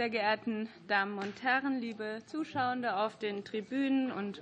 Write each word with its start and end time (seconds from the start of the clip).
sehr 0.00 0.08
geehrten 0.08 0.66
Damen 0.88 1.18
und 1.18 1.42
Herren, 1.42 1.78
liebe 1.78 2.20
Zuschauende 2.24 2.96
auf 2.96 3.18
den 3.18 3.44
Tribünen 3.44 4.10
und 4.10 4.40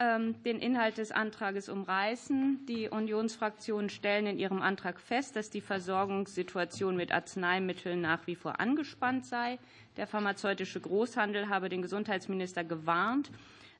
den 0.00 0.60
Inhalt 0.60 0.98
des 0.98 1.10
Antrags 1.10 1.68
umreißen. 1.68 2.64
Die 2.66 2.88
Unionsfraktionen 2.88 3.90
stellen 3.90 4.26
in 4.26 4.38
ihrem 4.38 4.62
Antrag 4.62 5.00
fest, 5.00 5.34
dass 5.34 5.50
die 5.50 5.60
Versorgungssituation 5.60 6.96
mit 6.96 7.10
Arzneimitteln 7.10 8.00
nach 8.00 8.26
wie 8.28 8.36
vor 8.36 8.60
angespannt 8.60 9.26
sei. 9.26 9.58
Der 9.96 10.06
pharmazeutische 10.06 10.80
Großhandel 10.80 11.48
habe 11.48 11.68
den 11.68 11.82
Gesundheitsminister 11.82 12.62
gewarnt, 12.62 13.32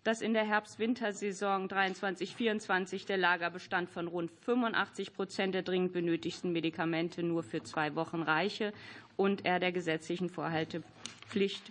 dass 0.03 0.21
in 0.21 0.33
der 0.33 0.45
Herbst-Wintersaison 0.45 1.69
23/24 1.69 3.07
der 3.07 3.19
Lagerbestand 3.19 3.89
von 3.89 4.09
rund 4.09 4.33
85 4.45 5.15
Prozent 5.15 5.55
der 5.55 5.63
dringend 5.63 5.93
benötigten 5.93 6.51
Medikamente 6.51 7.23
nur 7.23 7.45
für 7.45 7.63
zwei 7.63 7.95
Wochen 7.95 8.23
reiche 8.23 8.73
und 9.17 9.45
er 9.45 9.61
der 9.61 9.71
gesetzlichen 9.71 10.31
Vorhaltepflicht 10.31 11.71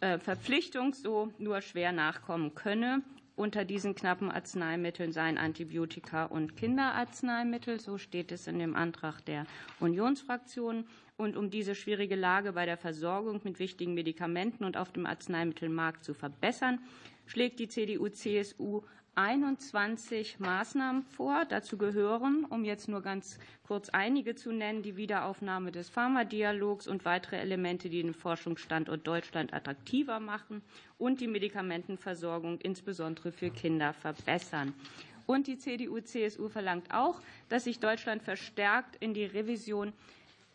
äh, 0.00 0.18
Verpflichtung 0.18 0.92
so 0.92 1.32
nur 1.38 1.62
schwer 1.62 1.92
nachkommen 1.92 2.54
könne. 2.54 3.02
Unter 3.36 3.64
diesen 3.64 3.96
knappen 3.96 4.30
Arzneimitteln 4.30 5.10
seien 5.12 5.38
Antibiotika 5.38 6.26
und 6.26 6.56
Kinderarzneimittel. 6.56 7.80
So 7.80 7.98
steht 7.98 8.30
es 8.30 8.46
in 8.46 8.60
dem 8.60 8.76
Antrag 8.76 9.24
der 9.24 9.46
Unionsfraktion. 9.80 10.86
Und 11.16 11.36
um 11.36 11.50
diese 11.50 11.74
schwierige 11.74 12.14
Lage 12.14 12.52
bei 12.52 12.64
der 12.64 12.76
Versorgung 12.76 13.40
mit 13.42 13.58
wichtigen 13.58 13.94
Medikamenten 13.94 14.64
und 14.64 14.76
auf 14.76 14.92
dem 14.92 15.06
Arzneimittelmarkt 15.06 16.04
zu 16.04 16.14
verbessern, 16.14 16.78
schlägt 17.26 17.58
die 17.58 17.68
CDU-CSU 17.68 18.82
21 19.16 20.40
Maßnahmen 20.40 21.02
vor. 21.02 21.44
Dazu 21.48 21.78
gehören, 21.78 22.44
um 22.44 22.64
jetzt 22.64 22.88
nur 22.88 23.02
ganz 23.02 23.38
kurz 23.66 23.88
einige 23.90 24.34
zu 24.34 24.52
nennen, 24.52 24.82
die 24.82 24.96
Wiederaufnahme 24.96 25.70
des 25.72 25.88
Pharmadialogs 25.88 26.86
und 26.88 27.04
weitere 27.04 27.36
Elemente, 27.36 27.88
die 27.88 28.02
den 28.02 28.14
Forschungsstandort 28.14 29.06
Deutschland 29.06 29.54
attraktiver 29.54 30.20
machen 30.20 30.62
und 30.98 31.20
die 31.20 31.28
Medikamentenversorgung 31.28 32.58
insbesondere 32.60 33.32
für 33.32 33.50
Kinder 33.50 33.92
verbessern. 33.92 34.74
Und 35.26 35.46
die 35.46 35.56
CDU-CSU 35.58 36.48
verlangt 36.48 36.92
auch, 36.92 37.20
dass 37.48 37.64
sich 37.64 37.80
Deutschland 37.80 38.22
verstärkt 38.22 38.96
in 38.96 39.14
die 39.14 39.24
Revision 39.24 39.92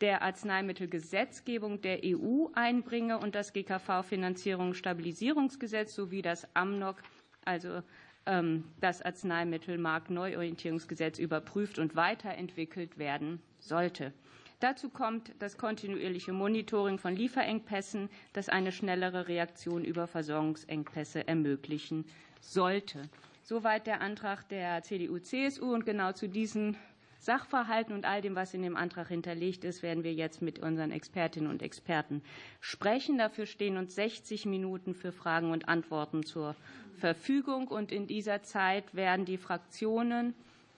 der 0.01 0.21
Arzneimittelgesetzgebung 0.21 1.81
der 1.81 2.01
EU 2.05 2.47
einbringe 2.53 3.17
und 3.19 3.33
das 3.35 3.51
GKV-Finanzierungsstabilisierungsgesetz 3.53 5.95
sowie 5.95 6.21
das 6.21 6.47
AMNOG, 6.55 6.97
also 7.45 7.81
das 8.25 9.01
Arzneimittelmarktneuorientierungsgesetz 9.01 11.17
überprüft 11.19 11.79
und 11.79 11.95
weiterentwickelt 11.95 12.97
werden 12.99 13.41
sollte. 13.59 14.13
Dazu 14.59 14.89
kommt 14.89 15.31
das 15.39 15.57
kontinuierliche 15.57 16.33
Monitoring 16.33 16.99
von 16.99 17.15
Lieferengpässen, 17.15 18.09
das 18.33 18.49
eine 18.49 18.73
schnellere 18.73 19.29
Reaktion 19.29 19.85
über 19.85 20.05
Versorgungsengpässe 20.05 21.25
ermöglichen 21.27 22.03
sollte. 22.41 23.03
Soweit 23.41 23.87
der 23.87 24.01
Antrag 24.01 24.47
der 24.49 24.83
CDU-CSU. 24.83 25.73
Und 25.73 25.85
genau 25.85 26.11
zu 26.11 26.27
diesen 26.27 26.75
Sachverhalten 27.19 27.93
und 27.93 28.05
all 28.05 28.21
dem, 28.21 28.35
was 28.35 28.53
in 28.53 28.61
dem 28.61 28.77
Antrag 28.77 29.09
hinterlegt 29.09 29.65
ist, 29.65 29.83
werden 29.83 30.03
wir 30.03 30.13
jetzt 30.13 30.41
mit 30.41 30.59
unseren 30.59 30.91
Expertinnen 30.91 31.49
und 31.49 31.61
Experten 31.61 32.23
sprechen. 32.61 33.17
Dafür 33.17 33.45
stehen 33.45 33.75
uns 33.77 33.93
60 33.95 34.45
Minuten 34.45 34.95
für 34.95 35.11
Fragen 35.11 35.51
und 35.51 35.67
Antworten 35.67 36.23
zur 36.23 36.55
Verfügung. 36.95 37.67
Und 37.67 37.91
in 37.91 38.07
dieser 38.07 38.41
Zeit 38.43 38.95
werden 38.95 39.25
die 39.25 39.37
Fraktionen 39.37 40.33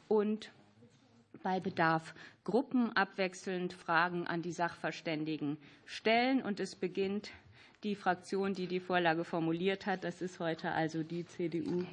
und 0.08 0.52
bei 1.44 1.60
Bedarf 1.60 2.14
Gruppen 2.44 2.92
abwechselnd 2.96 3.74
Fragen 3.74 4.26
an 4.26 4.42
die 4.42 4.52
Sachverständigen 4.52 5.58
stellen. 5.86 6.42
Und 6.42 6.60
es 6.60 6.76
beginnt 6.76 7.32
die 7.84 7.96
Fraktion, 7.96 8.54
die 8.54 8.68
die 8.68 8.80
Vorlage 8.80 9.24
formuliert 9.24 9.86
hat. 9.86 10.04
Das 10.04 10.22
ist 10.22 10.40
heute 10.40 10.72
also 10.72 11.04
die 11.04 11.26
CDU, 11.26 11.84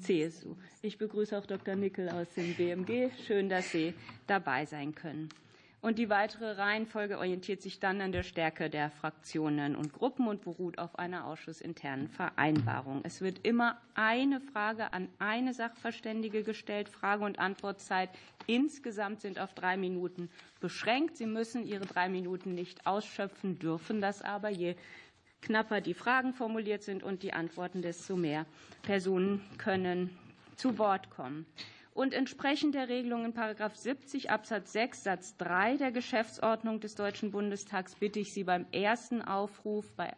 CSU. 0.00 0.56
Ich 0.82 0.98
begrüße 0.98 1.36
auch 1.36 1.46
Dr. 1.46 1.76
Nickel 1.76 2.08
aus 2.08 2.28
dem 2.34 2.54
BMG. 2.54 3.10
Schön, 3.26 3.48
dass 3.48 3.70
Sie 3.70 3.94
dabei 4.26 4.64
sein 4.64 4.94
können. 4.94 5.28
Und 5.80 6.00
die 6.00 6.10
weitere 6.10 6.52
Reihenfolge 6.52 7.18
orientiert 7.18 7.62
sich 7.62 7.78
dann 7.78 8.00
an 8.00 8.10
der 8.10 8.24
Stärke 8.24 8.68
der 8.68 8.90
Fraktionen 8.90 9.76
und 9.76 9.92
Gruppen 9.92 10.26
und 10.26 10.42
beruht 10.42 10.76
auf 10.78 10.98
einer 10.98 11.24
ausschussinternen 11.26 12.08
Vereinbarung. 12.08 13.00
Es 13.04 13.20
wird 13.20 13.46
immer 13.46 13.80
eine 13.94 14.40
Frage 14.40 14.92
an 14.92 15.08
eine 15.20 15.54
Sachverständige 15.54 16.42
gestellt. 16.42 16.88
Frage- 16.88 17.24
und 17.24 17.38
Antwortzeit 17.38 18.10
insgesamt 18.48 19.20
sind 19.20 19.38
auf 19.38 19.54
drei 19.54 19.76
Minuten 19.76 20.30
beschränkt. 20.60 21.16
Sie 21.16 21.26
müssen 21.26 21.64
Ihre 21.64 21.86
drei 21.86 22.08
Minuten 22.08 22.54
nicht 22.54 22.84
ausschöpfen, 22.84 23.60
dürfen 23.60 24.00
das 24.00 24.20
aber. 24.20 24.48
Je 24.48 24.74
knapper 25.42 25.80
die 25.80 25.94
Fragen 25.94 26.32
formuliert 26.32 26.82
sind 26.82 27.02
und 27.02 27.22
die 27.22 27.32
Antworten, 27.32 27.82
desto 27.82 28.16
mehr 28.16 28.46
Personen 28.82 29.40
können 29.58 30.10
zu 30.56 30.78
Wort 30.78 31.10
kommen. 31.10 31.46
Und 31.94 32.14
entsprechend 32.14 32.74
der 32.76 32.88
Regelung 32.88 33.24
in§ 33.24 33.34
70 33.74 34.30
Absatz 34.30 34.72
6 34.72 35.02
Satz 35.02 35.36
3 35.38 35.78
der 35.78 35.90
Geschäftsordnung 35.90 36.78
des 36.80 36.94
Deutschen 36.94 37.32
Bundestags 37.32 37.96
bitte 37.96 38.20
ich 38.20 38.32
Sie 38.32 38.44
beim 38.44 38.66
ersten 38.70 39.20
Aufruf, 39.20 39.90
bei 39.96 40.14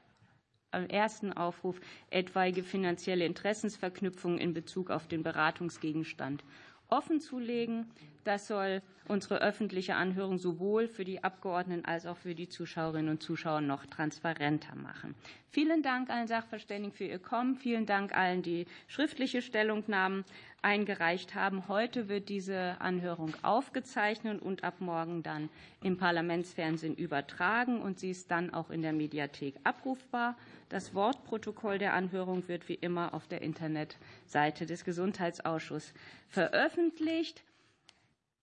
am 0.72 0.86
ersten 0.86 1.32
Aufruf 1.32 1.80
etwaige 2.10 2.62
finanzielle 2.62 3.24
Interessensverknüpfungen 3.24 4.38
in 4.38 4.54
Bezug 4.54 4.90
auf 4.90 5.08
den 5.08 5.22
Beratungsgegenstand 5.22 6.44
offenzulegen. 6.88 7.90
Das 8.24 8.46
soll 8.46 8.82
unsere 9.08 9.40
öffentliche 9.40 9.96
Anhörung 9.96 10.38
sowohl 10.38 10.86
für 10.86 11.04
die 11.04 11.24
Abgeordneten 11.24 11.84
als 11.84 12.06
auch 12.06 12.16
für 12.16 12.34
die 12.34 12.48
Zuschauerinnen 12.48 13.10
und 13.10 13.22
Zuschauer 13.22 13.60
noch 13.60 13.86
transparenter 13.86 14.76
machen. 14.76 15.14
Vielen 15.50 15.82
Dank 15.82 16.10
allen 16.10 16.28
Sachverständigen 16.28 16.92
für 16.92 17.04
Ihr 17.04 17.18
Kommen. 17.18 17.56
Vielen 17.56 17.86
Dank 17.86 18.16
allen, 18.16 18.42
die 18.42 18.66
schriftliche 18.86 19.42
Stellungnahmen 19.42 20.24
eingereicht 20.62 21.34
haben. 21.34 21.66
Heute 21.66 22.08
wird 22.08 22.28
diese 22.28 22.80
Anhörung 22.80 23.34
aufgezeichnet 23.42 24.40
und 24.42 24.62
ab 24.62 24.74
morgen 24.80 25.22
dann 25.24 25.48
im 25.82 25.96
Parlamentsfernsehen 25.96 26.94
übertragen 26.94 27.80
und 27.80 27.98
sie 27.98 28.10
ist 28.10 28.30
dann 28.30 28.54
auch 28.54 28.70
in 28.70 28.82
der 28.82 28.92
Mediathek 28.92 29.56
abrufbar. 29.64 30.36
Das 30.68 30.94
Wortprotokoll 30.94 31.78
der 31.78 31.94
Anhörung 31.94 32.46
wird 32.46 32.68
wie 32.68 32.74
immer 32.74 33.14
auf 33.14 33.26
der 33.26 33.42
Internetseite 33.42 34.66
des 34.66 34.84
Gesundheitsausschusses 34.84 35.94
veröffentlicht. 36.28 37.42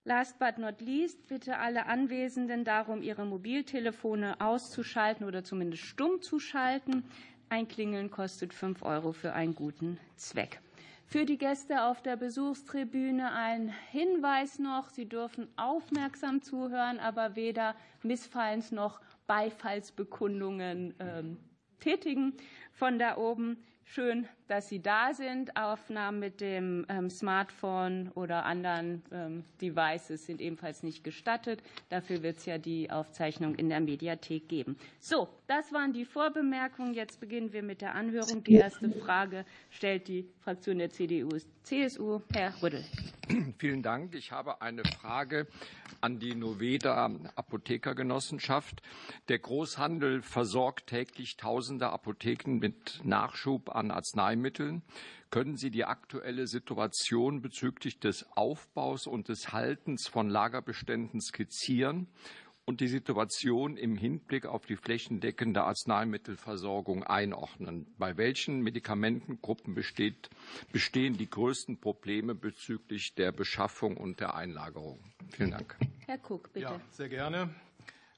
Last 0.08 0.40
but 0.40 0.58
not 0.58 0.80
least 0.80 1.28
bitte 1.28 1.58
alle 1.58 1.86
Anwesenden 1.88 2.64
darum, 2.64 3.02
ihre 3.02 3.26
Mobiltelefone 3.26 4.40
auszuschalten 4.40 5.28
oder 5.28 5.44
zumindest 5.44 5.84
stumm 5.84 6.22
zu 6.22 6.40
schalten. 6.40 7.04
Ein 7.50 7.68
Klingeln 7.68 8.10
kostet 8.10 8.54
fünf 8.54 8.84
Euro 8.84 9.12
für 9.12 9.34
einen 9.34 9.54
guten 9.54 10.00
Zweck. 10.16 10.62
Für 11.08 11.26
die 11.26 11.38
Gäste 11.38 11.84
auf 11.84 12.02
der 12.02 12.16
Besuchstribüne 12.16 13.34
ein 13.34 13.74
Hinweis 13.92 14.60
noch. 14.60 14.88
Sie 14.88 15.10
dürfen 15.10 15.50
aufmerksam 15.58 16.42
zuhören, 16.42 17.00
aber 17.00 17.36
weder 17.36 17.76
Missfallens 18.02 18.72
noch 18.72 19.02
Beifallsbekundungen 19.28 20.94
ähm, 21.00 21.38
tätigen 21.82 22.32
von 22.72 22.98
da 22.98 23.18
oben. 23.18 23.58
Schön, 23.90 24.28
dass 24.48 24.68
Sie 24.68 24.82
da 24.82 25.14
sind. 25.14 25.56
Aufnahmen 25.56 26.20
mit 26.20 26.42
dem 26.42 26.86
ähm, 26.90 27.10
Smartphone 27.10 28.12
oder 28.16 28.46
anderen 28.46 29.02
ähm, 29.12 29.44
Devices 29.62 30.26
sind 30.26 30.42
ebenfalls 30.42 30.84
nicht 30.84 31.06
gestattet. 31.06 31.64
Dafür 31.90 32.22
wird 32.22 32.38
es 32.38 32.46
ja 32.46 32.58
die 32.58 32.92
Aufzeichnung 32.92 33.56
in 33.56 33.70
der 33.70 33.80
Mediathek 33.80 34.50
geben. 34.50 34.78
So, 35.00 35.30
das 35.48 35.72
waren 35.72 35.94
die 35.94 36.04
Vorbemerkungen. 36.04 36.94
Jetzt 36.94 37.22
beginnen 37.22 37.54
wir 37.54 37.64
mit 37.64 37.82
der 37.82 37.96
Anhörung. 37.96 38.44
Die 38.44 38.56
erste 38.56 38.92
Frage 38.92 39.46
stellt 39.70 40.10
die 40.10 40.28
Fraktion 40.42 40.80
der 40.80 40.90
CDU-CSU. 40.90 42.22
Herr 42.34 42.54
Rüddel. 42.62 42.84
Vielen 43.58 43.84
Dank. 43.84 44.16
Ich 44.16 44.32
habe 44.32 44.62
eine 44.62 44.84
Frage 44.84 45.48
an 46.02 46.20
die 46.20 46.36
Noveda 46.36 47.10
Apothekergenossenschaft. 47.36 48.82
Der 49.30 49.40
Großhandel 49.40 50.22
versorgt 50.22 50.88
täglich 50.88 51.38
tausende 51.38 51.90
Apotheken 51.90 52.60
mit 52.60 53.02
Nachschub 53.04 53.76
an 53.78 53.92
Arzneimitteln. 53.92 54.82
Können 55.30 55.58
Sie 55.58 55.72
die 55.72 55.86
aktuelle 55.86 56.48
Situation 56.48 57.42
bezüglich 57.42 58.00
des 58.00 58.26
Aufbaus 58.36 59.08
und 59.08 59.30
des 59.30 59.54
Haltens 59.54 60.08
von 60.08 60.30
Lagerbeständen 60.30 61.22
skizzieren 61.22 62.08
und 62.68 62.82
die 62.82 62.88
Situation 62.90 63.78
im 63.78 63.96
Hinblick 63.96 64.46
auf 64.46 64.66
die 64.66 64.76
flächendeckende 64.76 65.64
Arzneimittelversorgung 65.64 67.04
einordnen. 67.06 67.88
Bei 67.98 68.18
welchen 68.18 68.62
Medikamentengruppen 68.62 69.74
besteht, 69.74 70.30
bestehen 70.74 71.18
die 71.18 71.30
größten 71.30 71.80
Probleme 71.80 72.36
bezüglich 72.36 73.16
der 73.16 73.32
Beschaffung 73.32 73.96
und 73.96 74.20
der 74.20 74.36
Einlagerung? 74.36 75.00
Vielen 75.32 75.52
Dank. 75.52 75.78
Herr 76.06 76.20
Cook, 76.28 76.52
bitte. 76.52 76.66
Ja, 76.66 76.82
sehr 76.92 77.08
gerne. 77.08 77.50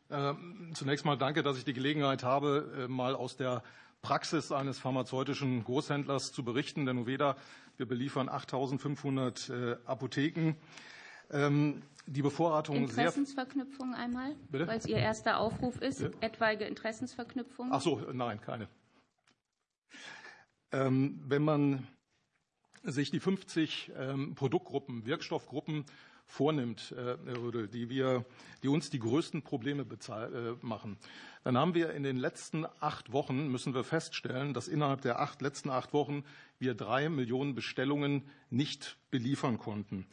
Ähm, 0.09 0.71
zunächst 0.73 1.05
mal 1.05 1.17
danke, 1.17 1.43
dass 1.43 1.59
ich 1.59 1.65
die 1.65 1.73
Gelegenheit 1.73 2.23
habe, 2.23 2.85
äh, 2.85 2.87
mal 2.87 3.13
aus 3.13 3.37
der 3.37 3.63
Praxis 4.01 4.51
eines 4.51 4.79
pharmazeutischen 4.79 5.63
Großhändlers 5.63 6.31
zu 6.31 6.43
berichten. 6.43 6.85
Der 6.85 6.93
Noveda, 6.93 7.35
wir 7.77 7.87
beliefern 7.87 8.29
8.500 8.29 9.53
äh, 9.53 9.77
Apotheken. 9.85 10.55
Ähm, 11.31 11.81
die 12.07 12.23
Bevorratung 12.23 12.77
Interessensverknüpfung 12.77 13.93
einmal, 13.93 14.35
weil 14.49 14.77
es 14.77 14.87
Ihr 14.87 14.97
erster 14.97 15.37
Aufruf 15.37 15.79
ist. 15.79 15.99
Bitte? 15.99 16.17
Etwaige 16.21 16.65
Interessensverknüpfung? 16.65 17.69
Ach 17.71 17.81
so, 17.81 18.01
nein, 18.11 18.41
keine. 18.41 18.67
Ähm, 20.71 21.21
wenn 21.25 21.43
man 21.43 21.87
sich 22.83 23.11
die 23.11 23.19
50 23.19 23.91
ähm, 23.95 24.35
Produktgruppen, 24.35 25.05
Wirkstoffgruppen 25.05 25.85
vornimmt, 26.29 26.93
äh, 26.95 27.17
Herr 27.25 27.41
Rödel, 27.41 27.67
die, 27.67 27.89
wir, 27.89 28.23
die 28.63 28.69
uns 28.69 28.89
die 28.89 28.99
größten 28.99 29.41
Probleme 29.41 29.83
äh, 29.83 30.65
machen, 30.65 30.97
dann 31.43 31.57
haben 31.57 31.73
wir 31.73 31.91
in 31.93 32.03
den 32.03 32.17
letzten 32.17 32.65
acht 32.79 33.11
Wochen, 33.11 33.47
müssen 33.47 33.73
wir 33.73 33.83
feststellen, 33.83 34.53
dass 34.53 34.67
innerhalb 34.67 35.01
der 35.01 35.19
acht, 35.19 35.41
letzten 35.41 35.69
acht 35.69 35.91
Wochen 35.91 36.23
wir 36.59 36.75
drei 36.75 37.09
Millionen 37.09 37.55
Bestellungen 37.55 38.23
nicht 38.49 38.97
beliefern 39.09 39.57
konnten. 39.57 40.05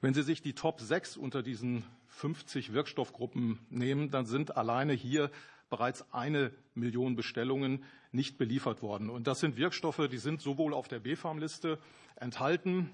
Wenn 0.00 0.12
Sie 0.12 0.22
sich 0.22 0.42
die 0.42 0.54
Top 0.54 0.80
6 0.80 1.16
unter 1.16 1.42
diesen 1.42 1.84
50 2.08 2.72
Wirkstoffgruppen 2.72 3.60
nehmen, 3.70 4.10
dann 4.10 4.26
sind 4.26 4.56
alleine 4.56 4.92
hier 4.92 5.30
bereits 5.68 6.12
eine 6.12 6.50
Million 6.74 7.14
Bestellungen 7.14 7.84
nicht 8.10 8.38
beliefert 8.38 8.82
worden. 8.82 9.08
Und 9.08 9.28
das 9.28 9.38
sind 9.38 9.56
Wirkstoffe, 9.56 10.08
die 10.10 10.18
sind 10.18 10.40
sowohl 10.40 10.74
auf 10.74 10.88
der 10.88 10.98
BfArM-Liste 10.98 11.78
enthalten 12.16 12.90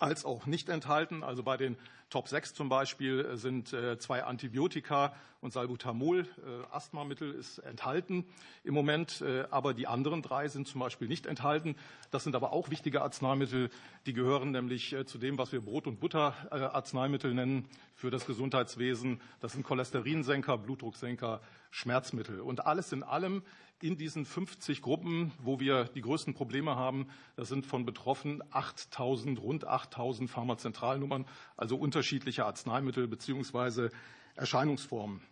als 0.00 0.24
auch 0.24 0.46
nicht 0.46 0.68
enthalten. 0.68 1.22
Also 1.22 1.42
bei 1.42 1.56
den 1.56 1.76
Top 2.10 2.26
6 2.26 2.54
zum 2.54 2.68
Beispiel 2.68 3.20
äh, 3.20 3.36
sind 3.36 3.72
äh, 3.72 3.98
zwei 3.98 4.24
Antibiotika 4.24 5.14
und 5.40 5.52
Salbutamol, 5.52 6.22
äh, 6.22 6.74
Asthmamittel 6.74 7.32
ist 7.32 7.58
enthalten 7.58 8.24
im 8.64 8.74
Moment, 8.74 9.24
aber 9.50 9.72
die 9.72 9.86
anderen 9.86 10.20
drei 10.20 10.48
sind 10.48 10.68
zum 10.68 10.80
Beispiel 10.80 11.08
nicht 11.08 11.24
enthalten. 11.24 11.76
Das 12.10 12.24
sind 12.24 12.34
aber 12.36 12.52
auch 12.52 12.68
wichtige 12.68 13.00
Arzneimittel, 13.00 13.70
die 14.04 14.12
gehören 14.12 14.50
nämlich 14.50 14.94
zu 15.06 15.16
dem, 15.16 15.38
was 15.38 15.52
wir 15.52 15.62
Brot- 15.62 15.86
und 15.86 15.98
Butterarzneimittel 15.98 17.32
nennen 17.32 17.66
für 17.94 18.10
das 18.10 18.26
Gesundheitswesen. 18.26 19.22
Das 19.40 19.52
sind 19.52 19.62
Cholesterinsenker, 19.62 20.58
Blutdrucksenker, 20.58 21.40
Schmerzmittel. 21.70 22.40
Und 22.40 22.66
alles 22.66 22.92
in 22.92 23.02
allem 23.02 23.42
in 23.82 23.96
diesen 23.96 24.24
50 24.24 24.82
Gruppen, 24.82 25.32
wo 25.38 25.58
wir 25.58 25.84
die 25.84 26.02
größten 26.02 26.34
Probleme 26.34 26.76
haben, 26.76 27.08
da 27.36 27.44
sind 27.44 27.66
von 27.66 27.86
betroffen 27.86 28.42
8000, 28.50 29.40
rund 29.40 29.66
8000 29.66 30.30
Pharmazentralnummern, 30.30 31.26
also 31.56 31.76
unterschiedliche 31.76 32.44
Arzneimittel 32.44 33.08
bzw. 33.08 33.88
Erscheinungsformen. 34.36 35.22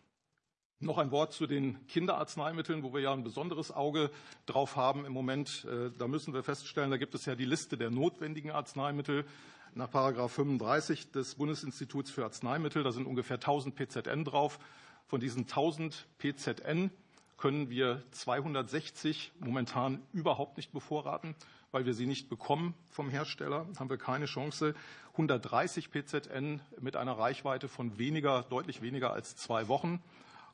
Noch 0.80 0.98
ein 0.98 1.10
Wort 1.10 1.32
zu 1.32 1.46
den 1.48 1.86
Kinderarzneimitteln, 1.88 2.84
wo 2.84 2.94
wir 2.94 3.00
ja 3.00 3.12
ein 3.12 3.24
besonderes 3.24 3.72
Auge 3.72 4.10
drauf 4.46 4.76
haben 4.76 5.04
im 5.04 5.12
Moment. 5.12 5.66
Äh, 5.68 5.90
da 5.98 6.06
müssen 6.06 6.32
wir 6.32 6.44
feststellen, 6.44 6.90
da 6.90 6.98
gibt 6.98 7.16
es 7.16 7.26
ja 7.26 7.34
die 7.34 7.44
Liste 7.44 7.76
der 7.76 7.90
notwendigen 7.90 8.52
Arzneimittel 8.52 9.26
nach 9.74 9.90
Paragraph 9.90 10.32
35 10.32 11.10
des 11.10 11.34
Bundesinstituts 11.34 12.12
für 12.12 12.24
Arzneimittel. 12.24 12.84
Da 12.84 12.92
sind 12.92 13.06
ungefähr 13.06 13.36
1000 13.36 13.74
PZN 13.74 14.24
drauf. 14.24 14.60
Von 15.06 15.20
diesen 15.20 15.42
1000 15.42 16.06
PZN 16.18 16.90
können 17.38 17.70
wir 17.70 18.02
260 18.10 19.32
momentan 19.38 20.02
überhaupt 20.12 20.56
nicht 20.56 20.72
bevorraten, 20.72 21.34
weil 21.70 21.86
wir 21.86 21.94
sie 21.94 22.06
nicht 22.06 22.28
bekommen 22.28 22.74
vom 22.90 23.08
Hersteller, 23.08 23.66
haben 23.78 23.88
wir 23.88 23.96
keine 23.96 24.26
Chance. 24.26 24.74
130 25.12 25.90
PZN 25.90 26.60
mit 26.80 26.96
einer 26.96 27.12
Reichweite 27.12 27.68
von 27.68 27.96
weniger, 27.96 28.42
deutlich 28.42 28.82
weniger 28.82 29.12
als 29.12 29.36
zwei 29.36 29.68
Wochen. 29.68 30.02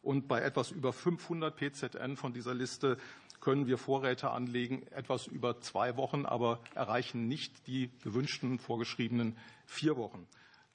Und 0.02 0.28
bei 0.28 0.42
etwas 0.42 0.70
über 0.70 0.92
500 0.92 1.56
PZN 1.56 2.16
von 2.16 2.34
dieser 2.34 2.54
Liste 2.54 2.98
können 3.40 3.66
wir 3.66 3.78
Vorräte 3.78 4.30
anlegen, 4.30 4.86
etwas 4.88 5.26
über 5.26 5.60
zwei 5.60 5.96
Wochen, 5.96 6.26
aber 6.26 6.60
erreichen 6.74 7.28
nicht 7.28 7.66
die 7.66 7.90
gewünschten 8.02 8.58
vorgeschriebenen 8.58 9.36
vier 9.66 9.96
Wochen. 9.96 10.26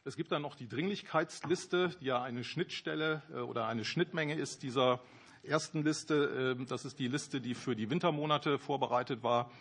Es 0.05 0.15
gibt 0.15 0.31
dann 0.31 0.41
noch 0.41 0.55
die 0.55 0.67
Dringlichkeitsliste, 0.67 1.89
die 2.01 2.05
ja 2.05 2.21
eine 2.21 2.43
Schnittstelle 2.43 3.21
äh, 3.31 3.39
oder 3.39 3.67
eine 3.67 3.85
Schnittmenge 3.85 4.35
ist 4.35 4.63
dieser 4.63 4.99
ersten 5.43 5.83
Liste. 5.83 6.55
Ähm, 6.59 6.65
das 6.67 6.85
ist 6.85 6.99
die 6.99 7.07
Liste, 7.07 7.41
die 7.41 7.55
für 7.55 7.75
die 7.75 7.89
Wintermonate 7.89 8.59
vorbereitet 8.59 9.23
war. 9.23 9.51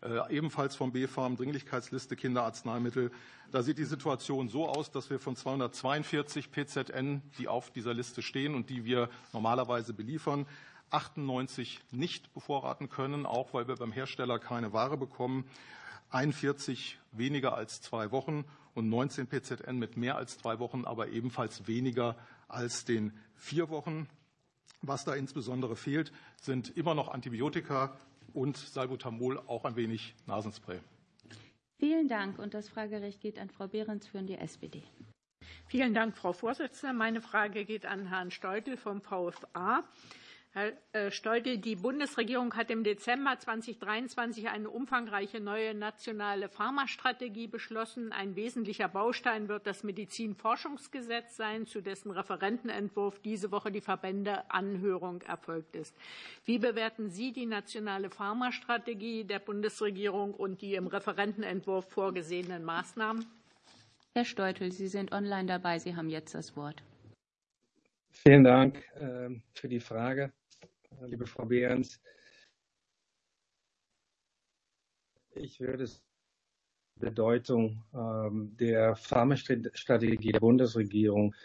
Äh, 0.00 0.36
ebenfalls 0.36 0.76
vom 0.76 0.92
BfArM, 0.92 1.36
Dringlichkeitsliste 1.36 2.14
Kinderarzneimittel. 2.14 3.10
Da 3.50 3.62
sieht 3.62 3.78
die 3.78 3.84
Situation 3.84 4.48
so 4.48 4.68
aus, 4.68 4.92
dass 4.92 5.10
wir 5.10 5.18
von 5.18 5.34
242 5.34 6.52
PZN, 6.52 7.22
die 7.38 7.48
auf 7.48 7.70
dieser 7.70 7.94
Liste 7.94 8.22
stehen 8.22 8.54
und 8.54 8.70
die 8.70 8.84
wir 8.84 9.08
normalerweise 9.32 9.92
beliefern, 9.94 10.46
98 10.90 11.80
nicht 11.90 12.32
bevorraten 12.32 12.88
können, 12.88 13.26
auch 13.26 13.52
weil 13.54 13.66
wir 13.66 13.76
beim 13.76 13.92
Hersteller 13.92 14.38
keine 14.38 14.72
Ware 14.72 14.96
bekommen. 14.96 15.44
41 16.10 16.98
weniger 17.12 17.54
als 17.54 17.82
zwei 17.82 18.10
Wochen 18.12 18.44
und 18.74 18.88
19 18.88 19.26
PZN 19.26 19.78
mit 19.78 19.96
mehr 19.96 20.16
als 20.16 20.38
zwei 20.38 20.58
Wochen, 20.60 20.84
aber 20.84 21.08
ebenfalls 21.08 21.66
weniger 21.66 22.16
als 22.46 22.84
den 22.84 23.12
vier 23.34 23.68
Wochen. 23.68 24.08
Was 24.82 25.04
da 25.04 25.14
insbesondere 25.14 25.76
fehlt, 25.76 26.12
sind 26.40 26.76
immer 26.76 26.94
noch 26.94 27.08
Antibiotika 27.08 27.96
und 28.32 28.56
Salbutamol, 28.56 29.38
auch 29.46 29.64
ein 29.64 29.76
wenig 29.76 30.14
Nasenspray. 30.26 30.80
Vielen 31.78 32.08
Dank. 32.08 32.38
Und 32.38 32.54
das 32.54 32.68
Fragerecht 32.68 33.20
geht 33.20 33.38
an 33.38 33.50
Frau 33.50 33.68
Behrens 33.68 34.06
für 34.06 34.22
die 34.22 34.36
SPD. 34.36 34.82
Vielen 35.66 35.94
Dank, 35.94 36.16
Frau 36.16 36.32
Vorsitzende. 36.32 36.94
Meine 36.94 37.20
Frage 37.20 37.64
geht 37.64 37.86
an 37.86 38.06
Herrn 38.06 38.30
Steutel 38.30 38.76
vom 38.76 39.00
VFA. 39.00 39.84
Herr 40.52 40.72
äh, 40.92 41.10
Steutel, 41.10 41.58
die 41.58 41.76
Bundesregierung 41.76 42.54
hat 42.54 42.70
im 42.70 42.82
Dezember 42.82 43.38
2023 43.38 44.48
eine 44.48 44.70
umfangreiche 44.70 45.40
neue 45.40 45.74
nationale 45.74 46.48
Pharmastrategie 46.48 47.48
beschlossen. 47.48 48.12
Ein 48.12 48.34
wesentlicher 48.34 48.88
Baustein 48.88 49.48
wird 49.48 49.66
das 49.66 49.84
Medizinforschungsgesetz 49.84 51.36
sein, 51.36 51.66
zu 51.66 51.82
dessen 51.82 52.10
Referentenentwurf 52.10 53.20
diese 53.20 53.50
Woche 53.50 53.70
die 53.70 53.82
Verbändeanhörung 53.82 55.20
erfolgt 55.22 55.76
ist. 55.76 55.94
Wie 56.46 56.58
bewerten 56.58 57.10
Sie 57.10 57.32
die 57.32 57.46
nationale 57.46 58.08
Pharmastrategie 58.08 59.24
der 59.24 59.40
Bundesregierung 59.40 60.32
und 60.32 60.62
die 60.62 60.76
im 60.76 60.86
Referentenentwurf 60.86 61.90
vorgesehenen 61.90 62.64
Maßnahmen? 62.64 63.26
Herr 64.14 64.24
Steutel, 64.24 64.72
Sie 64.72 64.88
sind 64.88 65.12
online 65.12 65.46
dabei. 65.46 65.78
Sie 65.78 65.94
haben 65.94 66.08
jetzt 66.08 66.34
das 66.34 66.56
Wort. 66.56 66.82
Vielen 68.22 68.42
Dank 68.42 68.82
ähm, 68.96 69.42
für 69.54 69.68
die 69.68 69.78
Frage, 69.78 70.32
liebe 71.06 71.24
Frau 71.24 71.46
Behrens. 71.46 72.00
Ich 75.36 75.60
würde 75.60 75.84
die 75.86 77.00
Bedeutung 77.00 77.84
ähm, 77.94 78.56
der 78.58 78.96
Pharmastrategie 78.96 80.32
der 80.32 80.40
Bundesregierung 80.40 81.36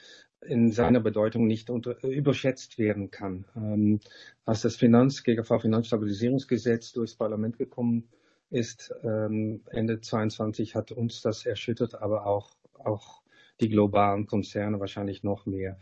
in 0.42 0.72
seiner 0.72 1.00
Bedeutung 1.00 1.46
nicht 1.46 1.70
unter, 1.70 2.04
überschätzt 2.04 2.80
werden 2.80 3.12
kann. 3.12 3.46
Ähm, 3.56 4.00
als 4.44 4.64
das 4.64 4.76
Finanz 4.76 5.24
GGV 5.24 5.60
Finanzstabilisierungsgesetz 5.62 6.92
durchs 6.92 7.14
Parlament 7.16 7.60
gekommen 7.60 8.10
ist 8.50 8.94
ähm, 9.04 9.62
Ende 9.70 10.02
22 10.02 10.76
hat 10.76 10.92
uns 10.92 11.22
das 11.22 11.46
erschüttert, 11.46 11.96
aber 12.02 12.26
auch, 12.26 12.52
auch 12.84 13.22
die 13.62 13.70
globalen 13.70 14.26
Konzerne 14.26 14.80
wahrscheinlich 14.80 15.24
noch 15.24 15.46
mehr. 15.46 15.78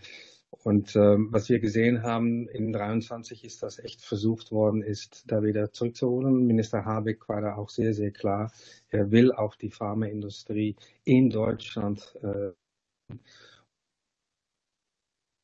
Und 0.51 0.95
ähm, 0.95 1.29
was 1.31 1.49
wir 1.49 1.59
gesehen 1.59 2.03
haben 2.03 2.47
in 2.49 2.71
23 2.71 3.45
ist, 3.45 3.63
dass 3.63 3.79
echt 3.79 4.01
versucht 4.01 4.51
worden 4.51 4.83
ist, 4.83 5.23
da 5.27 5.41
wieder 5.41 5.71
zurückzuholen. 5.71 6.45
Minister 6.45 6.85
Habeck 6.85 7.27
war 7.29 7.41
da 7.41 7.55
auch 7.55 7.69
sehr, 7.69 7.93
sehr 7.93 8.11
klar. 8.11 8.51
Er 8.89 9.11
will 9.11 9.31
auch 9.31 9.55
die 9.55 9.71
Pharmaindustrie 9.71 10.75
in 11.03 11.29
Deutschland 11.29 12.15
äh, 12.21 12.51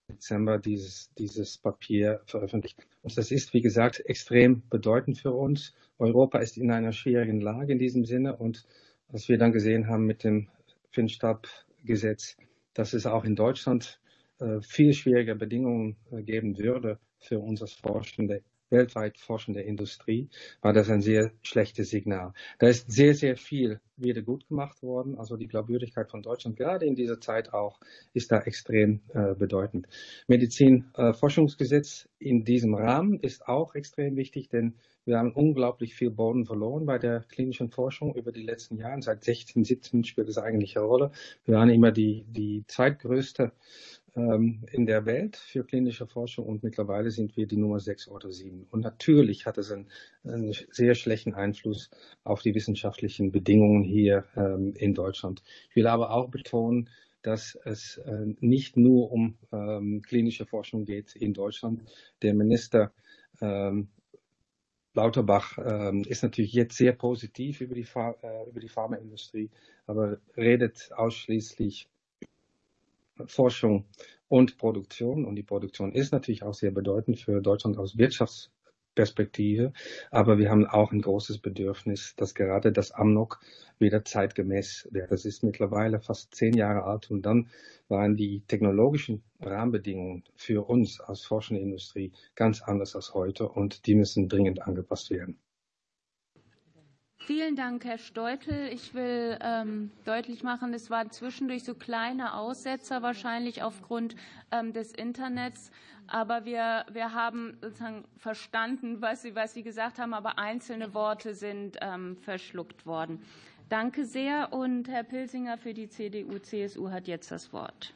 Dezember 0.09 0.57
dieses, 0.57 1.13
dieses 1.17 1.57
Papier 1.57 2.21
veröffentlicht. 2.25 2.77
Und 3.01 3.17
das 3.17 3.31
ist, 3.31 3.53
wie 3.53 3.61
gesagt, 3.61 3.99
extrem 4.05 4.67
bedeutend 4.69 5.17
für 5.17 5.31
uns. 5.31 5.73
Europa 5.99 6.39
ist 6.39 6.57
in 6.57 6.71
einer 6.71 6.91
schwierigen 6.91 7.41
Lage 7.41 7.73
in 7.73 7.79
diesem 7.79 8.05
Sinne. 8.05 8.35
Und 8.35 8.65
was 9.09 9.29
wir 9.29 9.37
dann 9.37 9.51
gesehen 9.51 9.87
haben 9.87 10.05
mit 10.05 10.23
dem 10.23 10.49
Finstab-Gesetz, 10.91 12.37
dass 12.73 12.93
es 12.93 13.05
auch 13.05 13.23
in 13.23 13.35
Deutschland 13.35 13.99
viel 14.61 14.93
schwierige 14.93 15.35
Bedingungen 15.35 15.95
äh, 16.11 16.21
geben 16.21 16.57
würde 16.57 16.99
für 17.19 17.39
unser 17.39 17.67
forschende 17.67 18.43
weltweit 18.69 19.17
forschende 19.17 19.61
Industrie, 19.61 20.29
war 20.61 20.73
das 20.73 20.89
ein 20.89 21.01
sehr 21.01 21.31
schlechtes 21.41 21.89
Signal. 21.89 22.33
Da 22.59 22.67
ist 22.67 22.91
sehr, 22.91 23.13
sehr 23.13 23.37
viel 23.37 23.79
wieder 23.95 24.21
gut 24.21 24.47
gemacht 24.47 24.83
worden. 24.83 25.17
Also 25.17 25.37
die 25.37 25.47
Glaubwürdigkeit 25.47 26.09
von 26.09 26.21
Deutschland, 26.21 26.57
gerade 26.57 26.85
in 26.85 26.95
dieser 26.95 27.19
Zeit 27.19 27.53
auch, 27.53 27.79
ist 28.13 28.31
da 28.31 28.39
extrem 28.39 29.01
äh, 29.13 29.33
bedeutend. 29.35 29.87
Medizinforschungsgesetz 30.27 32.07
äh, 32.19 32.29
in 32.29 32.43
diesem 32.43 32.75
Rahmen 32.75 33.19
ist 33.19 33.47
auch 33.47 33.73
extrem 33.75 34.15
wichtig, 34.15 34.49
denn 34.49 34.75
wir 35.05 35.17
haben 35.17 35.31
unglaublich 35.31 35.95
viel 35.95 36.11
Boden 36.11 36.45
verloren 36.45 36.85
bei 36.85 36.97
der 36.97 37.21
klinischen 37.21 37.69
Forschung 37.69 38.13
über 38.15 38.33
die 38.33 38.43
letzten 38.43 38.77
Jahre. 38.77 39.01
Seit 39.01 39.23
16, 39.23 39.63
17 39.63 40.03
spielt 40.03 40.27
es 40.27 40.37
eigentlich 40.37 40.77
eine 40.77 40.85
Rolle. 40.85 41.11
Wir 41.45 41.55
waren 41.55 41.69
immer 41.69 41.93
die, 41.93 42.25
die 42.27 42.65
zweitgrößte 42.67 43.53
in 44.17 44.85
der 44.87 45.05
Welt 45.05 45.35
für 45.35 45.63
klinische 45.63 46.07
Forschung 46.07 46.47
und 46.47 46.63
mittlerweile 46.63 47.11
sind 47.11 47.37
wir 47.37 47.45
die 47.45 47.57
Nummer 47.57 47.79
sechs 47.79 48.07
oder 48.07 48.31
sieben. 48.31 48.65
Und 48.71 48.81
natürlich 48.81 49.45
hat 49.45 49.59
es 49.59 49.71
einen, 49.71 49.89
einen 50.23 50.53
sehr 50.71 50.95
schlechten 50.95 51.35
Einfluss 51.35 51.91
auf 52.23 52.41
die 52.41 52.55
wissenschaftlichen 52.55 53.31
Bedingungen 53.31 53.83
hier 53.83 54.25
ähm, 54.35 54.73
in 54.75 54.95
Deutschland. 54.95 55.43
Ich 55.69 55.75
will 55.75 55.85
aber 55.85 56.11
auch 56.11 56.29
betonen, 56.29 56.89
dass 57.21 57.59
es 57.63 57.97
äh, 57.97 58.25
nicht 58.39 58.75
nur 58.75 59.11
um 59.11 59.37
ähm, 59.51 60.01
klinische 60.01 60.45
Forschung 60.45 60.85
geht 60.85 61.15
in 61.15 61.33
Deutschland. 61.33 61.83
Der 62.23 62.33
Minister 62.33 62.93
ähm, 63.39 63.89
Lauterbach 64.93 65.59
ähm, 65.63 66.03
ist 66.07 66.23
natürlich 66.23 66.53
jetzt 66.53 66.75
sehr 66.75 66.93
positiv 66.93 67.61
über 67.61 67.75
die, 67.75 67.85
äh, 67.85 68.49
über 68.49 68.59
die 68.59 68.69
Pharmaindustrie, 68.69 69.51
aber 69.85 70.17
redet 70.35 70.89
ausschließlich 70.95 71.87
Forschung 73.25 73.85
und 74.27 74.57
Produktion. 74.57 75.25
Und 75.25 75.35
die 75.35 75.43
Produktion 75.43 75.93
ist 75.93 76.11
natürlich 76.11 76.43
auch 76.43 76.53
sehr 76.53 76.71
bedeutend 76.71 77.19
für 77.19 77.41
Deutschland 77.41 77.77
aus 77.77 77.97
Wirtschaftsperspektive. 77.97 79.73
Aber 80.11 80.37
wir 80.37 80.49
haben 80.49 80.65
auch 80.65 80.91
ein 80.91 81.01
großes 81.01 81.39
Bedürfnis, 81.39 82.15
dass 82.15 82.35
gerade 82.35 82.71
das 82.71 82.91
Amnok 82.91 83.39
wieder 83.79 84.03
zeitgemäß 84.03 84.87
wird. 84.91 85.11
Das 85.11 85.25
ist 85.25 85.43
mittlerweile 85.43 85.99
fast 85.99 86.33
zehn 86.35 86.55
Jahre 86.55 86.83
alt 86.83 87.11
und 87.11 87.21
dann 87.23 87.49
waren 87.87 88.15
die 88.17 88.41
technologischen 88.47 89.23
Rahmenbedingungen 89.39 90.23
für 90.35 90.67
uns 90.67 90.99
als 90.99 91.23
forschende 91.25 91.61
Industrie 91.61 92.11
ganz 92.35 92.61
anders 92.61 92.95
als 92.95 93.13
heute 93.13 93.47
und 93.47 93.85
die 93.85 93.95
müssen 93.95 94.29
dringend 94.29 94.61
angepasst 94.61 95.09
werden. 95.11 95.39
Vielen 97.27 97.57
Dank, 97.57 97.83
Herr 97.83 97.97
Steutel. 97.97 98.69
Ich 98.71 98.93
will 98.93 99.37
ähm, 99.41 99.91
deutlich 100.05 100.43
machen, 100.43 100.73
es 100.73 100.89
waren 100.89 101.11
zwischendurch 101.11 101.65
so 101.65 101.75
kleine 101.75 102.35
Aussetzer, 102.35 103.01
wahrscheinlich 103.01 103.63
aufgrund 103.63 104.15
ähm, 104.49 104.71
des 104.71 104.93
Internets. 104.93 105.69
Aber 106.07 106.45
wir, 106.45 106.85
wir 106.89 107.13
haben 107.13 107.57
sozusagen 107.61 108.05
verstanden, 108.15 109.01
was 109.01 109.23
Sie, 109.23 109.35
was 109.35 109.53
Sie 109.53 109.61
gesagt 109.61 109.99
haben, 109.99 110.13
aber 110.13 110.39
einzelne 110.39 110.93
Worte 110.93 111.33
sind 111.33 111.75
ähm, 111.81 112.15
verschluckt 112.15 112.85
worden. 112.85 113.21
Danke 113.67 114.05
sehr. 114.05 114.53
Und 114.53 114.87
Herr 114.87 115.03
Pilsinger 115.03 115.57
für 115.57 115.73
die 115.73 115.89
CDU-CSU 115.89 116.91
hat 116.91 117.09
jetzt 117.09 117.29
das 117.29 117.51
Wort. 117.51 117.93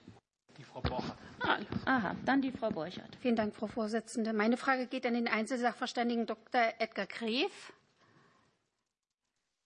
Die 0.58 0.64
Frau 0.64 0.82
Borchert. 0.82 1.16
Ah, 1.40 1.58
aha, 1.86 2.16
dann 2.26 2.42
die 2.42 2.52
Frau 2.52 2.70
Borchert. 2.70 3.16
Vielen 3.22 3.38
Dank, 3.38 3.56
Frau 3.56 3.68
Vorsitzende. 3.68 4.34
Meine 4.34 4.58
Frage 4.58 4.88
geht 4.88 5.06
an 5.06 5.14
den 5.14 5.30
Einzelsachverständigen 5.30 6.26
Dr. 6.26 6.74
Edgar 6.80 7.06
Gref. 7.06 7.72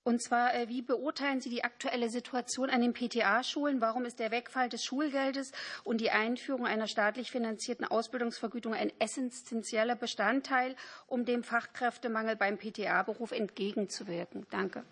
Und 0.05 0.21
zwar, 0.21 0.53
äh, 0.53 0.69
wie 0.69 0.83
beurteilen 0.83 1.41
Sie 1.41 1.49
die 1.49 1.63
aktuelle 1.63 2.09
Situation 2.09 2.69
an 2.69 2.81
den 2.81 2.93
PTA-Schulen? 2.93 3.81
Warum 3.81 4.05
ist 4.05 4.19
der 4.19 4.29
Wegfall 4.29 4.69
des 4.69 4.85
Schulgeldes 4.85 5.51
und 5.83 5.99
die 5.99 6.11
Einführung 6.11 6.67
einer 6.67 6.85
staatlich 6.85 7.31
finanzierten 7.31 7.85
Ausbildungsvergütung 7.85 8.75
ein 8.75 8.91
essentieller 8.99 9.95
Bestandteil, 9.95 10.75
um 11.07 11.25
dem 11.25 11.41
Fachkräftemangel 11.41 12.35
beim 12.35 12.59
PTA-Beruf 12.59 13.31
entgegenzuwirken? 13.31 14.45
Danke. 14.51 14.83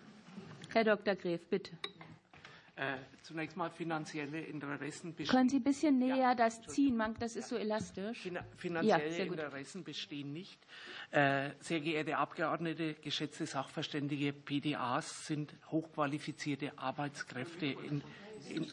Herr 0.74 0.84
Dr. 0.84 1.13
Gref, 1.13 1.46
bitte. 1.48 1.77
Äh, 2.75 2.96
zunächst 3.22 3.56
mal 3.56 3.70
finanzielle 3.70 4.42
Interessen 4.42 5.13
bestehen. 5.13 5.38
Können 5.38 5.50
Sie 5.50 5.58
ein 5.58 5.63
bisschen 5.63 6.00
näher 6.00 6.15
ja, 6.15 6.36
das 6.36 6.60
ziehen? 6.63 7.00
Das 7.20 7.36
ist 7.36 7.50
so 7.50 7.56
elastisch. 7.56 8.27
Finanzielle 8.58 9.15
ja, 9.15 9.25
Interessen 9.25 9.84
bestehen 9.84 10.34
nicht. 10.34 10.60
Äh, 11.12 11.51
sehr 11.60 11.82
geehrte 11.82 12.18
Abgeordnete, 12.18 12.96
geschätzte 12.96 13.46
Sachverständige, 13.46 14.34
PDAs 14.34 15.27
sind 15.27 15.53
hochqualifizierte 15.70 16.75
Arbeitskräfte 16.80 17.68
in, 17.68 18.01
in 18.50 18.65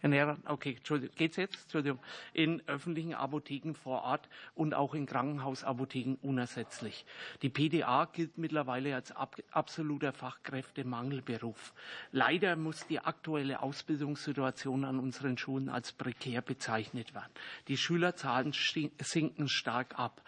Okay, 0.00 0.76
Entschuldigung, 0.76 1.16
geht's 1.16 1.36
jetzt? 1.36 1.62
Entschuldigung, 1.62 1.98
in 2.32 2.62
öffentlichen 2.68 3.14
Apotheken 3.14 3.74
vor 3.74 4.02
Ort 4.02 4.28
und 4.54 4.74
auch 4.74 4.94
in 4.94 5.06
Krankenhausapotheken 5.06 6.16
unersetzlich. 6.22 7.04
Die 7.42 7.48
PDA 7.48 8.04
gilt 8.04 8.38
mittlerweile 8.38 8.94
als 8.94 9.10
ab, 9.10 9.36
absoluter 9.50 10.12
Fachkräftemangelberuf. 10.12 11.74
Leider 12.12 12.54
muss 12.54 12.86
die 12.86 13.00
aktuelle 13.00 13.60
Ausbildungssituation 13.60 14.84
an 14.84 15.00
unseren 15.00 15.36
Schulen 15.36 15.68
als 15.68 15.92
prekär 15.92 16.42
bezeichnet 16.42 17.14
werden. 17.14 17.32
Die 17.66 17.76
Schülerzahlen 17.76 18.52
sinken 18.52 19.48
stark 19.48 19.98
ab. 19.98 20.22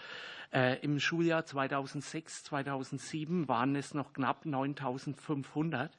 Äh, 0.52 0.80
Im 0.80 0.98
Schuljahr 0.98 1.46
2006, 1.46 2.42
2007 2.44 3.46
waren 3.46 3.76
es 3.76 3.94
noch 3.94 4.12
knapp 4.12 4.44
9.500. 4.44 5.90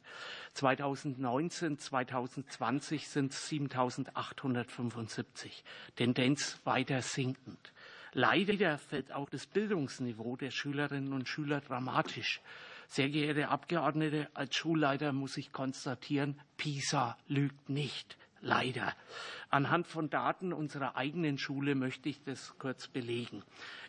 2019, 0.53 1.77
2020 1.77 3.07
sind 3.07 3.31
es 3.31 3.49
7.875. 3.49 5.63
Tendenz 5.95 6.59
weiter 6.65 7.01
sinkend. 7.01 7.71
Leider 8.11 8.77
fällt 8.77 9.13
auch 9.13 9.29
das 9.29 9.47
Bildungsniveau 9.47 10.35
der 10.35 10.51
Schülerinnen 10.51 11.13
und 11.13 11.29
Schüler 11.29 11.61
dramatisch. 11.61 12.41
Sehr 12.89 13.09
geehrte 13.09 13.47
Abgeordnete, 13.47 14.29
als 14.33 14.53
Schulleiter 14.53 15.13
muss 15.13 15.37
ich 15.37 15.53
konstatieren, 15.53 16.37
PISA 16.57 17.17
lügt 17.29 17.69
nicht 17.69 18.17
leider. 18.41 18.93
Anhand 19.49 19.87
von 19.87 20.09
Daten 20.09 20.53
unserer 20.53 20.95
eigenen 20.95 21.37
Schule 21.37 21.75
möchte 21.75 22.09
ich 22.09 22.23
das 22.23 22.57
kurz 22.57 22.87
belegen. 22.87 23.43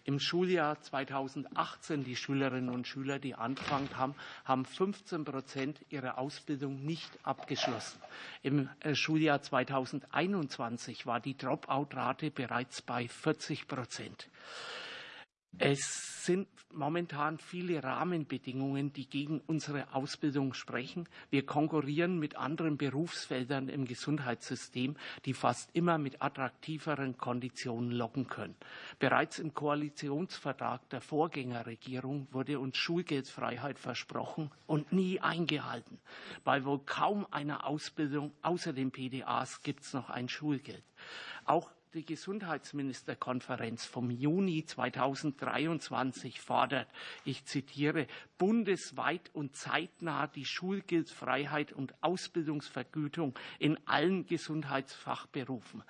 Im 0.04 0.18
Schuljahr 0.18 0.80
2018 0.80 2.02
die 2.02 2.16
Schülerinnen 2.16 2.70
und 2.70 2.88
Schüler, 2.88 3.20
die 3.20 3.36
angefangen 3.36 3.88
haben, 3.96 4.14
haben 4.44 4.64
15 4.64 5.24
Prozent 5.24 5.80
ihrer 5.90 6.18
Ausbildung 6.18 6.84
nicht 6.84 7.10
abgeschlossen. 7.22 8.00
Im 8.42 8.68
äh, 8.80 8.96
Schuljahr 8.96 9.40
2021 9.40 11.06
war 11.06 11.20
die 11.20 11.36
Dropout-Rate 11.36 12.32
bereits 12.32 12.82
bei 12.82 13.06
40 13.06 13.68
Prozent. 13.68 14.28
Es 15.58 16.24
sind 16.24 16.48
momentan 16.72 17.38
viele 17.38 17.82
Rahmenbedingungen, 17.82 18.92
die 18.92 19.06
gegen 19.06 19.40
unsere 19.46 19.92
Ausbildung 19.94 20.54
sprechen. 20.54 21.08
Wir 21.30 21.44
konkurrieren 21.44 22.18
mit 22.18 22.36
anderen 22.36 22.78
Berufsfeldern 22.78 23.68
im 23.68 23.84
Gesundheitssystem, 23.84 24.96
die 25.24 25.34
fast 25.34 25.70
immer 25.74 25.98
mit 25.98 26.22
attraktiveren 26.22 27.18
Konditionen 27.18 27.90
locken 27.90 28.26
können. 28.26 28.56
Bereits 28.98 29.38
im 29.38 29.52
Koalitionsvertrag 29.52 30.88
der 30.88 31.00
Vorgängerregierung 31.00 32.28
wurde 32.30 32.58
uns 32.58 32.76
Schulgeldfreiheit 32.76 33.78
versprochen 33.78 34.50
und 34.66 34.92
nie 34.92 35.20
eingehalten. 35.20 35.98
Bei 36.44 36.64
wohl 36.64 36.80
kaum 36.86 37.26
einer 37.30 37.66
Ausbildung 37.66 38.32
außer 38.42 38.72
den 38.72 38.90
PDAs 38.90 39.62
gibt 39.62 39.82
es 39.82 39.92
noch 39.92 40.08
ein 40.08 40.28
Schulgeld. 40.28 40.84
Auch 41.44 41.70
die 41.94 42.04
Gesundheitsministerkonferenz 42.04 43.84
vom 43.84 44.10
Juni 44.10 44.64
2023 44.64 46.40
fordert, 46.40 46.88
ich 47.24 47.44
zitiere, 47.44 48.06
bundesweit 48.38 49.30
und 49.34 49.54
zeitnah 49.56 50.26
die 50.26 50.44
Schulgeldfreiheit 50.44 51.72
und 51.72 51.94
Ausbildungsvergütung 52.02 53.38
in 53.58 53.78
allen 53.86 54.26
Gesundheitsfachberufen. 54.26 55.82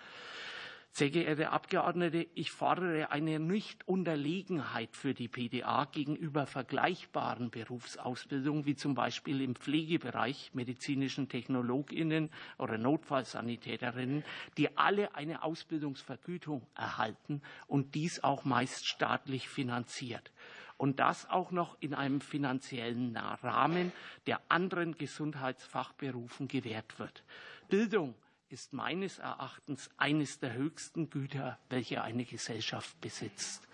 Sehr 0.95 1.09
geehrte 1.09 1.49
Abgeordnete, 1.49 2.27
ich 2.35 2.51
fordere 2.51 3.11
eine 3.11 3.41
Nichtunterlegenheit 3.41 4.95
für 4.95 5.15
die 5.15 5.27
PDA 5.27 5.87
gegenüber 5.87 6.45
vergleichbaren 6.45 7.49
Berufsausbildungen, 7.49 8.67
wie 8.67 8.77
zum 8.77 8.95
Beispiel 8.95 9.41
im 9.41 9.57
Pflegebereich 9.57 10.51
medizinischen 10.53 11.31
Technologinnen 11.31 12.29
oder 12.59 12.77
Notfallsanitäterinnen, 12.77 14.23
die 14.59 14.77
alle 14.77 15.15
eine 15.15 15.43
Ausbildungsvergütung 15.43 16.67
erhalten 16.75 17.41
und 17.69 17.95
dies 17.95 18.23
auch 18.23 18.45
meist 18.45 18.87
staatlich 18.87 19.49
finanziert 19.49 20.31
und 20.77 21.01
das 21.01 21.27
auch 21.31 21.53
noch 21.53 21.79
in 21.81 21.95
einem 21.95 22.21
finanziellen 22.21 23.17
Rahmen, 23.17 23.93
der 24.27 24.43
anderen 24.51 24.99
Gesundheitsfachberufen 24.99 26.49
gewährt 26.49 26.99
wird. 26.99 27.25
Bildung 27.71 28.15
ist 28.53 28.73
meines 28.73 29.19
Erachtens 29.19 29.91
eines 29.97 30.39
der 30.39 30.53
höchsten 30.53 31.09
Güter, 31.09 31.59
welche 31.71 32.03
eine 32.03 32.25
Gesellschaft 32.25 33.01
besitzt. 33.01 33.67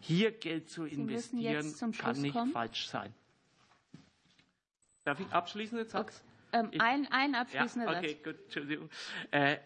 Hier 0.00 0.30
Geld 0.30 0.68
zu 0.68 0.84
investieren, 0.84 1.74
kann 1.98 2.20
nicht 2.20 2.34
kommen. 2.34 2.52
falsch 2.52 2.86
sein. 2.86 3.14
Darf 5.04 5.20
ich 5.20 5.28
abschließende 5.32 5.86
Satz? 5.86 6.22
Okay. 6.52 6.68
Ähm, 6.74 6.80
ein, 6.80 7.08
ein 7.10 7.34
abschließender 7.34 7.92
ja, 7.92 7.98
okay, 7.98 8.18
Gut, 8.22 8.36
Entschuldigung. 8.44 8.90
Äh, 9.30 9.58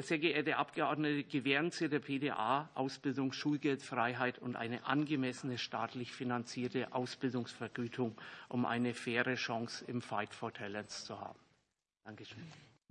sehr 0.00 0.18
geehrte 0.18 0.56
Abgeordnete, 0.56 1.24
gewähren 1.24 1.70
Sie 1.70 1.88
der 1.88 1.98
PDA 1.98 2.70
Ausbildung, 2.74 3.32
Schulgeldfreiheit 3.32 4.38
und 4.38 4.56
eine 4.56 4.86
angemessene 4.86 5.58
staatlich 5.58 6.12
finanzierte 6.12 6.94
Ausbildungsvergütung, 6.94 8.18
um 8.48 8.64
eine 8.64 8.94
faire 8.94 9.34
Chance 9.34 9.84
im 9.84 10.00
Fight 10.00 10.32
for 10.32 10.52
Talents 10.52 11.04
zu 11.04 11.20
haben. 11.20 11.38
Dankeschön. 12.04 12.42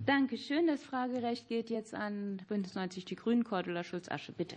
Dankeschön. 0.06 0.66
Das 0.66 0.82
Fragerecht 0.84 1.48
geht 1.48 1.70
jetzt 1.70 1.94
an 1.94 2.42
Bündnis 2.48 2.74
90 2.74 3.06
Die 3.06 3.16
Grünen. 3.16 3.44
Cordula 3.44 3.84
Schulz-Asche, 3.84 4.32
bitte. 4.32 4.56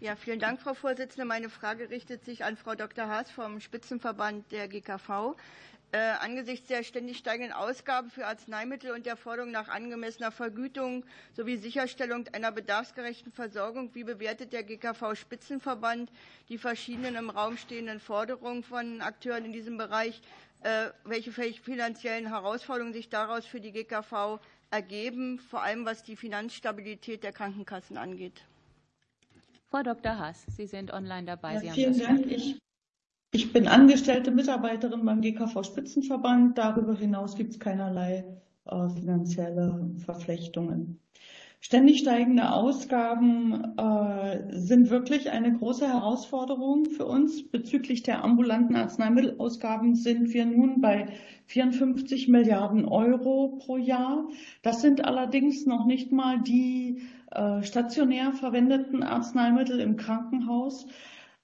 Ja, 0.00 0.16
vielen 0.16 0.38
Dank, 0.38 0.60
Frau 0.60 0.74
Vorsitzende. 0.74 1.24
Meine 1.24 1.48
Frage 1.48 1.88
richtet 1.88 2.24
sich 2.24 2.44
an 2.44 2.58
Frau 2.58 2.74
Dr. 2.74 3.08
Haas 3.08 3.30
vom 3.30 3.60
Spitzenverband 3.60 4.52
der 4.52 4.68
GKV. 4.68 5.34
Äh, 5.92 5.98
angesichts 6.20 6.68
der 6.68 6.82
ständig 6.82 7.18
steigenden 7.18 7.52
Ausgaben 7.52 8.10
für 8.10 8.26
Arzneimittel 8.26 8.92
und 8.92 9.06
der 9.06 9.16
Forderung 9.16 9.50
nach 9.50 9.68
angemessener 9.68 10.30
Vergütung 10.30 11.04
sowie 11.34 11.56
Sicherstellung 11.56 12.26
einer 12.32 12.50
bedarfsgerechten 12.50 13.32
Versorgung, 13.32 13.94
wie 13.94 14.04
bewertet 14.04 14.52
der 14.52 14.62
GKV-Spitzenverband 14.62 16.10
die 16.48 16.58
verschiedenen 16.58 17.16
im 17.16 17.30
Raum 17.30 17.56
stehenden 17.56 18.00
Forderungen 18.00 18.62
von 18.62 19.00
Akteuren 19.00 19.44
in 19.44 19.52
diesem 19.52 19.76
Bereich? 19.78 20.20
Äh, 20.62 20.90
welche 21.04 21.32
finanziellen 21.32 22.28
Herausforderungen 22.28 22.92
sich 22.92 23.08
daraus 23.08 23.44
für 23.44 23.60
die 23.60 23.72
GKV 23.72 24.38
ergeben, 24.72 25.38
vor 25.38 25.62
allem 25.62 25.84
was 25.84 26.02
die 26.02 26.16
Finanzstabilität 26.16 27.22
der 27.22 27.32
Krankenkassen 27.32 27.96
angeht. 27.96 28.44
Frau 29.70 29.82
Dr. 29.82 30.18
Haas, 30.18 30.44
Sie 30.48 30.66
sind 30.66 30.92
online 30.92 31.24
dabei. 31.24 31.62
Ja, 31.62 31.72
vielen 31.72 31.98
Dank. 31.98 32.26
Ich, 32.26 32.58
ich, 33.32 33.52
bin 33.52 33.68
angestellte 33.68 34.30
Mitarbeiterin 34.30 35.04
beim 35.04 35.20
GKV 35.20 35.62
Spitzenverband. 35.62 36.58
Darüber 36.58 36.94
hinaus 36.94 37.36
gibt 37.36 37.52
es 37.52 37.60
keinerlei 37.60 38.24
äh, 38.66 38.88
finanzielle 38.90 39.90
Verflechtungen. 40.04 41.00
Ständig 41.64 42.00
steigende 42.00 42.52
Ausgaben 42.52 43.78
äh, 43.78 44.42
sind 44.50 44.90
wirklich 44.90 45.30
eine 45.30 45.52
große 45.52 45.86
Herausforderung 45.86 46.86
für 46.86 47.06
uns. 47.06 47.48
Bezüglich 47.48 48.02
der 48.02 48.24
ambulanten 48.24 48.74
Arzneimittelausgaben 48.74 49.94
sind 49.94 50.34
wir 50.34 50.44
nun 50.44 50.80
bei 50.80 51.06
54 51.46 52.26
Milliarden 52.26 52.84
Euro 52.84 53.60
pro 53.64 53.76
Jahr. 53.76 54.28
Das 54.62 54.82
sind 54.82 55.04
allerdings 55.04 55.64
noch 55.64 55.86
nicht 55.86 56.10
mal 56.10 56.40
die 56.40 57.02
äh, 57.30 57.62
stationär 57.62 58.32
verwendeten 58.32 59.04
Arzneimittel 59.04 59.78
im 59.78 59.96
Krankenhaus 59.96 60.88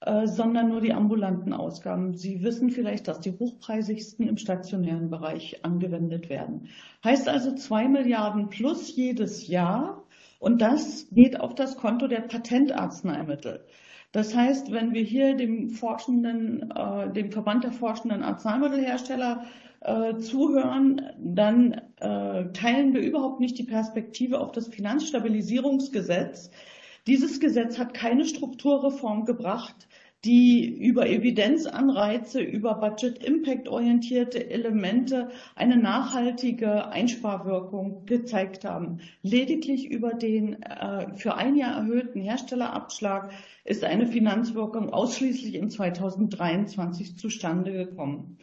äh, 0.01 0.27
sondern 0.27 0.69
nur 0.69 0.81
die 0.81 0.93
ambulanten 0.93 1.53
Ausgaben. 1.53 2.15
Sie 2.15 2.43
wissen 2.43 2.71
vielleicht, 2.71 3.07
dass 3.07 3.21
die 3.21 3.33
hochpreisigsten 3.39 4.27
im 4.29 4.37
stationären 4.37 5.11
Bereich 5.11 5.65
angewendet 5.65 6.29
werden. 6.29 6.69
Heißt 7.05 7.29
also 7.29 7.55
zwei 7.55 7.87
Milliarden 7.89 8.49
plus 8.49 8.95
jedes 8.95 9.47
Jahr 9.47 10.05
und 10.39 10.61
das 10.63 11.09
geht 11.11 11.41
auf 11.41 11.55
das 11.55 11.77
Konto 11.77 12.07
der 12.07 12.21
Patentarzneimittel. 12.21 13.65
Das 14.13 14.35
heißt, 14.35 14.73
wenn 14.73 14.95
wir 14.95 15.03
hier 15.03 15.35
dem 15.35 15.69
forschenden, 15.69 16.71
äh, 16.71 17.13
dem 17.13 17.31
Verband 17.31 17.65
der 17.65 17.73
forschenden 17.73 18.23
Arzneimittelhersteller 18.23 19.45
äh, 19.81 20.17
zuhören, 20.17 21.03
dann 21.19 21.73
äh, 22.01 22.53
teilen 22.53 22.95
wir 22.95 23.03
überhaupt 23.03 23.41
nicht 23.41 23.59
die 23.59 23.65
Perspektive 23.65 24.41
auf 24.41 24.53
das 24.53 24.69
Finanzstabilisierungsgesetz. 24.69 26.51
Dieses 27.07 27.39
Gesetz 27.39 27.79
hat 27.79 27.95
keine 27.95 28.25
Strukturreform 28.25 29.25
gebracht 29.25 29.89
die 30.25 30.67
über 30.67 31.09
Evidenzanreize, 31.09 32.41
über 32.41 32.75
Budget-Impact-orientierte 32.75 34.51
Elemente 34.51 35.31
eine 35.55 35.77
nachhaltige 35.77 36.89
Einsparwirkung 36.89 38.05
gezeigt 38.05 38.65
haben. 38.65 38.99
Lediglich 39.23 39.89
über 39.89 40.15
den 40.15 40.61
äh, 40.63 41.15
für 41.15 41.37
ein 41.37 41.57
Jahr 41.57 41.77
erhöhten 41.77 42.21
Herstellerabschlag 42.21 43.31
ist 43.65 43.85
eine 43.85 44.07
Finanzwirkung 44.07 44.93
ausschließlich 44.93 45.55
in 45.55 45.71
2023 45.71 47.17
zustande 47.17 47.73
gekommen. 47.73 48.39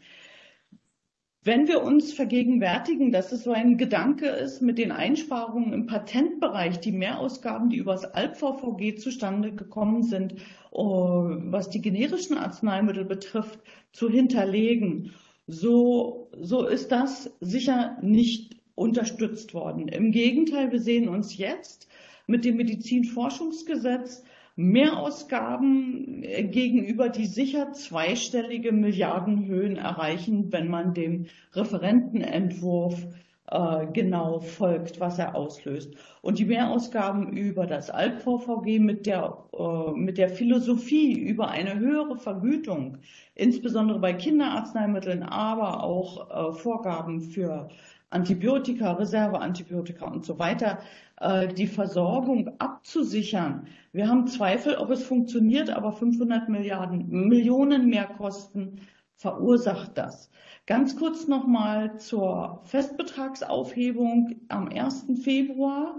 Wenn 1.46 1.68
wir 1.68 1.84
uns 1.84 2.12
vergegenwärtigen, 2.12 3.12
dass 3.12 3.32
es 3.32 3.44
so 3.44 3.52
ein 3.52 3.78
Gedanke 3.78 4.26
ist, 4.26 4.64
mit 4.64 4.80
den 4.80 4.92
Einsparungen 4.92 5.74
im 5.74 5.86
Patentbereich 5.86 6.80
die 6.80 6.92
Mehrausgaben, 6.92 7.70
die 7.70 7.78
übers 7.78 8.04
ALP-VVG 8.04 8.96
zustande 8.98 9.54
gekommen 9.54 10.02
sind, 10.02 10.38
oh, 10.72 11.28
was 11.46 11.70
die 11.70 11.84
generischen 11.84 12.40
Arzneimittel 12.40 13.06
betrifft, 13.06 13.60
zu 13.92 14.10
hinterlegen, 14.10 15.12
so, 15.46 16.32
so 16.42 16.66
ist 16.66 16.92
das 16.92 17.32
sicher 17.42 18.00
nicht 18.02 18.56
unterstützt 18.74 19.54
worden. 19.54 19.88
Im 19.88 20.12
Gegenteil, 20.12 20.72
wir 20.72 20.82
sehen 20.82 21.08
uns 21.08 21.38
jetzt 21.38 21.88
mit 22.26 22.44
dem 22.44 22.58
Medizinforschungsgesetz 22.58 24.24
Mehrausgaben 24.56 26.24
äh, 26.24 26.44
gegenüber, 26.44 27.10
die 27.10 27.26
sicher 27.26 27.74
zweistellige 27.74 28.72
Milliardenhöhen 28.72 29.76
erreichen, 29.76 30.52
wenn 30.54 30.70
man 30.70 30.94
dem 30.94 31.26
Referentenentwurf 31.54 33.06
äh, 33.48 33.88
genau 33.92 34.40
folgt, 34.40 35.02
was 35.02 35.20
er 35.20 35.36
auslöst. 35.36 35.94
Und 36.22 36.40
die 36.40 36.46
Mehrausgaben 36.46 37.36
über 37.36 37.68
das 37.68 37.90
ALP-VVG 37.90 38.80
mit 38.80 39.06
der, 39.06 39.38
äh, 39.52 39.92
mit 39.92 40.18
der 40.18 40.30
Philosophie 40.30 41.14
über 41.20 41.50
eine 41.50 41.78
höhere 41.78 42.16
Vergütung, 42.16 43.00
insbesondere 43.36 44.00
bei 44.00 44.14
Kinderarzneimitteln, 44.14 45.24
aber 45.24 45.84
auch 45.84 46.56
Vorgaben 46.56 47.20
für 47.20 47.68
Antibiotika, 48.10 48.94
Reserveantibiotika 48.94 50.06
und 50.06 50.26
so 50.26 50.40
weiter, 50.40 50.80
äh, 51.20 51.48
die 51.48 51.68
Versorgung 51.68 52.52
abzusichern. 52.60 53.68
Wir 53.92 54.08
haben 54.08 54.28
Zweifel, 54.28 54.76
ob 54.76 54.90
es 54.92 55.04
funktioniert, 55.04 55.70
aber 55.70 55.92
500 55.92 56.50
Milliarden, 56.50 57.10
Millionen 57.10 57.90
Mehrkosten 57.90 58.82
verursacht 59.16 59.98
das. 59.98 60.30
Ganz 60.68 60.98
kurz 60.98 61.28
nochmal 61.28 62.00
zur 62.00 62.62
Festbetragsaufhebung. 62.64 64.36
Am 64.50 64.68
1. 64.68 65.08
Februar 65.24 65.98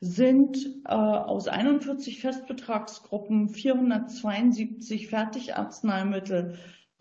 sind 0.00 0.58
äh, 0.84 0.92
aus 0.92 1.48
41 1.48 2.20
Festbetragsgruppen 2.20 3.48
472 3.48 5.08
Fertigarzneimittel 5.08 6.56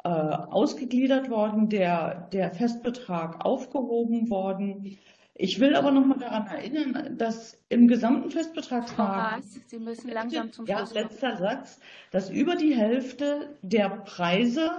äh, 0.08 0.52
ausgegliedert 0.52 1.30
worden, 1.30 1.70
der, 1.70 2.30
der 2.32 2.52
Festbetrag 2.52 3.44
aufgehoben 3.44 4.30
worden. 4.30 4.98
Ich 5.34 5.60
will 5.60 5.76
aber 5.76 5.92
noch 5.92 6.06
mal 6.06 6.18
daran 6.18 6.48
erinnern, 6.48 7.18
dass 7.18 7.62
im 7.70 7.88
gesamten 7.88 8.32
Festbetragsrahmen, 8.32 9.44
Sie 9.44 9.80
müssen 9.80 10.10
langsam 10.10 10.52
zum 10.52 10.66
Schluss 10.66 10.94
ja, 10.94 11.02
letzter 11.02 11.36
Satz, 11.38 11.80
dass 12.12 12.30
über 12.30 12.56
die 12.56 12.74
Hälfte 12.74 13.58
der 13.62 13.90
Preise 13.90 14.72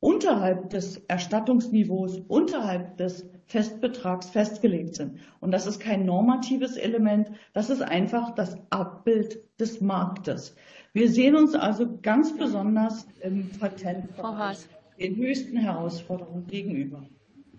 unterhalb 0.00 0.70
des 0.70 0.98
Erstattungsniveaus, 1.08 2.18
unterhalb 2.28 2.96
des 2.98 3.30
Festbetrags 3.46 4.30
festgelegt 4.30 4.96
sind. 4.96 5.20
Und 5.40 5.52
das 5.52 5.66
ist 5.66 5.80
kein 5.80 6.04
normatives 6.04 6.76
Element, 6.76 7.30
das 7.52 7.70
ist 7.70 7.82
einfach 7.82 8.34
das 8.34 8.56
Abbild 8.70 9.40
des 9.60 9.80
Marktes. 9.80 10.56
Wir 10.92 11.10
sehen 11.10 11.36
uns 11.36 11.54
also 11.54 11.98
ganz 12.02 12.36
besonders 12.36 13.06
im 13.20 13.50
Patentbereich 13.50 14.58
den 14.98 15.16
höchsten 15.16 15.56
Herausforderungen 15.56 16.46
gegenüber. 16.46 17.04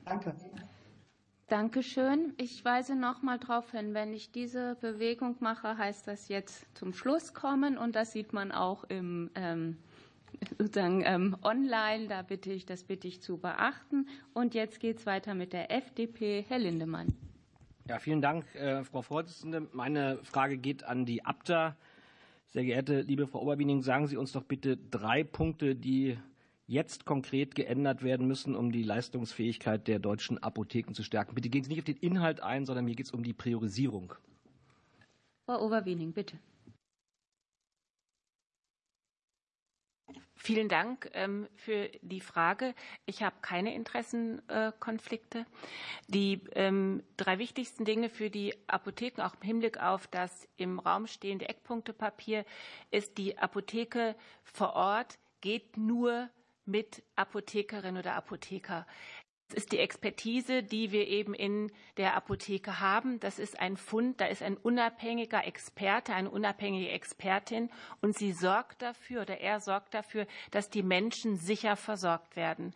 Danke. 0.05 0.33
Dankeschön. 1.47 2.33
Ich 2.37 2.65
weise 2.65 2.95
noch 2.95 3.21
mal 3.21 3.37
darauf 3.37 3.69
hin, 3.71 3.93
wenn 3.93 4.13
ich 4.13 4.31
diese 4.31 4.77
Bewegung 4.81 5.35
mache, 5.41 5.77
heißt 5.77 6.07
das 6.07 6.27
jetzt 6.27 6.65
zum 6.75 6.91
Schluss 6.93 7.35
kommen. 7.35 7.77
Und 7.77 7.95
das 7.95 8.13
sieht 8.13 8.33
man 8.33 8.51
auch 8.51 8.83
im 8.85 9.29
ähm, 9.35 9.77
sozusagen 10.57 11.03
ähm, 11.05 11.37
online. 11.43 12.07
Da 12.07 12.21
bitte 12.21 12.51
ich, 12.51 12.65
das 12.65 12.83
bitte 12.83 13.07
ich 13.07 13.21
zu 13.21 13.37
beachten. 13.37 14.07
Und 14.33 14.53
jetzt 14.53 14.79
geht 14.79 14.99
es 14.99 15.05
weiter 15.05 15.33
mit 15.33 15.53
der 15.53 15.71
FDP. 15.71 16.45
Herr 16.47 16.59
Lindemann. 16.59 17.13
Ja, 17.87 17.99
vielen 17.99 18.21
Dank, 18.21 18.45
äh, 18.55 18.83
Frau 18.83 19.03
Vorsitzende. 19.03 19.67
Meine 19.71 20.17
Frage 20.23 20.57
geht 20.57 20.83
an 20.83 21.05
die 21.05 21.23
Abda. 21.23 21.75
Sehr 22.47 22.63
geehrte 22.63 23.01
liebe 23.01 23.27
Frau 23.27 23.41
Oberwiening, 23.41 23.81
sagen 23.81 24.07
Sie 24.07 24.17
uns 24.17 24.31
doch 24.31 24.43
bitte 24.43 24.77
drei 24.77 25.23
Punkte, 25.23 25.75
die 25.75 26.17
jetzt 26.67 27.05
konkret 27.05 27.53
geändert 27.53 28.01
werden 28.01 28.27
müssen, 28.27 28.55
um 28.55 28.71
die 28.71 28.81
Leistungsfähigkeit 28.81 29.87
der 29.87 29.99
deutschen 29.99 30.41
Apotheken 30.41 30.93
zu 30.93 31.03
stärken. 31.03 31.35
Bitte 31.35 31.49
gehen 31.49 31.63
Sie 31.63 31.69
nicht 31.69 31.79
auf 31.79 31.85
den 31.85 31.97
Inhalt 31.97 32.41
ein, 32.41 32.65
sondern 32.65 32.85
mir 32.85 32.95
geht 32.95 33.05
es 33.05 33.11
um 33.11 33.23
die 33.23 33.33
Priorisierung. 33.33 34.13
Frau 35.45 35.63
Overwiening, 35.63 36.11
bitte. 36.13 36.39
Vielen 40.45 40.69
Dank 40.69 41.09
ähm, 41.13 41.47
für 41.55 41.89
die 42.03 42.21
Frage. 42.21 42.75
Ich 43.07 43.23
habe 43.23 43.35
keine 43.41 43.73
Interessenkonflikte. 43.73 45.43
Die 46.07 46.39
ähm, 46.51 47.01
drei 47.17 47.39
wichtigsten 47.39 47.83
Dinge 47.83 48.09
für 48.09 48.29
die 48.29 48.53
Apotheken, 48.67 49.23
auch 49.23 49.33
im 49.33 49.41
Hinblick 49.41 49.81
auf 49.81 50.05
das 50.05 50.47
im 50.55 50.77
Raum 50.77 51.07
stehende 51.07 51.49
Eckpunktepapier, 51.49 52.45
ist, 52.91 53.17
die 53.17 53.39
Apotheke 53.39 54.15
vor 54.43 54.73
Ort 54.73 55.17
geht 55.41 55.77
nur 55.77 56.29
mit 56.65 57.01
Apothekerin 57.15 57.97
oder 57.97 58.13
Apotheker. 58.13 58.85
Das 59.47 59.57
ist 59.57 59.71
die 59.71 59.77
Expertise, 59.77 60.63
die 60.63 60.91
wir 60.91 61.07
eben 61.07 61.35
in 61.35 61.71
der 61.97 62.15
Apotheke 62.15 62.79
haben. 62.79 63.19
Das 63.19 63.37
ist 63.37 63.59
ein 63.59 63.77
Fund, 63.77 64.19
da 64.19 64.25
ist 64.25 64.41
ein 64.41 64.57
unabhängiger 64.57 65.45
Experte, 65.45 66.13
eine 66.13 66.31
unabhängige 66.31 66.89
Expertin 66.89 67.69
und 68.01 68.17
sie 68.17 68.31
sorgt 68.31 68.81
dafür 68.81 69.21
oder 69.21 69.39
er 69.39 69.59
sorgt 69.59 69.93
dafür, 69.93 70.25
dass 70.49 70.69
die 70.69 70.81
Menschen 70.81 71.37
sicher 71.37 71.75
versorgt 71.75 72.35
werden. 72.35 72.73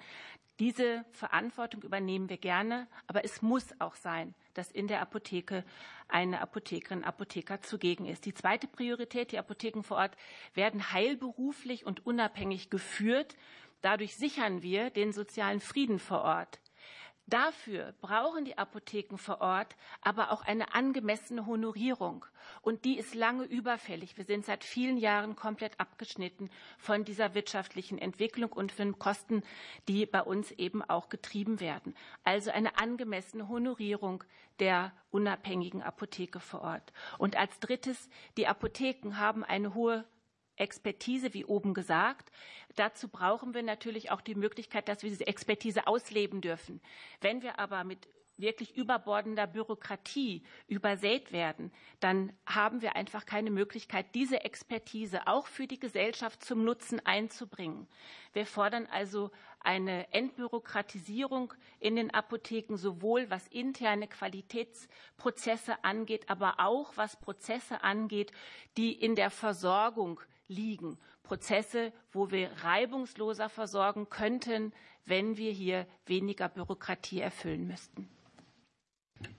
Diese 0.59 1.05
Verantwortung 1.11 1.83
übernehmen 1.83 2.27
wir 2.27 2.37
gerne, 2.37 2.87
aber 3.07 3.23
es 3.23 3.41
muss 3.41 3.65
auch 3.79 3.95
sein, 3.95 4.35
dass 4.53 4.69
in 4.69 4.87
der 4.87 4.99
Apotheke 4.99 5.63
eine 6.09 6.41
Apothekerin, 6.41 7.05
Apotheker 7.05 7.61
zugegen 7.61 8.05
ist. 8.05 8.25
Die 8.25 8.33
zweite 8.33 8.67
Priorität, 8.67 9.31
die 9.31 9.39
Apotheken 9.39 9.83
vor 9.83 9.97
Ort 9.97 10.17
werden 10.53 10.91
heilberuflich 10.91 11.85
und 11.85 12.05
unabhängig 12.05 12.69
geführt. 12.69 13.37
Dadurch 13.81 14.15
sichern 14.15 14.61
wir 14.61 14.89
den 14.89 15.13
sozialen 15.13 15.59
Frieden 15.59 15.99
vor 15.99 16.21
Ort. 16.21 16.59
Dafür 17.29 17.93
brauchen 18.01 18.43
die 18.43 18.57
Apotheken 18.57 19.17
vor 19.17 19.39
Ort 19.39 19.75
aber 20.01 20.31
auch 20.31 20.41
eine 20.41 20.73
angemessene 20.73 21.45
Honorierung. 21.45 22.25
Und 22.63 22.85
die 22.85 22.97
ist 22.97 23.13
lange 23.13 23.43
überfällig. 23.43 24.17
Wir 24.17 24.25
sind 24.25 24.45
seit 24.45 24.63
vielen 24.63 24.97
Jahren 24.97 25.35
komplett 25.35 25.79
abgeschnitten 25.79 26.49
von 26.79 27.03
dieser 27.05 27.35
wirtschaftlichen 27.35 27.99
Entwicklung 27.99 28.51
und 28.51 28.71
von 28.71 28.97
Kosten, 28.97 29.43
die 29.87 30.07
bei 30.07 30.23
uns 30.23 30.51
eben 30.53 30.81
auch 30.81 31.09
getrieben 31.09 31.59
werden. 31.59 31.95
Also 32.23 32.49
eine 32.49 32.79
angemessene 32.79 33.47
Honorierung 33.47 34.23
der 34.59 34.91
unabhängigen 35.11 35.83
Apotheke 35.83 36.39
vor 36.39 36.61
Ort. 36.61 36.93
Und 37.19 37.37
als 37.37 37.59
drittes, 37.59 38.09
die 38.37 38.47
Apotheken 38.47 39.17
haben 39.17 39.43
eine 39.43 39.75
hohe 39.75 40.03
Expertise, 40.59 41.33
wie 41.33 41.45
oben 41.45 41.73
gesagt. 41.73 42.31
Dazu 42.75 43.07
brauchen 43.07 43.53
wir 43.53 43.63
natürlich 43.63 44.11
auch 44.11 44.21
die 44.21 44.35
Möglichkeit, 44.35 44.87
dass 44.87 45.03
wir 45.03 45.09
diese 45.09 45.27
Expertise 45.27 45.87
ausleben 45.87 46.41
dürfen. 46.41 46.81
Wenn 47.21 47.41
wir 47.41 47.59
aber 47.59 47.83
mit 47.83 48.07
wirklich 48.39 48.75
überbordender 48.75 49.47
Bürokratie 49.47 50.43
übersät 50.67 51.31
werden, 51.31 51.71
dann 51.99 52.33
haben 52.45 52.81
wir 52.81 52.95
einfach 52.95 53.25
keine 53.25 53.51
Möglichkeit, 53.51 54.15
diese 54.15 54.43
Expertise 54.43 55.27
auch 55.27 55.47
für 55.47 55.67
die 55.67 55.79
Gesellschaft 55.79 56.43
zum 56.43 56.63
Nutzen 56.63 57.05
einzubringen. 57.05 57.87
Wir 58.33 58.45
fordern 58.45 58.87
also 58.87 59.31
eine 59.59 60.11
Entbürokratisierung 60.13 61.53
in 61.79 61.95
den 61.95 62.13
Apotheken, 62.13 62.77
sowohl 62.77 63.29
was 63.29 63.47
interne 63.47 64.07
Qualitätsprozesse 64.07 65.83
angeht, 65.83 66.29
aber 66.29 66.59
auch 66.59 66.95
was 66.95 67.19
Prozesse 67.19 67.83
angeht, 67.83 68.31
die 68.77 68.93
in 68.93 69.15
der 69.15 69.31
Versorgung 69.31 70.21
liegen. 70.49 70.97
Prozesse, 71.23 71.93
wo 72.11 72.31
wir 72.31 72.51
reibungsloser 72.63 73.49
versorgen 73.49 74.09
könnten, 74.09 74.73
wenn 75.05 75.37
wir 75.37 75.51
hier 75.51 75.87
weniger 76.05 76.49
Bürokratie 76.49 77.21
erfüllen 77.21 77.67
müssten. 77.67 78.09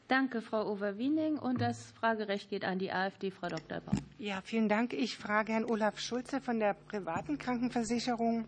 Danke, 0.09 0.43
Frau 0.43 0.71
Overwiening. 0.71 1.39
Und 1.39 1.61
das 1.61 1.93
Fragerecht 1.93 2.51
geht 2.51 2.65
an 2.65 2.79
die 2.79 2.93
AfD, 2.93 3.31
Frau 3.31 3.49
Dr. 3.49 3.81
Baum. 3.81 3.99
Ja, 4.19 4.41
vielen 4.43 4.69
Dank. 4.69 4.93
Ich 4.93 5.17
frage 5.17 5.53
Herrn 5.53 5.65
Olaf 5.65 5.99
Schulze 5.99 6.41
von 6.41 6.59
der 6.59 6.75
privaten 6.75 7.39
Krankenversicherung. 7.39 8.47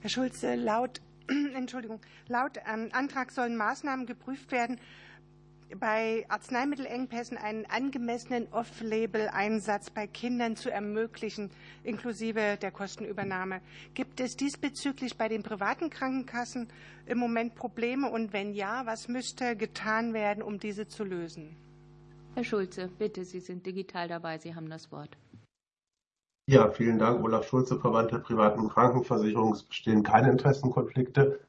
Herr 0.00 0.10
Schulze, 0.10 0.54
laut, 0.56 1.00
Entschuldigung, 1.54 2.00
laut 2.26 2.58
ähm, 2.66 2.88
Antrag 2.92 3.30
sollen 3.30 3.56
Maßnahmen 3.56 4.06
geprüft 4.06 4.50
werden, 4.52 4.80
bei 5.78 6.24
Arzneimittelengpässen 6.28 7.36
einen 7.36 7.66
angemessenen 7.66 8.48
Off-Label-Einsatz 8.52 9.90
bei 9.90 10.06
Kindern 10.06 10.56
zu 10.56 10.70
ermöglichen, 10.70 11.50
inklusive 11.84 12.58
der 12.60 12.70
Kostenübernahme. 12.70 13.60
Gibt 13.94 14.20
es 14.20 14.36
diesbezüglich 14.36 15.16
bei 15.16 15.28
den 15.28 15.42
privaten 15.42 15.90
Krankenkassen 15.90 16.68
im 17.06 17.18
Moment 17.18 17.54
Probleme? 17.54 18.10
Und 18.10 18.32
wenn 18.32 18.52
ja, 18.52 18.86
was 18.86 19.08
müsste 19.08 19.56
getan 19.56 20.14
werden, 20.14 20.42
um 20.42 20.58
diese 20.58 20.88
zu 20.88 21.04
lösen? 21.04 21.56
Herr 22.34 22.44
Schulze, 22.44 22.88
bitte, 22.98 23.24
Sie 23.24 23.40
sind 23.40 23.66
digital 23.66 24.08
dabei. 24.08 24.38
Sie 24.38 24.54
haben 24.54 24.70
das 24.70 24.90
Wort. 24.92 25.16
Ja, 26.46 26.70
vielen 26.70 26.98
Dank. 26.98 27.22
Olaf 27.22 27.46
Schulze, 27.46 27.78
Verband 27.78 28.10
der 28.12 28.18
privaten 28.18 28.68
Krankenversicherung. 28.68 29.52
Es 29.52 29.62
bestehen 29.62 30.02
keine 30.02 30.30
Interessenkonflikte. 30.30 31.40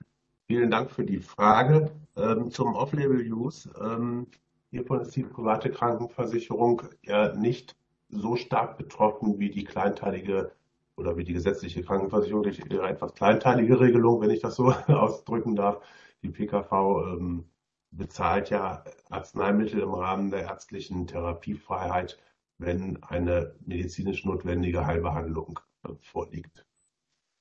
Vielen 0.51 0.69
Dank 0.69 0.91
für 0.91 1.05
die 1.05 1.19
Frage. 1.19 1.91
Ähm, 2.17 2.51
zum 2.51 2.75
Off-Label-Use. 2.75 3.73
Ähm, 3.81 4.27
hiervon 4.69 4.99
ist 4.99 5.15
die 5.15 5.23
private 5.23 5.71
Krankenversicherung 5.71 6.81
ja 7.03 7.33
nicht 7.33 7.77
so 8.09 8.35
stark 8.35 8.77
betroffen 8.77 9.39
wie 9.39 9.49
die 9.49 9.63
kleinteilige 9.63 10.51
oder 10.97 11.15
wie 11.15 11.23
die 11.23 11.31
gesetzliche 11.31 11.83
Krankenversicherung 11.83 12.43
durch 12.43 12.59
ihre 12.69 12.85
etwas 12.85 13.13
kleinteilige 13.13 13.79
Regelung, 13.79 14.19
wenn 14.19 14.29
ich 14.29 14.41
das 14.41 14.57
so 14.57 14.73
ausdrücken 14.87 15.55
darf. 15.55 15.81
Die 16.21 16.31
PKV 16.31 16.71
ähm, 17.13 17.45
bezahlt 17.91 18.49
ja 18.49 18.83
Arzneimittel 19.09 19.79
im 19.79 19.93
Rahmen 19.93 20.31
der 20.31 20.41
ärztlichen 20.41 21.07
Therapiefreiheit, 21.07 22.17
wenn 22.57 23.01
eine 23.03 23.55
medizinisch 23.65 24.25
notwendige 24.25 24.85
Heilbehandlung 24.85 25.61
äh, 25.85 25.93
vorliegt. 26.01 26.65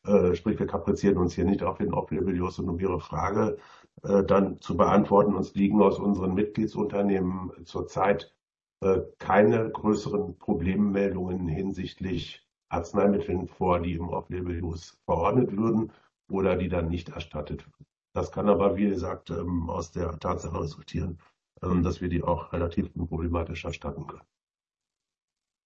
Äh, 0.06 0.34
sprich, 0.34 0.58
wir 0.58 0.66
kaprizieren 0.66 1.18
uns 1.18 1.34
hier 1.34 1.44
nicht 1.44 1.62
auf 1.62 1.78
den 1.78 1.92
Off-Label-Use 1.92 2.62
und 2.62 2.68
um 2.70 2.80
Ihre 2.80 3.00
Frage 3.00 3.58
äh, 4.02 4.24
dann 4.24 4.60
zu 4.60 4.76
beantworten. 4.76 5.34
Uns 5.34 5.54
liegen 5.54 5.82
aus 5.82 5.98
unseren 5.98 6.34
Mitgliedsunternehmen 6.34 7.52
zurzeit 7.64 8.34
äh, 8.82 9.00
keine 9.18 9.70
größeren 9.70 10.38
Problemmeldungen 10.38 11.46
hinsichtlich 11.48 12.46
Arzneimitteln 12.70 13.46
vor, 13.46 13.80
die 13.80 13.94
im 13.94 14.08
Off-Label-Use 14.08 14.94
verordnet 15.04 15.56
würden 15.56 15.92
oder 16.30 16.56
die 16.56 16.68
dann 16.68 16.88
nicht 16.88 17.10
erstattet 17.10 17.66
würden. 17.66 17.86
Das 18.14 18.32
kann 18.32 18.48
aber, 18.48 18.76
wie 18.76 18.88
gesagt, 18.88 19.30
ähm, 19.30 19.68
aus 19.68 19.92
der 19.92 20.18
Tatsache 20.18 20.60
resultieren, 20.60 21.18
ähm, 21.62 21.82
dass 21.82 22.00
wir 22.00 22.08
die 22.08 22.22
auch 22.22 22.52
relativ 22.52 22.90
unproblematisch 22.94 23.64
erstatten 23.64 24.06
können. 24.06 24.26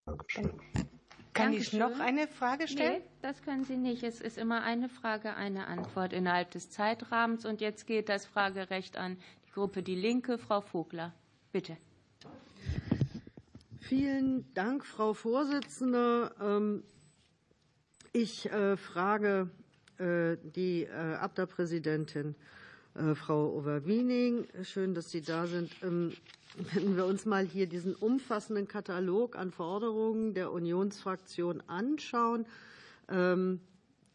Dankeschön. 0.06 0.52
Kann 1.34 1.50
Dankeschön. 1.50 1.80
ich 1.80 1.86
noch 1.86 1.98
eine 1.98 2.28
Frage 2.28 2.68
stellen? 2.68 3.02
Nee, 3.02 3.10
das 3.20 3.42
können 3.42 3.64
Sie 3.64 3.76
nicht. 3.76 4.04
Es 4.04 4.20
ist 4.20 4.38
immer 4.38 4.62
eine 4.62 4.88
Frage, 4.88 5.34
eine 5.34 5.66
Antwort 5.66 6.12
innerhalb 6.12 6.52
des 6.52 6.70
Zeitrahmens. 6.70 7.44
Und 7.44 7.60
jetzt 7.60 7.88
geht 7.88 8.08
das 8.08 8.24
Fragerecht 8.24 8.96
an 8.96 9.18
die 9.48 9.50
Gruppe 9.50 9.82
Die 9.82 9.96
Linke. 9.96 10.38
Frau 10.38 10.60
Vogler, 10.60 11.12
bitte. 11.50 11.76
Vielen 13.80 14.46
Dank, 14.54 14.86
Frau 14.86 15.12
Vorsitzende. 15.12 16.32
Ähm, 16.40 16.84
ich 18.12 18.46
äh, 18.50 18.76
frage 18.76 19.50
äh, 19.98 20.36
die 20.42 20.84
äh, 20.84 21.16
Abda-Präsidentin, 21.16 22.36
Frau 23.14 23.52
Overwiening. 23.56 24.46
Schön, 24.62 24.94
dass 24.94 25.10
Sie 25.10 25.20
da 25.20 25.48
sind. 25.48 25.72
Wenn 26.56 26.96
wir 26.96 27.04
uns 27.06 27.26
mal 27.26 27.44
hier 27.44 27.66
diesen 27.66 27.96
umfassenden 27.96 28.68
Katalog 28.68 29.36
an 29.36 29.50
Forderungen 29.50 30.34
der 30.34 30.52
Unionsfraktion 30.52 31.60
anschauen, 31.66 32.46
ähm, 33.08 33.60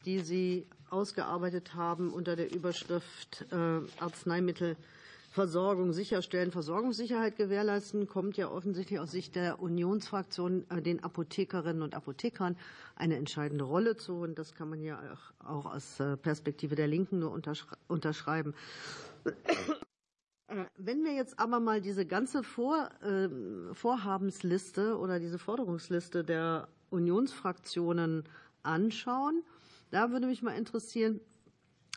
die 0.05 0.19
Sie 0.19 0.65
ausgearbeitet 0.89 1.75
haben 1.75 2.13
unter 2.13 2.37
der 2.37 2.53
Überschrift 2.53 3.45
äh, 3.51 3.81
Arzneimittelversorgung 3.99 5.91
sicherstellen, 5.91 6.51
Versorgungssicherheit 6.51 7.35
gewährleisten, 7.35 8.07
kommt 8.07 8.37
ja 8.37 8.49
offensichtlich 8.49 8.99
aus 9.01 9.11
Sicht 9.11 9.35
der 9.35 9.61
Unionsfraktion 9.61 10.65
äh, 10.69 10.81
den 10.81 11.03
Apothekerinnen 11.03 11.81
und 11.81 11.93
Apothekern 11.93 12.55
eine 12.95 13.17
entscheidende 13.17 13.65
Rolle 13.65 13.97
zu. 13.97 14.13
Und 14.13 14.39
das 14.39 14.55
kann 14.55 14.69
man 14.69 14.81
ja 14.81 14.97
auch 15.45 15.65
aus 15.65 15.99
äh, 15.99 16.15
Perspektive 16.15 16.75
der 16.75 16.87
Linken 16.87 17.19
nur 17.19 17.37
unterschreiben. 17.89 18.53
Äh, 20.49 20.65
wenn 20.77 21.03
wir 21.03 21.13
jetzt 21.13 21.39
aber 21.39 21.59
mal 21.59 21.81
diese 21.81 22.05
ganze 22.05 22.43
Vor, 22.43 22.89
äh, 23.01 23.73
Vorhabensliste 23.73 24.97
oder 24.97 25.19
diese 25.19 25.37
Forderungsliste 25.37 26.23
der 26.23 26.67
Unionsfraktionen 26.89 28.23
anschauen, 28.63 29.43
da 29.91 30.11
würde 30.11 30.27
mich 30.27 30.41
mal 30.41 30.57
interessieren, 30.57 31.19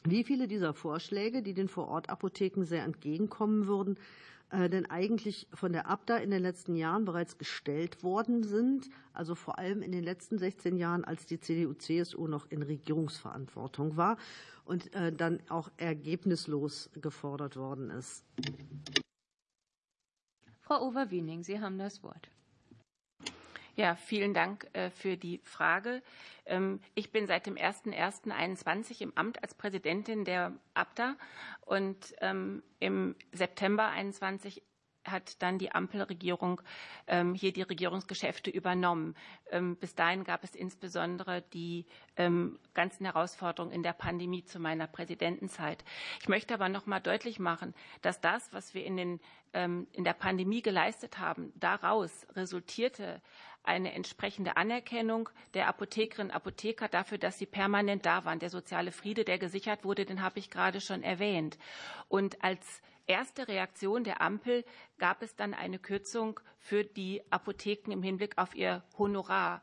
wie 0.05 0.25
viele 0.25 0.49
dieser 0.49 0.75
Vorschläge, 0.75 1.43
die 1.43 1.55
den 1.55 1.69
Vorortapotheken 1.69 2.65
sehr 2.65 2.85
entgegenkommen 2.85 3.67
würden, 3.67 3.99
denn 4.53 4.85
eigentlich 4.91 5.47
von 5.55 5.73
der 5.73 5.87
Abda 5.87 6.19
in 6.19 6.31
den 6.31 6.43
letzten 6.43 6.77
Jahren 6.77 7.07
bereits 7.07 7.39
gestellt 7.39 8.03
worden 8.03 8.43
sind, 8.43 8.91
also 9.15 9.35
vor 9.35 9.59
allem 9.59 9.81
in 9.81 9.93
den 9.93 10.05
letzten 10.05 10.37
16 10.39 10.77
Jahren, 10.77 11.05
als 11.05 11.25
die 11.25 11.41
CDU-CSU 11.41 12.27
noch 12.27 12.51
in 12.51 12.63
Regierungsverantwortung 12.63 13.97
war 13.97 14.19
und 14.67 14.91
dann 14.95 15.41
auch 15.49 15.71
ergebnislos 15.79 16.91
gefordert 17.01 17.57
worden 17.57 17.89
ist. 17.91 18.25
Frau 20.61 20.87
Overwiening, 20.87 21.43
Sie 21.43 21.59
haben 21.59 21.79
das 21.79 22.03
Wort. 22.03 22.29
Ja, 23.75 23.97
vielen 23.97 24.35
Dank 24.35 24.69
für 24.95 25.17
die 25.17 25.41
Frage. 25.45 26.03
Ähm, 26.45 26.81
ich 26.95 27.11
bin 27.11 27.27
seit 27.27 27.47
dem 27.47 27.55
01.01.21 27.55 29.01
im 29.01 29.17
Amt 29.17 29.43
als 29.43 29.55
Präsidentin 29.55 30.25
der 30.25 30.53
ABDA 30.75 31.17
und 31.63 32.15
ähm, 32.21 32.63
im 32.81 33.17
September 33.33 33.89
21 33.89 34.63
hat 35.05 35.43
dann 35.43 35.59
die 35.59 35.73
Ampelregierung 35.73 36.61
ähm, 37.07 37.35
hier 37.35 37.53
die 37.53 37.63
Regierungsgeschäfte 37.63 38.51
übernommen. 38.51 39.15
Ähm, 39.51 39.77
bis 39.77 39.95
dahin 39.95 40.25
gab 40.25 40.45
es 40.45 40.55
insbesondere 40.55 41.43
die 41.53 41.87
ähm, 42.17 42.59
ganzen 42.75 43.05
Herausforderungen 43.05 43.73
in 43.73 43.83
der 43.83 43.93
Pandemie 43.93 44.45
zu 44.45 44.59
meiner 44.59 44.87
Präsidentenzeit. 44.87 45.85
Ich 46.21 46.29
möchte 46.29 46.55
aber 46.55 46.69
noch 46.69 46.87
mal 46.87 47.01
deutlich 47.01 47.39
machen, 47.39 47.75
dass 48.03 48.21
das, 48.21 48.53
was 48.53 48.75
wir 48.75 48.85
in, 48.85 48.97
den, 48.97 49.21
in 49.53 50.05
der 50.05 50.15
Pandemie 50.15 50.63
geleistet 50.63 51.19
haben, 51.19 51.53
daraus 51.57 52.27
resultierte 52.35 53.21
eine 53.65 53.93
entsprechende 53.93 54.57
Anerkennung 54.57 55.29
der 55.55 55.69
Apothekerinnen 55.69 56.31
und 56.31 56.37
Apotheker 56.37 56.89
dafür, 56.89 57.19
dass 57.19 57.39
sie 57.39 57.47
permanent 57.47 58.05
da 58.07 58.25
waren. 58.25 58.39
Der 58.39 58.51
soziale 58.51 58.93
Friede, 58.93 59.25
der 59.25 59.39
gesichert 59.39 59.85
wurde, 59.85 60.05
den 60.05 60.23
habe 60.23 60.39
ich 60.39 60.51
gerade 60.51 60.81
schon 60.81 61.03
erwähnt. 61.03 61.59
Und 62.09 62.43
als 62.43 62.83
erste 63.13 63.47
Reaktion 63.47 64.05
der 64.05 64.23
Ampel 64.23 64.65
gab 64.99 65.23
es 65.23 65.37
dann 65.37 65.53
eine 65.53 65.79
Kürzung 65.79 66.41
für 66.59 66.83
die 66.83 67.23
Apotheken 67.31 67.93
im 67.93 68.03
Hinblick 68.03 68.39
auf 68.39 68.55
ihr 68.55 68.83
Honorar 68.97 69.61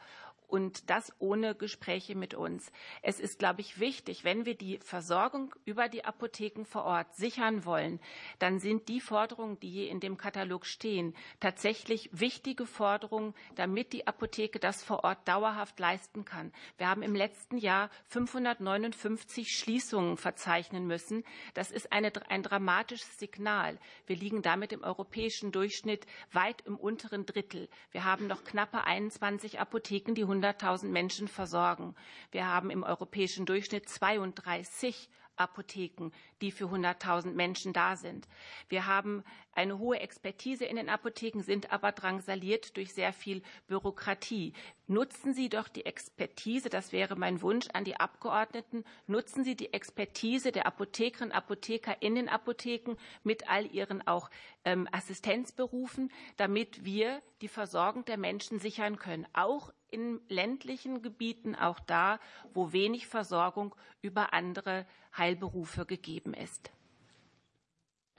und 0.49 0.89
das 0.89 1.13
ohne 1.19 1.55
Gespräche 1.55 2.15
mit 2.15 2.33
uns. 2.33 2.71
Es 3.01 3.19
ist, 3.19 3.39
glaube 3.39 3.61
ich, 3.61 3.79
wichtig, 3.79 4.23
wenn 4.23 4.45
wir 4.45 4.55
die 4.55 4.79
Versorgung 4.79 5.55
über 5.65 5.87
die 5.87 6.05
Apotheken 6.05 6.65
vor 6.65 6.83
Ort 6.83 7.15
sichern 7.15 7.65
wollen, 7.65 7.99
dann 8.39 8.59
sind 8.59 8.89
die 8.89 8.99
Forderungen, 8.99 9.59
die 9.59 9.69
hier 9.69 9.89
in 9.89 9.99
dem 9.99 10.17
Katalog 10.17 10.65
stehen, 10.65 11.15
tatsächlich 11.39 12.09
wichtige 12.11 12.65
Forderungen, 12.65 13.33
damit 13.55 13.93
die 13.93 14.07
Apotheke 14.07 14.59
das 14.59 14.83
vor 14.83 15.03
Ort 15.03 15.27
dauerhaft 15.27 15.79
leisten 15.79 16.25
kann. 16.25 16.51
Wir 16.77 16.89
haben 16.89 17.03
im 17.03 17.15
letzten 17.15 17.57
Jahr 17.57 17.89
559 18.07 19.55
Schließungen 19.55 20.17
verzeichnen 20.17 20.87
müssen. 20.87 21.23
Das 21.53 21.71
ist 21.71 21.91
eine, 21.91 22.11
ein 22.29 22.43
dramatisches 22.43 23.19
Signal. 23.19 23.77
Wir 24.07 24.15
liegen 24.15 24.41
damit 24.41 24.73
im 24.73 24.83
europäischen 24.83 25.51
Durchschnitt 25.51 26.05
weit 26.31 26.61
im 26.65 26.75
unteren 26.75 27.25
Drittel. 27.25 27.69
Wir 27.91 28.03
haben 28.03 28.27
noch 28.27 28.43
knappe 28.43 28.83
21 28.83 29.59
Apotheken, 29.59 30.13
die 30.13 30.23
100.000 30.43 30.87
Menschen 30.87 31.27
versorgen. 31.27 31.95
Wir 32.31 32.47
haben 32.47 32.69
im 32.69 32.83
europäischen 32.83 33.45
Durchschnitt 33.45 33.89
32 33.89 35.09
Apotheken, 35.35 36.11
die 36.41 36.51
für 36.51 36.65
100.000 36.65 37.31
Menschen 37.31 37.73
da 37.73 37.95
sind. 37.95 38.27
Wir 38.67 38.85
haben 38.85 39.23
eine 39.59 39.77
hohe 39.77 39.99
Expertise 39.99 40.63
in 40.63 40.77
den 40.77 40.87
Apotheken, 40.87 41.41
sind 41.41 41.73
aber 41.73 41.91
drangsaliert 41.91 42.77
durch 42.77 42.93
sehr 42.93 43.11
viel 43.11 43.41
Bürokratie. 43.67 44.53
Nutzen 44.87 45.33
Sie 45.33 45.49
doch 45.49 45.67
die 45.67 45.85
Expertise, 45.85 46.69
das 46.69 46.93
wäre 46.93 47.17
mein 47.17 47.41
Wunsch 47.41 47.67
an 47.73 47.83
die 47.83 47.99
Abgeordneten, 47.99 48.85
nutzen 49.05 49.43
Sie 49.43 49.55
die 49.55 49.73
Expertise 49.73 50.53
der 50.53 50.65
Apothekerinnen 50.65 51.31
und 51.31 51.37
Apotheker 51.37 52.01
in 52.01 52.15
den 52.15 52.29
Apotheken 52.29 52.95
mit 53.23 53.49
all 53.49 53.65
ihren 53.65 54.07
auch 54.07 54.29
ähm, 54.63 54.87
Assistenzberufen, 54.93 56.09
damit 56.37 56.85
wir 56.85 57.21
die 57.41 57.49
Versorgung 57.49 58.05
der 58.05 58.17
Menschen 58.17 58.59
sichern 58.59 58.97
können, 58.97 59.27
auch 59.33 59.73
in 59.91 60.21
ländlichen 60.29 61.01
Gebieten, 61.01 61.55
auch 61.55 61.81
da, 61.81 62.19
wo 62.53 62.71
wenig 62.71 63.07
Versorgung 63.07 63.75
über 64.01 64.33
andere 64.33 64.85
Heilberufe 65.17 65.85
gegeben 65.85 66.33
ist. 66.33 66.71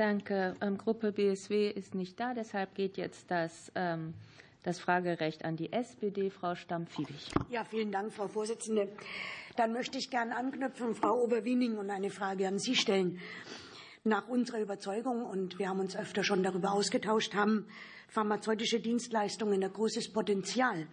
Danke. 0.01 0.57
Ähm, 0.63 0.79
Gruppe 0.79 1.13
BSW 1.13 1.69
ist 1.69 1.95
nicht 1.95 2.19
da, 2.19 2.33
deshalb 2.33 2.75
geht 2.75 2.97
jetzt 2.97 3.31
das, 3.31 3.71
ähm, 3.75 4.15
das 4.63 4.81
Fragerecht 4.81 5.45
an 5.45 5.57
die 5.57 5.75
SPD. 5.75 6.31
Frau 6.31 6.55
Stamm-Fiebig. 6.55 7.31
Ja, 7.51 7.65
vielen 7.65 7.93
Dank, 7.93 8.11
Frau 8.11 8.27
Vorsitzende. 8.27 8.89
Dann 9.57 9.75
möchte 9.75 9.99
ich 9.99 10.09
gerne 10.09 10.35
anknüpfen, 10.35 10.95
Frau 10.95 11.23
Oberwiening, 11.23 11.77
und 11.77 11.91
eine 11.91 12.09
Frage 12.09 12.49
an 12.49 12.59
Sie 12.59 12.77
stellen. 12.77 13.21
Nach 14.03 14.27
unserer 14.27 14.61
Überzeugung, 14.61 15.27
und 15.27 15.59
wir 15.59 15.69
haben 15.69 15.81
uns 15.81 15.95
öfter 15.95 16.25
schon 16.25 16.43
darüber 16.43 16.73
ausgetauscht, 16.73 17.35
haben 17.35 17.67
pharmazeutische 18.09 18.81
Dienstleistungen 18.81 19.63
ein 19.63 19.71
großes 19.71 20.15
Potenzial 20.15 20.87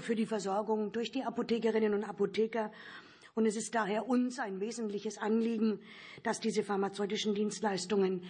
für 0.00 0.16
die 0.16 0.26
Versorgung 0.26 0.90
durch 0.90 1.12
die 1.12 1.22
Apothekerinnen 1.22 1.94
und 1.94 2.02
Apotheker 2.02 2.72
und 3.34 3.46
es 3.46 3.56
ist 3.56 3.74
daher 3.74 4.08
uns 4.08 4.38
ein 4.38 4.60
wesentliches 4.60 5.18
Anliegen, 5.18 5.80
dass 6.22 6.40
diese 6.40 6.62
pharmazeutischen 6.62 7.34
Dienstleistungen 7.34 8.22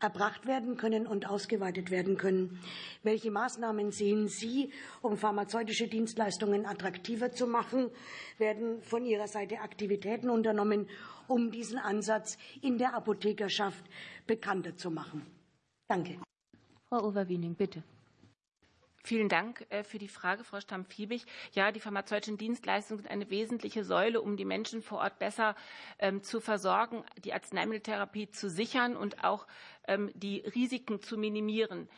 erbracht 0.00 0.46
werden 0.46 0.76
können 0.76 1.06
und 1.06 1.28
ausgeweitet 1.28 1.90
werden 1.90 2.16
können. 2.16 2.58
Welche 3.02 3.30
Maßnahmen 3.30 3.90
sehen 3.90 4.28
Sie, 4.28 4.72
um 5.02 5.16
pharmazeutische 5.16 5.88
Dienstleistungen 5.88 6.66
attraktiver 6.66 7.32
zu 7.32 7.46
machen? 7.46 7.90
Werden 8.38 8.82
von 8.82 9.04
Ihrer 9.04 9.28
Seite 9.28 9.60
Aktivitäten 9.60 10.30
unternommen, 10.30 10.88
um 11.28 11.50
diesen 11.50 11.78
Ansatz 11.78 12.38
in 12.62 12.78
der 12.78 12.94
Apothekerschaft 12.94 13.84
bekannter 14.26 14.76
zu 14.76 14.90
machen? 14.90 15.26
Danke. 15.88 16.18
Frau 16.88 17.06
Overwiening, 17.06 17.54
bitte. 17.54 17.82
Vielen 19.02 19.28
Dank 19.28 19.66
äh, 19.70 19.82
für 19.82 19.98
die 19.98 20.08
Frage, 20.08 20.44
Frau 20.44 20.60
Stamm-Fiebig. 20.60 21.24
Ja, 21.52 21.72
die 21.72 21.80
pharmazeutischen 21.80 22.36
Dienstleistungen 22.36 23.02
sind 23.02 23.10
eine 23.10 23.30
wesentliche 23.30 23.82
Säule, 23.82 24.20
um 24.20 24.36
die 24.36 24.44
Menschen 24.44 24.82
vor 24.82 24.98
Ort 24.98 25.18
besser 25.18 25.56
ähm, 25.98 26.22
zu 26.22 26.40
versorgen, 26.40 27.02
die 27.24 27.32
Arzneimitteltherapie 27.32 28.30
zu 28.30 28.50
sichern 28.50 28.96
und 28.96 29.24
auch 29.24 29.46
ähm, 29.88 30.10
die 30.14 30.40
Risiken 30.40 31.00
zu 31.00 31.16
minimieren. 31.16 31.88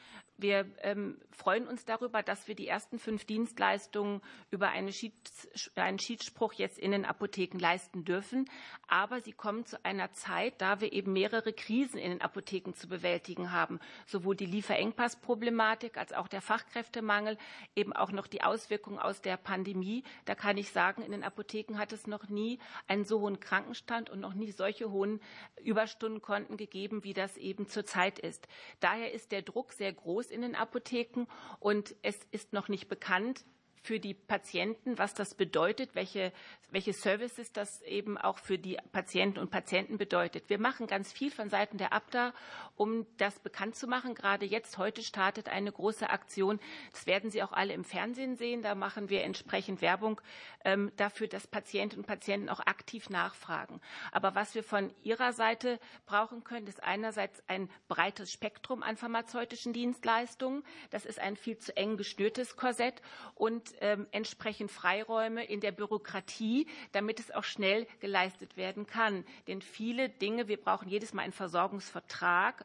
Wir 0.42 0.66
ähm, 0.78 1.20
freuen 1.30 1.68
uns 1.68 1.84
darüber, 1.84 2.24
dass 2.24 2.48
wir 2.48 2.56
die 2.56 2.66
ersten 2.66 2.98
fünf 2.98 3.24
Dienstleistungen 3.24 4.20
über 4.50 4.70
einen 4.70 4.90
Schiedsspruch 4.92 6.52
jetzt 6.54 6.80
in 6.80 6.90
den 6.90 7.04
Apotheken 7.04 7.60
leisten 7.60 8.04
dürfen. 8.04 8.50
Aber 8.88 9.20
sie 9.20 9.30
kommen 9.30 9.64
zu 9.66 9.82
einer 9.84 10.12
Zeit, 10.12 10.60
da 10.60 10.80
wir 10.80 10.92
eben 10.92 11.12
mehrere 11.12 11.52
Krisen 11.52 11.96
in 11.96 12.10
den 12.10 12.22
Apotheken 12.22 12.72
zu 12.74 12.88
bewältigen 12.88 13.52
haben. 13.52 13.78
Sowohl 14.06 14.34
die 14.34 14.46
Lieferengpassproblematik 14.46 15.96
als 15.96 16.12
auch 16.12 16.26
der 16.26 16.42
Fachkräftemangel, 16.42 17.38
eben 17.76 17.92
auch 17.92 18.10
noch 18.10 18.26
die 18.26 18.42
Auswirkungen 18.42 18.98
aus 18.98 19.22
der 19.22 19.36
Pandemie. 19.36 20.02
Da 20.24 20.34
kann 20.34 20.56
ich 20.56 20.72
sagen, 20.72 21.02
in 21.02 21.12
den 21.12 21.22
Apotheken 21.22 21.78
hat 21.78 21.92
es 21.92 22.08
noch 22.08 22.28
nie 22.28 22.58
einen 22.88 23.04
so 23.04 23.20
hohen 23.20 23.38
Krankenstand 23.38 24.10
und 24.10 24.18
noch 24.18 24.34
nie 24.34 24.50
solche 24.50 24.90
hohen 24.90 25.20
Überstundenkonten 25.62 26.56
gegeben, 26.56 27.04
wie 27.04 27.14
das 27.14 27.36
eben 27.36 27.68
zurzeit 27.68 28.18
ist. 28.18 28.48
Daher 28.80 29.12
ist 29.12 29.30
der 29.30 29.42
Druck 29.42 29.72
sehr 29.72 29.92
groß 29.92 30.31
in 30.32 30.42
den 30.42 30.54
Apotheken 30.54 31.26
und 31.60 31.94
es 32.02 32.18
ist 32.30 32.52
noch 32.52 32.68
nicht 32.68 32.88
bekannt, 32.88 33.44
für 33.82 33.98
die 33.98 34.14
Patienten, 34.14 34.96
was 34.96 35.12
das 35.12 35.34
bedeutet, 35.34 35.94
welche, 35.94 36.32
welche 36.70 36.92
Services 36.92 37.52
das 37.52 37.82
eben 37.82 38.16
auch 38.16 38.38
für 38.38 38.56
die 38.56 38.78
Patienten 38.92 39.40
und 39.40 39.50
Patienten 39.50 39.98
bedeutet. 39.98 40.48
Wir 40.48 40.60
machen 40.60 40.86
ganz 40.86 41.12
viel 41.12 41.32
von 41.32 41.50
Seiten 41.50 41.78
der 41.78 41.92
ABDA, 41.92 42.32
um 42.76 43.06
das 43.16 43.40
bekannt 43.40 43.74
zu 43.74 43.88
machen. 43.88 44.14
Gerade 44.14 44.46
jetzt, 44.46 44.78
heute 44.78 45.02
startet 45.02 45.48
eine 45.48 45.72
große 45.72 46.08
Aktion. 46.08 46.60
Das 46.92 47.06
werden 47.06 47.30
Sie 47.30 47.42
auch 47.42 47.52
alle 47.52 47.72
im 47.72 47.82
Fernsehen 47.82 48.36
sehen. 48.36 48.62
Da 48.62 48.76
machen 48.76 49.10
wir 49.10 49.24
entsprechend 49.24 49.82
Werbung 49.82 50.20
ähm, 50.64 50.92
dafür, 50.96 51.26
dass 51.26 51.48
Patienten 51.48 51.98
und 51.98 52.06
Patienten 52.06 52.48
auch 52.48 52.60
aktiv 52.60 53.10
nachfragen. 53.10 53.80
Aber 54.12 54.36
was 54.36 54.54
wir 54.54 54.62
von 54.62 54.94
Ihrer 55.02 55.32
Seite 55.32 55.80
brauchen 56.06 56.44
können, 56.44 56.68
ist 56.68 56.84
einerseits 56.84 57.42
ein 57.48 57.68
breites 57.88 58.30
Spektrum 58.30 58.84
an 58.84 58.96
pharmazeutischen 58.96 59.72
Dienstleistungen. 59.72 60.62
Das 60.90 61.04
ist 61.04 61.18
ein 61.18 61.36
viel 61.36 61.58
zu 61.58 61.76
eng 61.76 61.96
geschnürtes 61.96 62.54
Korsett 62.54 63.02
und 63.34 63.71
ähm, 63.80 64.06
entsprechend 64.10 64.70
Freiräume 64.70 65.44
in 65.44 65.60
der 65.60 65.72
Bürokratie, 65.72 66.66
damit 66.92 67.20
es 67.20 67.30
auch 67.30 67.44
schnell 67.44 67.86
geleistet 68.00 68.56
werden 68.56 68.86
kann. 68.86 69.24
Denn 69.46 69.62
viele 69.62 70.08
Dinge, 70.08 70.48
wir 70.48 70.60
brauchen 70.60 70.88
jedes 70.88 71.12
Mal 71.12 71.22
einen 71.22 71.32
Versorgungsvertrag, 71.32 72.64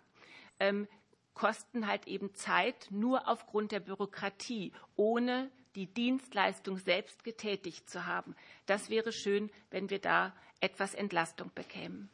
ähm, 0.60 0.88
kosten 1.34 1.88
halt 1.88 2.08
eben 2.08 2.34
Zeit 2.34 2.88
nur 2.90 3.28
aufgrund 3.28 3.72
der 3.72 3.80
Bürokratie, 3.80 4.74
ohne 4.96 5.52
die 5.76 5.86
Dienstleistung 5.86 6.78
selbst 6.78 7.24
getätigt 7.24 7.90
zu 7.90 8.08
haben. 8.08 8.36
Das 8.66 8.90
wäre 8.90 9.12
schön, 9.12 9.52
wenn 9.70 9.92
wir 9.92 10.00
da 10.00 10.34
etwas 10.60 10.96
Entlastung 10.96 11.52
bekämen. 11.54 12.10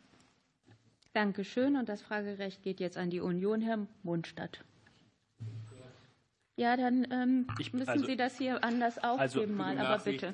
Dankeschön. 1.13 1.77
Und 1.77 1.87
das 1.87 2.01
Fragerecht 2.01 2.61
geht 2.63 2.79
jetzt 2.79 2.97
an 2.97 3.09
die 3.09 3.21
Union, 3.21 3.61
Herr 3.61 3.87
Mundstadt. 4.01 4.65
Ja, 6.55 6.77
dann 6.77 7.07
ähm, 7.11 7.47
ich, 7.59 7.73
müssen 7.73 7.89
also, 7.89 8.05
Sie 8.05 8.15
das 8.15 8.37
hier 8.37 8.63
anders 8.63 8.97
aufgeben 9.03 9.19
also, 9.19 9.47
mal, 9.47 9.77
aber 9.77 10.03
bitte. 10.03 10.27
Äh, 10.27 10.31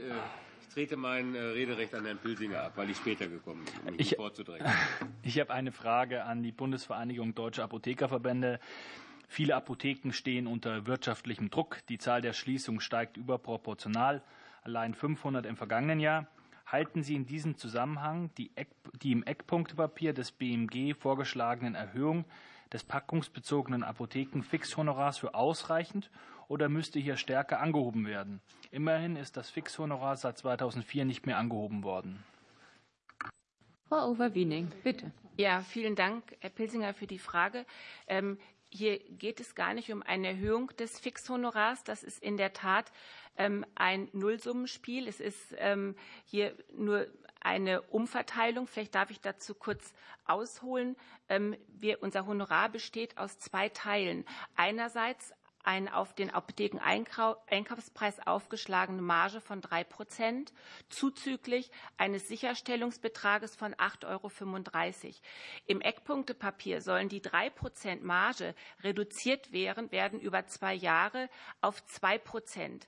ich 0.61 0.67
trete 0.67 0.97
mein 0.97 1.33
äh, 1.33 1.39
Rederecht 1.39 1.95
an 1.95 2.05
Herrn 2.05 2.17
Pülsinger 2.17 2.63
ab, 2.63 2.73
weil 2.75 2.89
ich 2.89 2.97
später 2.97 3.27
gekommen 3.27 3.63
bin, 3.63 3.91
um 3.91 3.95
mich 3.95 4.11
ich, 4.11 4.17
vorzudrängen. 4.17 4.67
Ich 5.23 5.39
habe 5.39 5.53
eine 5.53 5.71
Frage 5.71 6.25
an 6.25 6.43
die 6.43 6.51
Bundesvereinigung 6.51 7.35
Deutscher 7.35 7.63
Apothekerverbände. 7.63 8.59
Viele 9.27 9.55
Apotheken 9.55 10.11
stehen 10.11 10.47
unter 10.47 10.87
wirtschaftlichem 10.87 11.49
Druck. 11.49 11.79
Die 11.87 11.97
Zahl 11.97 12.21
der 12.21 12.33
Schließungen 12.33 12.81
steigt 12.81 13.15
überproportional, 13.15 14.21
allein 14.63 14.93
500 14.93 15.45
im 15.45 15.55
vergangenen 15.55 15.99
Jahr. 15.99 16.27
Halten 16.65 17.03
Sie 17.03 17.15
in 17.15 17.25
diesem 17.25 17.57
Zusammenhang 17.57 18.31
die, 18.37 18.51
Eck, 18.55 18.69
die 19.01 19.11
im 19.11 19.23
Eckpunktepapier 19.23 20.13
des 20.13 20.31
BMG 20.31 20.93
vorgeschlagenen 20.95 21.75
Erhöhung 21.75 22.25
des 22.73 22.83
packungsbezogenen 22.83 23.83
Apothekenfixhonorars 23.83 25.17
für 25.17 25.33
ausreichend 25.33 26.09
oder 26.47 26.69
müsste 26.69 26.99
hier 26.99 27.17
stärker 27.17 27.59
angehoben 27.59 28.05
werden? 28.05 28.41
Immerhin 28.71 29.15
ist 29.15 29.37
das 29.37 29.49
Fixhonorar 29.49 30.17
seit 30.17 30.37
2004 30.37 31.05
nicht 31.05 31.25
mehr 31.25 31.37
angehoben 31.37 31.83
worden. 31.83 32.23
Frau 33.87 34.11
Overwiening, 34.11 34.71
bitte. 34.83 35.11
Ja, 35.37 35.61
vielen 35.61 35.95
Dank, 35.95 36.35
Herr 36.41 36.51
Pilsinger, 36.51 36.93
für 36.93 37.07
die 37.07 37.17
Frage. 37.17 37.65
Ähm, 38.07 38.37
hier 38.69 38.99
geht 38.99 39.39
es 39.39 39.55
gar 39.55 39.73
nicht 39.73 39.91
um 39.91 40.03
eine 40.03 40.27
Erhöhung 40.27 40.67
des 40.77 40.99
Fixhonorars. 40.99 41.83
Das 41.83 42.03
ist 42.03 42.21
in 42.21 42.37
der 42.37 42.53
Tat 42.53 42.91
ähm, 43.35 43.65
ein 43.73 44.09
Nullsummenspiel. 44.13 45.07
Es 45.07 45.19
ist 45.19 45.55
ähm, 45.57 45.95
hier 46.25 46.53
nur 46.75 47.07
eine 47.39 47.81
Umverteilung. 47.83 48.67
Vielleicht 48.67 48.95
darf 48.95 49.11
ich 49.11 49.21
dazu 49.21 49.55
kurz 49.55 49.93
ausholen. 50.25 50.95
Ähm, 51.27 51.55
wir, 51.67 52.01
unser 52.03 52.25
Honorar 52.25 52.69
besteht 52.69 53.17
aus 53.17 53.39
zwei 53.39 53.69
Teilen. 53.69 54.25
Einerseits 54.55 55.33
eine 55.63 55.95
auf 55.95 56.13
den 56.13 56.29
Apothekeneinkaufspreis 56.29 58.25
aufgeschlagene 58.25 59.01
Marge 59.01 59.41
von 59.41 59.61
3 59.61 59.83
Prozent, 59.83 60.53
zuzüglich 60.89 61.69
eines 61.97 62.27
Sicherstellungsbetrages 62.27 63.55
von 63.55 63.75
8,35 63.75 64.07
Euro. 64.07 65.13
Im 65.67 65.81
Eckpunktepapier 65.81 66.81
sollen 66.81 67.09
die 67.09 67.21
3 67.21 67.49
Prozent 67.49 68.03
Marge 68.03 68.55
reduziert 68.83 69.51
werden, 69.51 69.91
werden 69.91 70.19
über 70.19 70.47
zwei 70.47 70.73
Jahre 70.73 71.29
auf 71.61 71.85
2 71.85 72.17
Prozent 72.19 72.87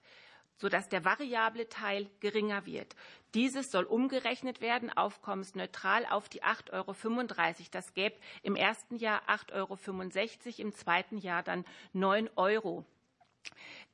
sodass 0.58 0.90
der 0.90 1.06
variable 1.06 1.70
Teil 1.70 2.10
geringer 2.20 2.66
wird. 2.66 2.96
Dieses 3.34 3.72
soll 3.72 3.86
umgerechnet 3.86 4.62
werden, 4.62 4.92
aufkommensneutral 4.92 6.06
auf 6.06 6.30
die 6.30 6.44
8,35 6.44 6.72
Euro. 6.74 7.66
Das 7.72 7.94
gäbe 7.94 8.16
im 8.44 8.56
ersten 8.56 8.96
Jahr 8.96 9.22
8,65 9.30 9.54
Euro, 9.54 10.62
im 10.62 10.74
zweiten 10.74 11.18
Jahr 11.18 11.44
dann 11.44 11.66
9 11.94 12.30
Euro. 12.36 12.86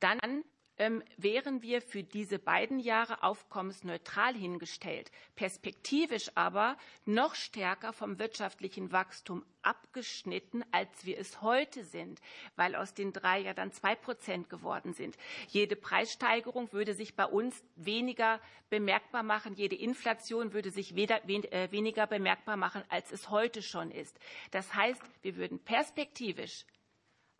Dann 0.00 0.44
ähm, 0.78 1.02
wären 1.16 1.62
wir 1.62 1.82
für 1.82 2.02
diese 2.02 2.38
beiden 2.38 2.78
Jahre 2.78 3.22
aufkommensneutral 3.22 4.34
hingestellt, 4.34 5.10
perspektivisch 5.36 6.30
aber 6.34 6.76
noch 7.04 7.34
stärker 7.34 7.92
vom 7.92 8.18
wirtschaftlichen 8.18 8.92
Wachstum 8.92 9.44
abgeschnitten, 9.62 10.64
als 10.70 11.04
wir 11.04 11.18
es 11.18 11.42
heute 11.42 11.84
sind, 11.84 12.20
weil 12.56 12.74
aus 12.74 12.94
den 12.94 13.12
drei 13.12 13.40
ja 13.40 13.54
dann 13.54 13.72
zwei 13.72 13.94
Prozent 13.94 14.48
geworden 14.48 14.92
sind. 14.92 15.16
Jede 15.48 15.76
Preissteigerung 15.76 16.72
würde 16.72 16.94
sich 16.94 17.16
bei 17.16 17.26
uns 17.26 17.62
weniger 17.76 18.40
bemerkbar 18.70 19.22
machen, 19.22 19.54
jede 19.54 19.76
Inflation 19.76 20.52
würde 20.52 20.70
sich 20.70 20.96
äh, 20.96 21.68
weniger 21.70 22.06
bemerkbar 22.06 22.56
machen, 22.56 22.82
als 22.88 23.12
es 23.12 23.30
heute 23.30 23.62
schon 23.62 23.90
ist. 23.90 24.18
Das 24.52 24.74
heißt, 24.74 25.02
wir 25.22 25.36
würden 25.36 25.58
perspektivisch 25.58 26.64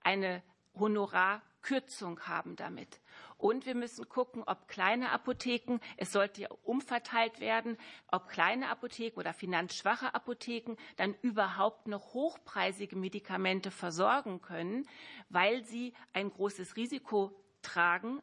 eine 0.03 0.43
Honorarkürzung 1.59 2.21
haben 2.27 2.57
damit. 2.57 3.01
Und 3.37 3.67
wir 3.67 3.75
müssen 3.75 4.09
gucken, 4.09 4.43
ob 4.47 4.67
kleine 4.69 5.11
Apotheken, 5.11 5.79
es 5.97 6.13
sollte 6.13 6.43
ja 6.43 6.49
umverteilt 6.65 7.41
werden, 7.41 7.77
ob 8.09 8.29
kleine 8.29 8.69
Apotheken 8.69 9.19
oder 9.21 9.33
finanzschwache 9.33 10.15
Apotheken 10.15 10.77
dann 10.97 11.15
überhaupt 11.23 11.87
noch 11.87 12.15
hochpreisige 12.15 12.97
Medikamente 12.97 13.71
versorgen 13.71 14.41
können, 14.41 14.89
weil 15.29 15.65
sie 15.65 15.95
ein 16.13 16.31
großes 16.31 16.77
Risiko 16.77 17.33
tragen, 17.63 18.21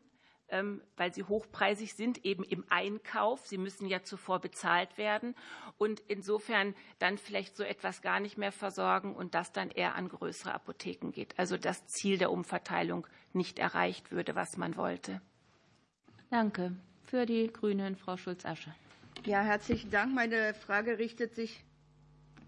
weil 0.96 1.14
sie 1.14 1.24
hochpreisig 1.24 1.96
sind, 1.96 2.24
eben 2.24 2.44
im 2.44 2.64
Einkauf. 2.70 3.48
Sie 3.48 3.58
müssen 3.58 3.88
ja 3.88 4.04
zuvor 4.04 4.40
bezahlt 4.40 4.98
werden 4.98 5.36
und 5.78 6.02
insofern 6.08 6.76
dann 7.00 7.18
vielleicht 7.18 7.58
so 7.58 7.64
etwas 7.64 8.02
gar 8.02 8.20
nicht 8.20 8.38
mehr 8.38 8.52
versorgen 8.52 9.16
und 9.16 9.36
das 9.36 9.52
dann 9.52 9.72
eher 9.72 9.96
an 9.96 10.08
größere 10.08 10.54
Apotheken 10.54 11.12
geht. 11.12 11.38
Also 11.38 11.58
das 11.58 11.88
Ziel 11.88 12.18
der 12.18 12.32
Umverteilung 12.32 13.08
nicht 13.34 13.60
erreicht 13.60 14.12
würde, 14.12 14.36
was 14.36 14.56
man 14.56 14.78
wollte. 14.78 15.20
Danke. 16.30 16.76
Für 17.04 17.26
die 17.26 17.52
Grünen 17.52 17.96
Frau 17.96 18.16
Schulz-Asche. 18.16 18.74
Ja, 19.26 19.42
herzlichen 19.42 19.90
Dank. 19.90 20.14
Meine 20.14 20.54
Frage 20.54 21.00
richtet 21.00 21.34
sich 21.34 21.65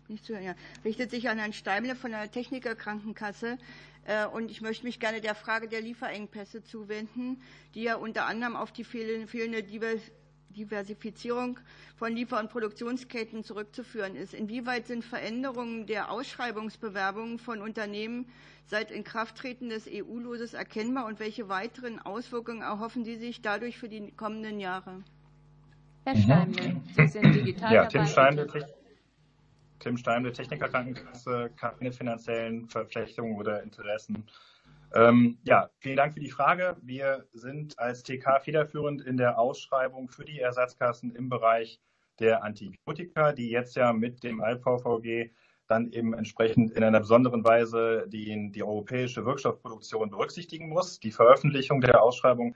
nicht 0.09 0.25
zu, 0.25 0.33
ja, 0.39 0.55
richtet 0.85 1.11
sich 1.11 1.29
an 1.29 1.37
Herrn 1.37 1.53
Steimle 1.53 1.95
von 1.95 2.11
der 2.11 2.31
Technikerkrankenkasse. 2.31 3.57
Äh, 4.05 4.25
und 4.27 4.51
ich 4.51 4.61
möchte 4.61 4.85
mich 4.85 4.99
gerne 4.99 5.21
der 5.21 5.35
Frage 5.35 5.67
der 5.67 5.81
Lieferengpässe 5.81 6.63
zuwenden, 6.63 7.41
die 7.75 7.83
ja 7.83 7.95
unter 7.95 8.25
anderem 8.25 8.55
auf 8.55 8.71
die 8.71 8.83
fehlende 8.83 9.63
Diversifizierung 10.49 11.59
von 11.97 12.15
Liefer- 12.15 12.39
und 12.39 12.49
Produktionsketten 12.49 13.43
zurückzuführen 13.43 14.15
ist. 14.15 14.33
Inwieweit 14.33 14.87
sind 14.87 15.03
Veränderungen 15.03 15.85
der 15.87 16.11
Ausschreibungsbewerbungen 16.11 17.37
von 17.39 17.61
Unternehmen 17.61 18.27
seit 18.65 18.91
Inkrafttreten 18.91 19.69
des 19.69 19.87
EU-Loses 19.87 20.53
erkennbar 20.53 21.05
und 21.05 21.19
welche 21.19 21.49
weiteren 21.49 21.99
Auswirkungen 21.99 22.61
erhoffen 22.61 23.03
Sie 23.05 23.15
sich 23.15 23.41
dadurch 23.41 23.77
für 23.77 23.89
die 23.89 24.11
kommenden 24.11 24.59
Jahre? 24.59 25.03
Herr 26.05 26.15
Steimle, 26.15 26.81
Sie 26.95 27.07
sind 27.07 27.33
digital 27.35 27.73
ja, 27.73 27.85
Tim 27.85 28.05
Steimle, 28.07 28.47
Tim 29.79 29.97
Steimle, 29.97 30.31
Technikerkrankenkasse, 30.31 31.51
keine 31.55 31.91
finanziellen 31.91 32.67
Verflechtungen 32.67 33.37
oder 33.37 33.63
Interessen. 33.63 34.25
Ähm, 34.93 35.37
ja, 35.43 35.69
vielen 35.79 35.97
Dank 35.97 36.13
für 36.13 36.19
die 36.19 36.31
Frage. 36.31 36.77
Wir 36.81 37.27
sind 37.33 37.77
als 37.77 38.03
TK 38.03 38.39
federführend 38.41 39.01
in 39.01 39.17
der 39.17 39.37
Ausschreibung 39.37 40.09
für 40.09 40.25
die 40.25 40.39
Ersatzkassen 40.39 41.13
im 41.15 41.29
Bereich 41.29 41.79
der 42.19 42.43
Antibiotika, 42.43 43.33
die 43.33 43.49
jetzt 43.49 43.75
ja 43.75 43.93
mit 43.93 44.23
dem 44.23 44.41
ALVVG 44.41 45.31
dann 45.67 45.91
eben 45.91 46.13
entsprechend 46.13 46.71
in 46.71 46.83
einer 46.83 47.01
besonderen 47.01 47.43
Weise 47.43 48.05
die, 48.07 48.51
die 48.51 48.63
europäische 48.63 49.25
Wirkstoffproduktion 49.25 50.09
berücksichtigen 50.09 50.69
muss. 50.69 50.99
Die 50.99 51.11
Veröffentlichung 51.11 51.81
der 51.81 52.01
Ausschreibung 52.01 52.55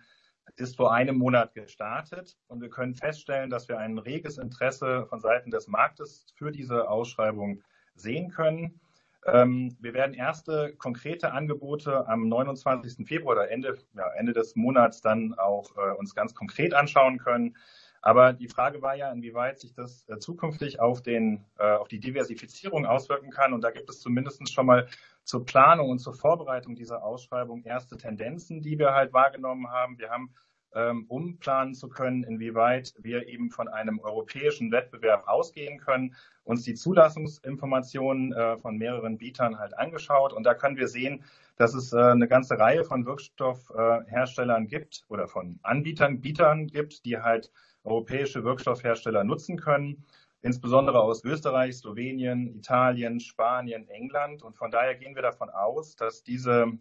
ist 0.56 0.75
vor 0.75 0.93
einem 0.93 1.17
Monat 1.17 1.54
gestartet 1.54 2.38
und 2.47 2.62
wir 2.62 2.69
können 2.69 2.95
feststellen, 2.95 3.49
dass 3.49 3.67
wir 3.67 3.80
ein 3.80 3.97
reges 3.97 4.38
Interesse 4.38 5.06
von 5.08 5.19
Seiten 5.19 5.51
des 5.51 5.67
Marktes 5.67 6.25
für 6.36 6.51
diese 6.51 6.89
Ausschreibung 6.89 7.62
sehen 7.95 8.30
können. 8.30 8.80
Ähm, 9.25 9.77
wir 9.80 9.93
werden 9.93 10.13
erste 10.15 10.75
konkrete 10.77 11.32
Angebote 11.32 12.08
am 12.08 12.27
29. 12.27 13.08
Februar 13.08 13.36
oder 13.36 13.51
Ende, 13.51 13.77
ja, 13.95 14.10
Ende 14.13 14.34
des 14.34 14.56
Monats 14.56 15.01
dann 15.01 15.36
auch 15.36 15.77
äh, 15.77 15.91
uns 15.97 16.15
ganz 16.15 16.34
konkret 16.34 16.73
anschauen 16.73 17.19
können. 17.19 17.56
Aber 18.01 18.34
die 18.34 18.47
Frage 18.47 18.82
war 18.82 18.95
ja, 18.95 19.12
inwieweit 19.12 19.60
sich 19.60 19.73
das 19.73 20.10
äh, 20.10 20.17
zukünftig 20.17 20.80
auf, 20.80 21.04
den, 21.04 21.45
äh, 21.60 21.73
auf 21.73 21.88
die 21.88 21.99
Diversifizierung 21.99 22.88
auswirken 22.88 23.30
kann. 23.30 23.54
Und 23.54 23.62
da 23.62 23.69
gibt 23.69 23.89
es 23.89 23.99
zumindest 23.99 24.51
schon 24.51 24.65
mal 24.65 24.88
zur 25.23 25.45
Planung 25.45 25.89
und 25.89 25.99
zur 25.99 26.13
Vorbereitung 26.13 26.75
dieser 26.75 27.03
Ausschreibung 27.03 27.63
erste 27.63 27.97
Tendenzen, 27.97 28.62
die 28.62 28.77
wir 28.79 28.93
halt 28.93 29.13
wahrgenommen 29.13 29.69
haben. 29.69 29.97
Wir 29.97 30.10
haben, 30.10 30.34
ähm, 30.73 31.05
um 31.07 31.38
planen 31.38 31.73
zu 31.73 31.89
können, 31.89 32.23
inwieweit 32.23 32.93
wir 32.99 33.27
eben 33.27 33.49
von 33.49 33.67
einem 33.67 33.99
europäischen 33.99 34.71
Wettbewerb 34.71 35.27
ausgehen 35.27 35.79
können, 35.79 36.15
uns 36.43 36.63
die 36.63 36.73
Zulassungsinformationen 36.73 38.34
äh, 38.34 38.57
von 38.57 38.77
mehreren 38.77 39.17
Bietern 39.17 39.60
halt 39.60 39.77
angeschaut. 39.77 40.34
Und 40.34 40.43
da 40.43 40.53
können 40.53 40.77
wir 40.77 40.88
sehen, 40.88 41.23
dass 41.57 41.75
es 41.75 41.93
eine 41.93 42.27
ganze 42.27 42.57
Reihe 42.57 42.84
von 42.84 43.05
Wirkstoffherstellern 43.05 44.67
gibt 44.67 45.05
oder 45.10 45.27
von 45.27 45.60
Anbietern, 45.62 46.19
Bietern 46.19 46.67
gibt, 46.67 47.05
die 47.05 47.19
halt 47.19 47.51
europäische 47.84 48.43
Wirkstoffhersteller 48.43 49.23
nutzen 49.23 49.57
können, 49.57 50.03
insbesondere 50.41 51.01
aus 51.01 51.23
Österreich, 51.23 51.77
Slowenien, 51.77 52.56
Italien, 52.56 53.19
Spanien, 53.19 53.88
England. 53.88 54.43
Und 54.43 54.58
von 54.58 54.71
daher 54.71 54.95
gehen 54.95 55.15
wir 55.15 55.21
davon 55.21 55.49
aus, 55.49 55.95
dass 55.95 56.23
diese 56.23 56.71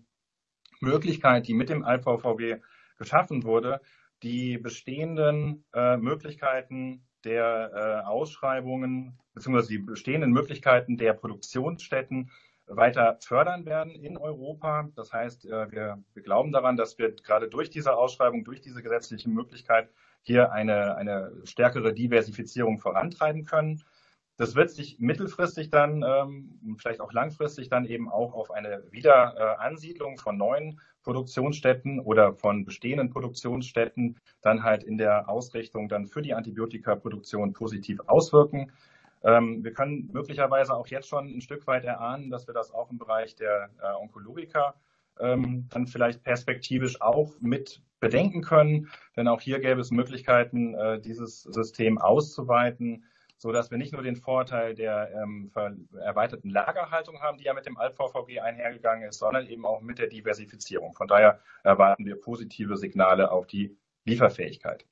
Möglichkeit, 0.80 1.46
die 1.46 1.54
mit 1.54 1.68
dem 1.68 1.84
AlphaVW 1.84 2.60
geschaffen 2.98 3.44
wurde, 3.44 3.80
die 4.22 4.58
bestehenden 4.58 5.64
äh, 5.74 5.96
Möglichkeiten 5.96 7.06
der 7.24 7.70
äh, 7.74 8.06
Ausschreibungen 8.06 9.18
bzw. 9.34 9.66
die 9.68 9.78
bestehenden 9.78 10.32
Möglichkeiten 10.32 10.96
der 10.96 11.12
Produktionsstätten 11.14 12.30
weiter 12.66 13.18
fördern 13.20 13.66
werden 13.66 13.94
in 13.94 14.16
Europa. 14.16 14.88
Das 14.94 15.12
heißt, 15.12 15.44
äh, 15.46 15.70
wir, 15.70 16.02
wir 16.14 16.22
glauben 16.22 16.52
daran, 16.52 16.76
dass 16.76 16.98
wir 16.98 17.12
gerade 17.12 17.48
durch 17.48 17.70
diese 17.70 17.96
Ausschreibung, 17.96 18.44
durch 18.44 18.60
diese 18.60 18.82
gesetzliche 18.82 19.28
Möglichkeit 19.28 19.90
hier 20.22 20.52
eine, 20.52 20.96
eine 20.96 21.32
stärkere 21.44 21.92
Diversifizierung 21.92 22.78
vorantreiben 22.78 23.44
können. 23.44 23.82
Das 24.36 24.54
wird 24.54 24.70
sich 24.70 24.98
mittelfristig 24.98 25.68
dann, 25.68 26.02
ähm, 26.02 26.76
vielleicht 26.78 27.00
auch 27.00 27.12
langfristig 27.12 27.68
dann 27.68 27.84
eben 27.84 28.10
auch 28.10 28.32
auf 28.32 28.50
eine 28.50 28.82
Wiederansiedlung 28.90 30.16
von 30.16 30.38
neuen 30.38 30.80
Produktionsstätten 31.02 32.00
oder 32.00 32.34
von 32.34 32.64
bestehenden 32.64 33.10
Produktionsstätten 33.10 34.18
dann 34.40 34.62
halt 34.62 34.82
in 34.82 34.96
der 34.96 35.28
Ausrichtung 35.28 35.88
dann 35.88 36.06
für 36.06 36.22
die 36.22 36.34
Antibiotikaproduktion 36.34 37.52
positiv 37.52 38.00
auswirken. 38.06 38.72
Ähm, 39.22 39.62
wir 39.62 39.74
können 39.74 40.08
möglicherweise 40.12 40.74
auch 40.74 40.86
jetzt 40.86 41.08
schon 41.08 41.26
ein 41.28 41.40
Stück 41.42 41.66
weit 41.66 41.84
erahnen, 41.84 42.30
dass 42.30 42.46
wir 42.46 42.54
das 42.54 42.72
auch 42.72 42.90
im 42.90 42.98
Bereich 42.98 43.34
der 43.34 43.68
äh, 43.82 43.92
Onkologika 44.00 44.74
ähm, 45.18 45.68
dann 45.70 45.86
vielleicht 45.86 46.22
perspektivisch 46.22 47.00
auch 47.00 47.34
mit 47.40 47.82
bedenken 48.00 48.42
können. 48.42 48.90
Denn 49.16 49.28
auch 49.28 49.40
hier 49.40 49.60
gäbe 49.60 49.80
es 49.80 49.90
Möglichkeiten, 49.90 50.74
äh, 50.74 51.00
dieses 51.00 51.42
System 51.42 51.98
auszuweiten, 51.98 53.04
so 53.36 53.52
dass 53.52 53.70
wir 53.70 53.78
nicht 53.78 53.92
nur 53.92 54.02
den 54.02 54.16
Vorteil 54.16 54.74
der 54.74 55.10
ähm, 55.14 55.50
erweiterten 55.98 56.50
Lagerhaltung 56.50 57.20
haben, 57.20 57.38
die 57.38 57.44
ja 57.44 57.54
mit 57.54 57.66
dem 57.66 57.78
Alt-VVG 57.78 58.40
einhergegangen 58.40 59.08
ist, 59.08 59.18
sondern 59.18 59.46
eben 59.46 59.64
auch 59.64 59.80
mit 59.80 59.98
der 59.98 60.08
Diversifizierung. 60.08 60.92
Von 60.94 61.08
daher 61.08 61.40
erwarten 61.62 62.04
wir 62.04 62.20
positive 62.20 62.76
Signale 62.76 63.30
auf 63.30 63.46
die 63.46 63.76
Lieferfähigkeit. 64.04 64.84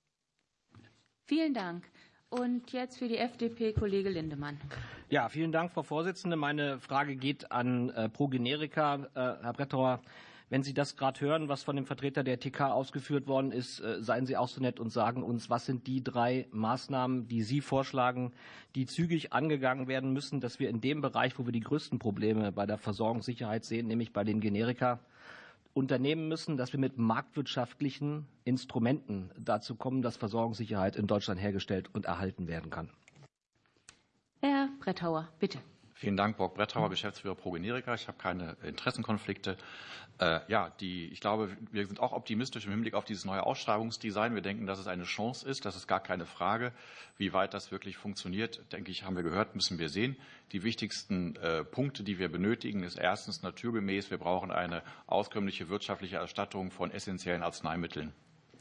Vielen 1.27 1.53
Dank. 1.53 1.91
Und 2.31 2.73
jetzt 2.73 2.99
für 2.99 3.09
die 3.09 3.17
FDP 3.17 3.73
Kollege 3.73 4.11
Lindemann. 4.11 4.61
Ja, 5.09 5.31
vielen 5.31 5.51
Dank, 5.51 5.73
Frau 5.73 5.83
Vorsitzende. 5.83 6.37
Meine 6.37 6.79
Frage 6.79 7.17
geht 7.17 7.51
an 7.51 7.89
äh, 7.89 8.11
Progenerika. 8.11 8.97
Äh, 9.15 9.43
Herr 9.43 9.55
Brettauer, 9.55 10.03
wenn 10.51 10.63
Sie 10.63 10.75
das 10.75 10.97
gerade 10.97 11.19
hören, 11.23 11.49
was 11.49 11.63
von 11.63 11.75
dem 11.75 11.87
Vertreter 11.87 12.23
der 12.23 12.39
TK 12.39 12.73
ausgeführt 12.73 13.29
worden 13.29 13.51
ist, 13.51 13.81
äh, 13.81 14.03
seien 14.03 14.27
Sie 14.27 14.37
auch 14.37 14.49
so 14.49 14.61
nett 14.61 14.79
und 14.79 14.91
sagen 14.91 15.23
uns, 15.23 15.49
was 15.49 15.65
sind 15.65 15.87
die 15.87 16.05
drei 16.05 16.47
Maßnahmen, 16.51 17.29
die 17.29 17.43
Sie 17.43 17.63
vorschlagen, 17.63 18.35
die 18.75 18.85
zügig 18.85 19.33
angegangen 19.33 19.89
werden 19.89 20.13
müssen, 20.13 20.41
dass 20.41 20.61
wir 20.61 20.69
in 20.69 20.83
dem 20.83 21.01
Bereich, 21.01 21.39
wo 21.39 21.47
wir 21.47 21.53
die 21.53 21.61
größten 21.61 21.99
Probleme 21.99 22.53
bei 22.53 22.67
der 22.67 22.77
Versorgungssicherheit 22.77 23.65
sehen, 23.65 23.87
nämlich 23.87 24.13
bei 24.13 24.25
den 24.25 24.41
Generika, 24.41 25.01
unternehmen 25.75 26.29
müssen, 26.29 26.57
dass 26.57 26.73
wir 26.73 26.81
mit 26.81 26.99
marktwirtschaftlichen 26.99 28.27
Instrumenten 28.45 29.31
dazu 29.39 29.75
kommen, 29.75 30.03
dass 30.03 30.17
Versorgungssicherheit 30.17 30.97
in 30.97 31.07
Deutschland 31.07 31.41
hergestellt 31.41 31.89
und 31.95 32.07
erhalten 32.07 32.49
werden 32.49 32.71
kann. 32.71 32.91
Herr 34.41 34.69
Brettauer, 34.81 35.29
bitte. 35.39 35.59
Vielen 35.99 36.17
Dank, 36.17 36.37
Borg 36.37 36.55
Brettauer, 36.55 36.91
Geschäftsführer 36.91 37.35
Progenerika. 37.35 37.93
Ich 37.93 38.07
habe 38.07 38.17
keine 38.19 38.57
Interessenkonflikte. 38.63 39.57
Äh, 40.21 40.39
ja, 40.47 40.71
die, 40.79 41.09
ich 41.09 41.21
glaube, 41.21 41.57
wir 41.73 41.89
sind 41.89 41.99
auch 41.99 42.13
optimistisch 42.13 42.67
im 42.67 42.71
Hinblick 42.71 42.95
auf 42.95 43.05
dieses 43.05 43.25
neue 43.25 43.43
Ausschreibungsdesign. 43.43 44.33
Wir 44.33 44.41
denken, 44.41 44.65
dass 44.67 44.79
es 44.79 44.87
eine 44.87 45.03
Chance 45.03 45.49
ist. 45.49 45.65
Das 45.65 45.75
ist 45.75 45.89
gar 45.89 45.99
keine 45.99 46.25
Frage. 46.25 46.73
Wie 47.17 47.33
weit 47.33 47.53
das 47.53 47.73
wirklich 47.73 47.97
funktioniert, 47.97 48.73
denke 48.73 48.93
ich, 48.93 49.03
haben 49.03 49.17
wir 49.17 49.25
gehört, 49.25 49.57
müssen 49.57 49.81
wir 49.81 49.89
sehen. 49.89 50.17
Die 50.53 50.63
wichtigsten 50.63 51.35
äh, 51.35 51.65
Punkte, 51.65 52.05
die 52.05 52.21
wir 52.21 52.31
benötigen, 52.31 52.85
ist 52.85 52.97
erstens 52.97 53.43
naturgemäß, 53.43 54.13
wir 54.13 54.19
brauchen 54.19 54.53
eine 54.53 54.85
auskömmliche 55.09 55.69
wirtschaftliche 55.69 56.19
Erstattung 56.19 56.71
von 56.71 56.93
essentiellen 56.93 57.43
Arzneimitteln. 57.43 58.13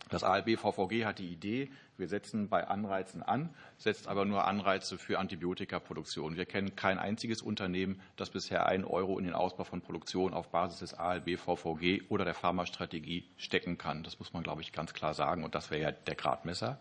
Das 0.09 0.23
ALB 0.23 0.57
VVG 0.57 1.05
hat 1.05 1.19
die 1.19 1.27
Idee, 1.27 1.69
wir 1.97 2.07
setzen 2.07 2.47
bei 2.47 2.67
Anreizen 2.67 3.23
an, 3.23 3.49
setzt 3.77 4.07
aber 4.07 4.25
nur 4.25 4.45
Anreize 4.45 4.97
für 4.97 5.19
Antibiotikaproduktion. 5.19 6.37
Wir 6.37 6.45
kennen 6.45 6.75
kein 6.75 6.99
einziges 6.99 7.41
Unternehmen, 7.41 7.99
das 8.15 8.29
bisher 8.29 8.67
einen 8.67 8.85
Euro 8.85 9.17
in 9.17 9.25
den 9.25 9.33
Ausbau 9.33 9.63
von 9.63 9.81
Produktion 9.81 10.33
auf 10.33 10.49
Basis 10.49 10.79
des 10.79 10.93
ALB 10.93 11.37
VVG 11.37 12.03
oder 12.09 12.23
der 12.23 12.35
Pharmastrategie 12.35 13.27
stecken 13.35 13.77
kann. 13.77 14.03
Das 14.03 14.19
muss 14.19 14.31
man, 14.31 14.43
glaube 14.43 14.61
ich, 14.61 14.71
ganz 14.71 14.93
klar 14.93 15.13
sagen. 15.13 15.43
Und 15.43 15.55
das 15.55 15.71
wäre 15.71 15.81
ja 15.81 15.91
der 15.91 16.15
Gradmesser. 16.15 16.79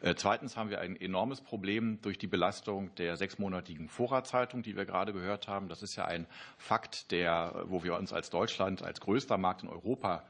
Äh, 0.00 0.14
zweitens 0.16 0.56
haben 0.56 0.70
wir 0.70 0.80
ein 0.80 1.00
enormes 1.00 1.40
Problem 1.40 2.00
durch 2.02 2.18
die 2.18 2.26
Belastung 2.26 2.94
der 2.96 3.16
sechsmonatigen 3.16 3.88
Vorratshaltung, 3.88 4.62
die 4.62 4.76
wir 4.76 4.86
gerade 4.86 5.12
gehört 5.12 5.48
haben. 5.48 5.68
Das 5.68 5.82
ist 5.82 5.96
ja 5.96 6.06
ein 6.06 6.26
Fakt, 6.56 7.10
der, 7.12 7.64
wo 7.66 7.84
wir 7.84 7.94
uns 7.96 8.12
als 8.12 8.30
Deutschland, 8.30 8.82
als 8.82 9.00
größter 9.00 9.38
Markt 9.38 9.62
in 9.62 9.68
Europa 9.68 10.24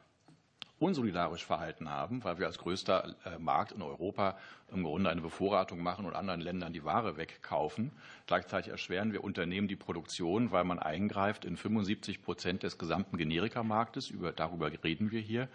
unsolidarisch 0.78 1.44
verhalten 1.44 1.88
haben, 1.88 2.22
weil 2.24 2.38
wir 2.38 2.46
als 2.46 2.58
größter 2.58 3.14
äh, 3.24 3.38
Markt 3.38 3.72
in 3.72 3.82
Europa 3.82 4.36
im 4.70 4.82
Grunde 4.82 5.10
eine 5.10 5.22
Bevorratung 5.22 5.82
machen 5.82 6.04
und 6.04 6.14
anderen 6.14 6.40
Ländern 6.40 6.72
die 6.72 6.84
Ware 6.84 7.16
wegkaufen. 7.16 7.92
Gleichzeitig 8.26 8.72
erschweren 8.72 9.12
wir 9.12 9.24
Unternehmen 9.24 9.68
die 9.68 9.76
Produktion, 9.76 10.50
weil 10.50 10.64
man 10.64 10.78
eingreift 10.78 11.44
in 11.44 11.56
75 11.56 12.22
Prozent 12.22 12.62
des 12.62 12.76
gesamten 12.76 13.16
Generikamarktes. 13.16 14.10
Über, 14.10 14.32
darüber 14.32 14.70
reden 14.84 15.10
wir 15.10 15.20
hier 15.20 15.48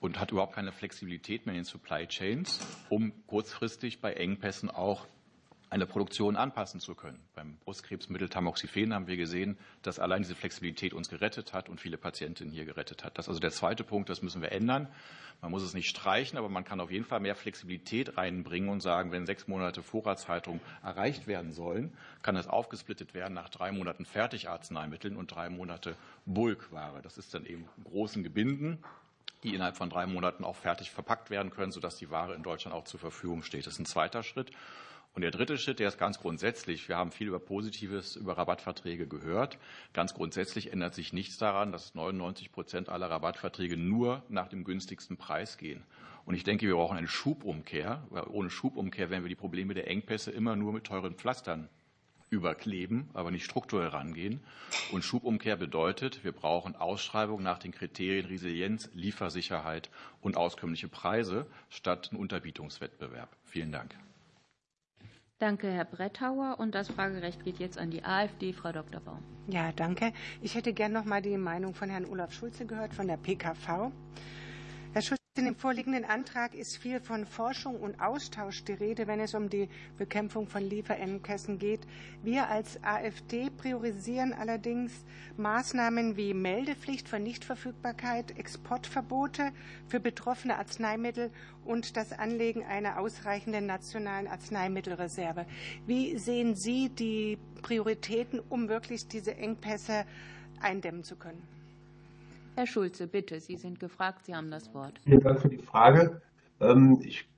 und 0.00 0.18
hat 0.18 0.32
überhaupt 0.32 0.54
keine 0.54 0.72
Flexibilität 0.72 1.46
mehr 1.46 1.54
in 1.54 1.60
den 1.60 1.64
Supply 1.64 2.06
Chains, 2.06 2.60
um 2.88 3.12
kurzfristig 3.26 4.00
bei 4.00 4.12
Engpässen 4.12 4.70
auch 4.70 5.06
eine 5.74 5.86
Produktion 5.86 6.36
anpassen 6.36 6.78
zu 6.78 6.94
können. 6.94 7.18
Beim 7.34 7.56
Brustkrebsmittel 7.64 8.28
Tamoxifen 8.28 8.94
haben 8.94 9.08
wir 9.08 9.16
gesehen, 9.16 9.58
dass 9.82 9.98
allein 9.98 10.22
diese 10.22 10.36
Flexibilität 10.36 10.94
uns 10.94 11.08
gerettet 11.08 11.52
hat 11.52 11.68
und 11.68 11.80
viele 11.80 11.98
Patientinnen 11.98 12.52
hier 12.52 12.64
gerettet 12.64 13.02
hat. 13.02 13.18
Das 13.18 13.24
ist 13.24 13.30
also 13.30 13.40
der 13.40 13.50
zweite 13.50 13.82
Punkt, 13.82 14.08
das 14.08 14.22
müssen 14.22 14.40
wir 14.40 14.52
ändern. 14.52 14.86
Man 15.42 15.50
muss 15.50 15.64
es 15.64 15.74
nicht 15.74 15.88
streichen, 15.88 16.38
aber 16.38 16.48
man 16.48 16.62
kann 16.62 16.78
auf 16.78 16.92
jeden 16.92 17.04
Fall 17.04 17.18
mehr 17.18 17.34
Flexibilität 17.34 18.16
reinbringen 18.16 18.68
und 18.68 18.82
sagen, 18.82 19.10
wenn 19.10 19.26
sechs 19.26 19.48
Monate 19.48 19.82
Vorratshaltung 19.82 20.60
erreicht 20.84 21.26
werden 21.26 21.50
sollen, 21.50 21.92
kann 22.22 22.36
das 22.36 22.46
aufgesplittet 22.46 23.12
werden 23.12 23.34
nach 23.34 23.48
drei 23.48 23.72
Monaten 23.72 24.04
Fertigarzneimitteln 24.04 25.16
und 25.16 25.34
drei 25.34 25.50
Monate 25.50 25.96
Bulkware. 26.24 27.02
Das 27.02 27.18
ist 27.18 27.34
dann 27.34 27.46
eben 27.46 27.66
großen 27.82 28.22
Gebinden 28.22 28.78
die 29.42 29.54
innerhalb 29.54 29.76
von 29.76 29.90
drei 29.90 30.06
Monaten 30.06 30.42
auch 30.42 30.56
fertig 30.56 30.90
verpackt 30.90 31.28
werden 31.28 31.50
können, 31.50 31.70
sodass 31.70 31.96
die 31.96 32.08
Ware 32.08 32.32
in 32.32 32.42
Deutschland 32.42 32.74
auch 32.74 32.84
zur 32.84 32.98
Verfügung 32.98 33.42
steht. 33.42 33.66
Das 33.66 33.74
ist 33.74 33.78
ein 33.78 33.84
zweiter 33.84 34.22
Schritt. 34.22 34.50
Und 35.14 35.22
der 35.22 35.30
dritte 35.30 35.58
Schritt, 35.58 35.78
der 35.78 35.88
ist 35.88 35.98
ganz 35.98 36.18
grundsätzlich. 36.18 36.88
Wir 36.88 36.96
haben 36.96 37.12
viel 37.12 37.28
über 37.28 37.38
Positives, 37.38 38.16
über 38.16 38.36
Rabattverträge 38.36 39.06
gehört. 39.06 39.58
Ganz 39.92 40.12
grundsätzlich 40.12 40.72
ändert 40.72 40.94
sich 40.94 41.12
nichts 41.12 41.38
daran, 41.38 41.70
dass 41.70 41.94
99 41.94 42.50
Prozent 42.50 42.88
aller 42.88 43.08
Rabattverträge 43.08 43.76
nur 43.76 44.24
nach 44.28 44.48
dem 44.48 44.64
günstigsten 44.64 45.16
Preis 45.16 45.56
gehen. 45.56 45.84
Und 46.24 46.34
ich 46.34 46.42
denke, 46.42 46.66
wir 46.66 46.74
brauchen 46.74 46.98
eine 46.98 47.06
Schubumkehr, 47.06 48.02
weil 48.10 48.24
ohne 48.24 48.50
Schubumkehr 48.50 49.08
werden 49.08 49.22
wir 49.22 49.28
die 49.28 49.36
Probleme 49.36 49.74
der 49.74 49.86
Engpässe 49.86 50.32
immer 50.32 50.56
nur 50.56 50.72
mit 50.72 50.84
teuren 50.84 51.14
Pflastern 51.14 51.68
überkleben, 52.30 53.08
aber 53.14 53.30
nicht 53.30 53.44
strukturell 53.44 53.88
rangehen. 53.88 54.40
Und 54.90 55.04
Schubumkehr 55.04 55.56
bedeutet, 55.56 56.24
wir 56.24 56.32
brauchen 56.32 56.74
Ausschreibung 56.74 57.40
nach 57.40 57.58
den 57.58 57.70
Kriterien 57.70 58.26
Resilienz, 58.26 58.90
Liefersicherheit 58.94 59.90
und 60.20 60.36
auskömmliche 60.36 60.88
Preise 60.88 61.46
statt 61.68 62.08
einen 62.10 62.20
Unterbietungswettbewerb. 62.20 63.28
Vielen 63.44 63.70
Dank. 63.70 63.94
Danke, 65.38 65.70
Herr 65.70 65.84
Brettauer. 65.84 66.56
Und 66.58 66.74
das 66.74 66.88
Fragerecht 66.88 67.44
geht 67.44 67.58
jetzt 67.58 67.78
an 67.78 67.90
die 67.90 68.04
AfD, 68.04 68.52
Frau 68.52 68.72
Dr. 68.72 69.00
Baum. 69.00 69.18
Ja, 69.48 69.72
danke. 69.72 70.12
Ich 70.40 70.54
hätte 70.54 70.72
gern 70.72 70.92
noch 70.92 71.04
mal 71.04 71.20
die 71.20 71.36
Meinung 71.36 71.74
von 71.74 71.90
Herrn 71.90 72.06
Olaf 72.06 72.32
Schulze 72.32 72.66
gehört 72.66 72.94
von 72.94 73.08
der 73.08 73.16
PKV. 73.16 73.90
Herr 74.92 75.02
Schulze, 75.02 75.23
in 75.36 75.46
dem 75.46 75.56
vorliegenden 75.56 76.04
Antrag 76.04 76.54
ist 76.54 76.76
viel 76.76 77.00
von 77.00 77.26
Forschung 77.26 77.74
und 77.80 78.00
Austausch 78.00 78.62
die 78.62 78.74
Rede, 78.74 79.08
wenn 79.08 79.18
es 79.18 79.34
um 79.34 79.50
die 79.50 79.68
Bekämpfung 79.98 80.46
von 80.46 80.62
Lieferengpässen 80.62 81.58
geht. 81.58 81.80
Wir 82.22 82.48
als 82.48 82.80
AfD 82.84 83.50
priorisieren 83.50 84.32
allerdings 84.32 85.04
Maßnahmen 85.36 86.16
wie 86.16 86.34
Meldepflicht 86.34 87.08
für 87.08 87.18
Nichtverfügbarkeit, 87.18 88.38
Exportverbote 88.38 89.50
für 89.88 89.98
betroffene 89.98 90.56
Arzneimittel 90.56 91.32
und 91.64 91.96
das 91.96 92.12
Anlegen 92.12 92.62
einer 92.62 93.00
ausreichenden 93.00 93.66
nationalen 93.66 94.28
Arzneimittelreserve. 94.28 95.46
Wie 95.84 96.16
sehen 96.16 96.54
Sie 96.54 96.90
die 96.90 97.38
Prioritäten, 97.60 98.38
um 98.38 98.68
wirklich 98.68 99.08
diese 99.08 99.34
Engpässe 99.34 100.06
eindämmen 100.60 101.02
zu 101.02 101.16
können? 101.16 101.42
Herr 102.56 102.66
Schulze, 102.66 103.08
bitte, 103.08 103.40
Sie 103.40 103.56
sind 103.56 103.80
gefragt, 103.80 104.24
Sie 104.26 104.34
haben 104.34 104.50
das 104.50 104.72
Wort. 104.74 105.00
Vielen 105.02 105.20
Dank 105.20 105.40
für 105.40 105.48
die 105.48 105.58
Frage. 105.58 106.22
Ähm, 106.60 107.00
ich 107.02 107.28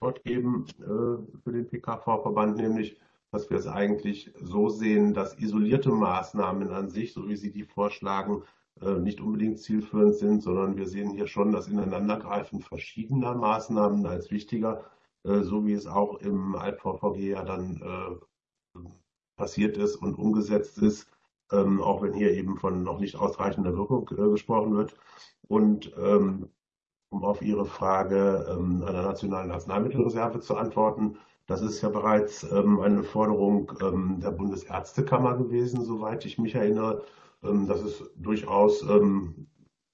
Wort 0.00 0.22
geben 0.22 0.66
äh, 0.78 1.40
für 1.42 1.52
den 1.52 1.66
PKV-Verband, 1.66 2.56
nämlich, 2.56 3.00
dass 3.32 3.50
wir 3.50 3.56
es 3.56 3.66
eigentlich 3.66 4.30
so 4.40 4.68
sehen, 4.68 5.12
dass 5.12 5.38
isolierte 5.38 5.90
Maßnahmen 5.90 6.70
an 6.70 6.88
sich, 6.88 7.12
so 7.12 7.28
wie 7.28 7.34
Sie 7.34 7.50
die 7.50 7.64
vorschlagen, 7.64 8.44
äh, 8.80 8.92
nicht 8.92 9.20
unbedingt 9.20 9.58
zielführend 9.58 10.14
sind, 10.14 10.42
sondern 10.42 10.76
wir 10.76 10.86
sehen 10.86 11.10
hier 11.10 11.26
schon 11.26 11.50
das 11.50 11.66
Ineinandergreifen 11.66 12.60
verschiedener 12.60 13.34
Maßnahmen 13.34 14.06
als 14.06 14.30
wichtiger, 14.30 14.84
äh, 15.24 15.40
so 15.40 15.66
wie 15.66 15.72
es 15.72 15.88
auch 15.88 16.20
im 16.20 16.54
Alt-VVG 16.54 17.30
ja 17.30 17.42
dann 17.42 17.82
passiert 19.36 19.76
ist 19.76 19.96
und 19.96 20.18
umgesetzt 20.18 20.78
ist 20.78 21.10
ähm, 21.52 21.80
auch 21.82 22.02
wenn 22.02 22.12
hier 22.12 22.32
eben 22.32 22.56
von 22.56 22.82
noch 22.82 22.98
nicht 22.98 23.16
ausreichender 23.16 23.76
Wirkung 23.76 24.08
äh, 24.12 24.30
gesprochen 24.30 24.76
wird. 24.76 24.96
Und 25.48 25.92
ähm, 25.98 26.48
um 27.10 27.24
auf 27.24 27.42
Ihre 27.42 27.66
Frage 27.66 28.46
ähm, 28.50 28.82
einer 28.82 29.02
nationalen 29.02 29.50
Arzneimittelreserve 29.50 30.40
zu 30.40 30.56
antworten, 30.56 31.18
das 31.46 31.62
ist 31.62 31.80
ja 31.80 31.88
bereits 31.88 32.42
ähm, 32.50 32.80
eine 32.80 33.04
Forderung 33.04 33.72
ähm, 33.80 34.18
der 34.20 34.32
Bundesärztekammer 34.32 35.36
gewesen, 35.36 35.84
soweit 35.84 36.24
ich 36.24 36.38
mich 36.38 36.56
erinnere. 36.56 37.04
Ähm, 37.44 37.68
das 37.68 37.82
ist 37.82 38.02
durchaus 38.16 38.82
eine 38.88 39.34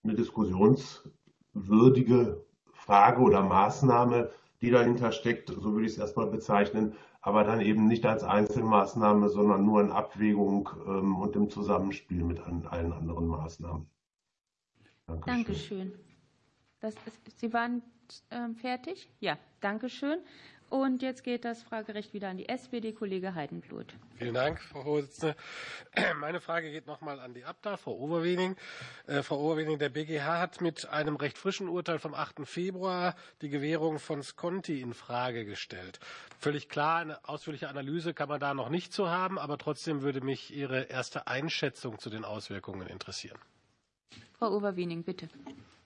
diskussionswürdige 0.05 2.43
Frage 2.73 3.21
oder 3.21 3.43
Maßnahme, 3.43 4.31
die 4.63 4.71
dahinter 4.71 5.13
steckt, 5.13 5.51
so 5.51 5.75
würde 5.75 5.85
ich 5.85 5.93
es 5.93 5.99
erstmal 5.99 6.29
bezeichnen 6.29 6.95
aber 7.23 7.45
dann 7.45 7.61
eben 7.61 7.87
nicht 7.87 8.05
als 8.05 8.25
Einzelmaßnahme, 8.25 9.29
sondern 9.29 9.65
nur 9.65 9.81
in 9.81 9.93
Abwägung 9.93 10.69
ähm, 10.87 11.17
und 11.17 11.37
im 11.37 11.49
Zusammenspiel 11.49 12.25
mit 12.25 12.41
an, 12.41 12.67
allen 12.67 12.93
anderen 12.93 13.29
Maßnahmen. 13.29 13.87
Dankeschön. 15.07 15.25
Dankeschön. 15.25 15.93
Das 16.81 16.95
ist, 17.07 17.39
Sie 17.39 17.53
waren 17.53 17.81
äh, 18.31 18.53
fertig? 18.55 19.09
Ja, 19.21 19.39
Dankeschön. 19.61 20.19
Und 20.73 21.03
jetzt 21.03 21.23
geht 21.23 21.45
das 21.45 21.63
Fragerecht 21.63 22.15
wieder 22.15 22.31
an 22.31 22.39
die 22.39 22.49
SPD, 22.49 22.95
Kollege 22.95 23.35
Heidenblut. 23.35 23.93
Vielen 24.17 24.33
Dank, 24.33 24.59
Frau 24.59 24.81
Vorsitzende. 24.81 25.37
Meine 26.19 26.41
Frage 26.41 26.71
geht 26.71 26.87
noch 26.87 27.03
mal 27.03 27.21
an 27.21 27.35
die 27.35 27.45
Abda, 27.45 27.77
Frau 27.77 27.93
Overwening. 27.93 28.57
Äh, 29.07 29.23
Frau 29.23 29.39
Overwening, 29.39 29.79
der 29.79 29.91
BGH 29.91 30.39
hat 30.39 30.63
mit 30.63 30.89
einem 30.89 31.17
recht 31.17 31.37
frischen 31.37 31.69
Urteil 31.69 31.99
vom 31.99 32.15
8. 32.15 32.47
Februar 32.47 33.17
die 33.43 33.51
Gewährung 33.51 33.99
von 33.99 34.23
Sconti 34.23 34.81
in 34.81 34.95
Frage 34.95 35.45
gestellt. 35.45 36.01
Völlig 36.39 36.71
klar, 36.71 37.01
eine 37.01 37.29
ausführliche 37.29 37.69
Analyse 37.69 38.15
kann 38.15 38.31
man 38.31 38.41
da 38.41 38.55
noch 38.55 38.71
nicht 38.71 38.95
zu 38.95 39.11
haben, 39.11 39.39
aber 39.39 39.59
trotzdem 39.59 40.01
würde 40.01 40.23
mich 40.23 40.57
Ihre 40.57 40.85
erste 40.85 41.27
Einschätzung 41.27 41.99
zu 41.99 42.09
den 42.09 42.25
Auswirkungen 42.25 42.87
interessieren. 42.87 43.39
Frau 44.39 44.57
Overwening, 44.57 45.03
bitte. 45.03 45.29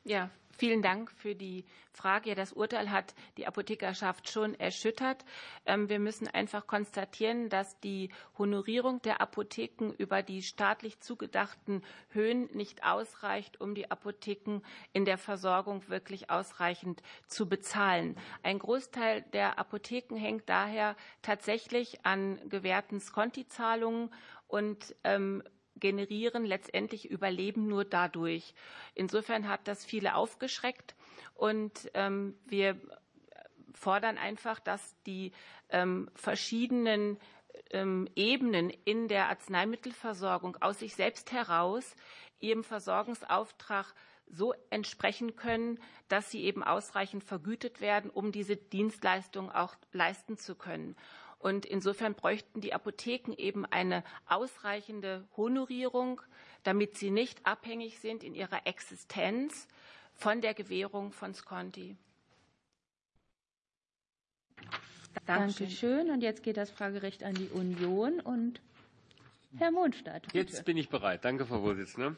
Ja, 0.05 0.31
Vielen 0.59 0.81
Dank 0.81 1.11
für 1.11 1.35
die 1.35 1.65
Frage. 1.93 2.35
Das 2.35 2.53
Urteil 2.53 2.91
hat 2.91 3.15
die 3.37 3.47
Apothekerschaft 3.47 4.31
schon 4.31 4.55
erschüttert. 4.55 5.25
Ähm, 5.67 5.89
wir 5.89 5.99
müssen 5.99 6.29
einfach 6.29 6.67
konstatieren, 6.67 7.49
dass 7.51 7.79
die 7.81 8.11
Honorierung 8.39 9.03
der 9.03 9.21
Apotheken 9.21 9.93
über 9.99 10.23
die 10.23 10.43
staatlich 10.43 11.01
zugedachten 11.01 11.83
Höhen 12.11 12.49
nicht 12.55 12.85
ausreicht, 12.85 13.61
um 13.61 13.75
die 13.75 13.91
Apotheken 13.91 14.61
in 14.95 15.05
der 15.05 15.19
Versorgung 15.19 15.87
wirklich 15.89 16.31
ausreichend 16.31 17.03
zu 17.27 17.49
bezahlen. 17.49 18.17
Ein 18.43 18.59
Großteil 18.59 19.23
der 19.33 19.59
Apotheken 19.59 20.17
hängt 20.17 20.49
daher 20.49 20.97
tatsächlich 21.21 22.07
an 22.07 22.41
gewährten 22.49 23.01
Skontizahlungen 23.01 24.11
und 24.49 24.95
ähm, 25.05 25.43
generieren 25.79 26.45
letztendlich 26.45 27.11
Überleben 27.11 27.67
nur 27.67 27.85
dadurch. 27.85 28.55
Insofern 28.95 29.49
hat 29.49 29.69
das 29.69 29.85
viele 29.85 30.15
aufgeschreckt 30.15 30.95
und 31.35 31.91
ähm, 31.95 32.35
wir 32.47 32.81
fordern 33.75 34.19
einfach, 34.19 34.59
dass 34.59 34.97
die 35.05 35.33
ähm, 35.69 36.11
verschiedenen 36.15 37.19
ähm, 37.71 38.09
Ebenen 38.15 38.71
in 38.85 39.09
der 39.09 39.29
Arzneimittelversorgung 39.29 40.57
aus 40.61 40.79
sich 40.79 40.95
selbst 40.95 41.33
heraus 41.33 41.95
ihrem 42.41 42.65
Versorgungsauftrag 42.65 43.95
so 44.29 44.55
entsprechen 44.71 45.37
können, 45.37 45.79
dass 46.09 46.31
sie 46.31 46.43
eben 46.43 46.63
ausreichend 46.65 47.25
vergütet 47.25 47.81
werden, 47.81 48.11
um 48.11 48.33
diese 48.33 48.57
Dienstleistung 48.57 49.53
auch 49.53 49.75
leisten 49.93 50.37
zu 50.37 50.55
können. 50.55 50.97
Und 51.47 51.65
insofern 51.65 52.15
bräuchten 52.15 52.61
die 52.61 52.75
Apotheken 52.75 53.33
eben 53.39 53.65
eine 53.67 54.03
ausreichende 54.27 55.29
Honorierung, 55.37 56.21
damit 56.65 56.97
sie 56.99 57.13
nicht 57.13 57.47
abhängig 57.47 58.01
sind 58.01 58.25
in 58.25 58.35
ihrer 58.35 58.67
Existenz 58.67 59.69
von 60.13 60.41
der 60.41 60.55
Gewährung 60.55 61.13
von 61.13 61.35
Sconti. 61.35 61.97
Danke 65.25 65.71
schön. 65.71 66.11
Und 66.11 66.21
jetzt 66.21 66.43
geht 66.43 66.57
das 66.57 66.73
Fragerecht 66.73 67.23
an 67.23 67.35
die 67.35 67.51
Union 67.51 68.19
und 68.19 68.61
Herr 69.57 69.71
Mondstadt. 69.71 70.23
Bitte. 70.23 70.39
Jetzt 70.39 70.65
bin 70.65 70.77
ich 70.77 70.89
bereit. 70.89 71.25
Danke, 71.25 71.47
Frau 71.47 71.61
Vorsitzende. 71.61 72.17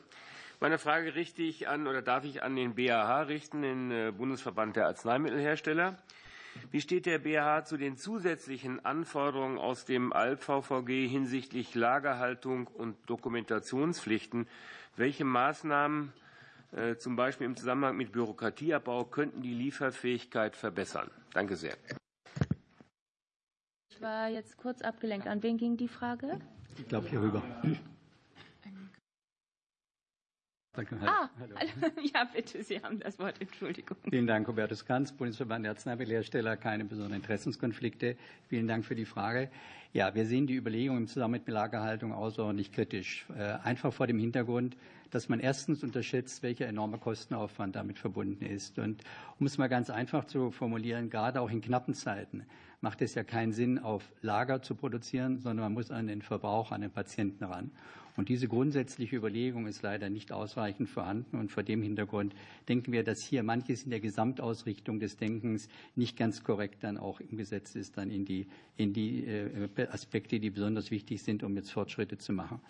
Meine 0.59 0.79
Frage 0.79 1.15
richte 1.15 1.43
ich 1.43 1.69
an 1.69 1.87
oder 1.87 2.01
darf 2.01 2.25
ich 2.25 2.43
an 2.43 2.57
den 2.57 2.77
BAH 2.77 3.25
richten, 3.25 3.61
den 3.61 3.91
äh, 3.91 4.11
Bundesverband 4.11 4.77
der 4.77 4.87
Arzneimittelhersteller. 4.87 5.99
Wie 6.71 6.81
steht 6.81 7.07
der 7.07 7.19
BH 7.19 7.65
zu 7.65 7.77
den 7.77 7.97
zusätzlichen 7.97 8.85
Anforderungen 8.85 9.59
aus 9.59 9.85
dem 9.85 10.13
ALP-VVG 10.13 11.09
hinsichtlich 11.09 11.75
Lagerhaltung 11.75 12.67
und 12.67 12.97
Dokumentationspflichten? 13.07 14.47
Welche 14.97 15.25
Maßnahmen, 15.25 16.13
äh, 16.73 16.97
zum 16.97 17.17
Beispiel 17.17 17.47
im 17.47 17.57
Zusammenhang 17.57 17.97
mit 17.97 18.13
Bürokratieabbau, 18.13 19.05
könnten 19.05 19.43
die 19.43 19.55
Lieferfähigkeit 19.55 20.57
verbessern? 20.57 21.11
Danke 21.33 21.57
sehr. 21.57 21.77
Ich 23.91 24.03
war 24.03 24.29
jetzt 24.29 24.57
kurz 24.57 24.83
abgelenkt. 24.83 25.27
An 25.27 25.43
wen 25.43 25.57
ging 25.57 25.77
die 25.77 25.89
Frage? 25.89 26.39
Ich 26.77 26.87
glaube 26.87 27.09
hier 27.09 27.21
rüber. 27.21 27.43
Ah, 31.07 31.29
ja, 32.15 32.25
bitte, 32.25 32.63
Sie 32.63 32.81
haben 32.81 33.01
das 33.01 33.19
Wort. 33.19 33.41
Entschuldigung. 33.41 33.97
Vielen 34.09 34.27
Dank, 34.27 34.47
Hubertus 34.47 34.85
Kanz, 34.85 35.13
Bundesverband 35.13 35.65
der 35.65 35.73
Arzneimittelhersteller. 35.73 36.57
Keine 36.57 36.85
besonderen 36.85 37.17
Interessenskonflikte. 37.17 38.17
Vielen 38.49 38.69
Dank 38.69 38.85
für 38.85 38.95
die 38.95 39.05
Frage. 39.05 39.51
Ja, 39.93 40.15
wir 40.15 40.27
sehen 40.27 40.47
die 40.47 40.55
Überlegungen 40.55 41.03
im 41.03 41.09
Zusammenhang 41.09 41.43
mit 41.47 41.49
Lagerhaltung 41.49 42.13
außerordentlich 42.13 42.73
kritisch. 42.73 43.27
Äh, 43.37 43.55
einfach 43.65 43.93
vor 43.93 44.07
dem 44.07 44.19
Hintergrund, 44.19 44.77
dass 45.11 45.29
man 45.29 45.41
erstens 45.41 45.83
unterschätzt, 45.83 46.43
welcher 46.43 46.67
enorme 46.67 46.99
Kostenaufwand 46.99 47.75
damit 47.75 47.99
verbunden 47.99 48.45
ist. 48.45 48.79
Und 48.79 49.03
um 49.41 49.47
es 49.47 49.57
mal 49.59 49.69
ganz 49.69 49.91
einfach 49.91 50.27
zu 50.27 50.51
formulieren, 50.51 51.11
gerade 51.11 51.41
auch 51.41 51.51
in 51.51 51.61
knappen 51.61 51.95
Zeiten 51.95 52.45
macht 52.81 53.03
es 53.03 53.15
ja 53.15 53.25
keinen 53.25 53.53
Sinn, 53.53 53.79
auf 53.79 54.13
Lager 54.23 54.63
zu 54.63 54.75
produzieren, 54.75 55.41
sondern 55.41 55.65
man 55.65 55.73
muss 55.73 55.91
an 55.91 56.07
den 56.07 56.23
Verbrauch, 56.23 56.71
an 56.71 56.83
den 56.83 56.91
Patienten 56.91 57.45
ran. 57.45 57.71
Und 58.19 58.29
diese 58.29 58.49
grundsätzliche 58.49 59.15
Überlegung 59.15 59.69
ist 59.69 59.83
leider 59.83 60.11
nicht 60.11 60.33
ausreichend 60.33 60.89
vorhanden. 60.89 61.39
Und 61.39 61.53
vor 61.53 61.63
dem 61.63 61.83
Hintergrund 61.83 62.35
denken 62.69 62.91
wir, 62.91 63.05
dass 63.05 63.23
hier 63.23 63.45
manches 63.45 63.85
in 63.85 63.91
der 63.91 64.01
Gesamtausrichtung 64.01 64.99
des 64.99 65.17
Denkens 65.17 65.69
nicht 65.95 66.17
ganz 66.17 66.43
korrekt 66.43 66.83
dann 66.83 66.99
auch 66.99 67.21
umgesetzt 67.21 67.77
ist, 67.77 67.97
dann 67.97 68.11
in 68.11 68.25
die, 68.25 68.49
in 68.77 68.93
die 68.93 69.25
äh, 69.25 69.69
Aspekte, 69.93 70.41
die 70.41 70.51
besonders 70.51 70.91
wichtig 70.91 71.23
sind, 71.23 71.45
um 71.45 71.55
jetzt 71.55 71.71
Fortschritte 71.71 72.19
zu 72.19 72.33
machen. 72.33 72.61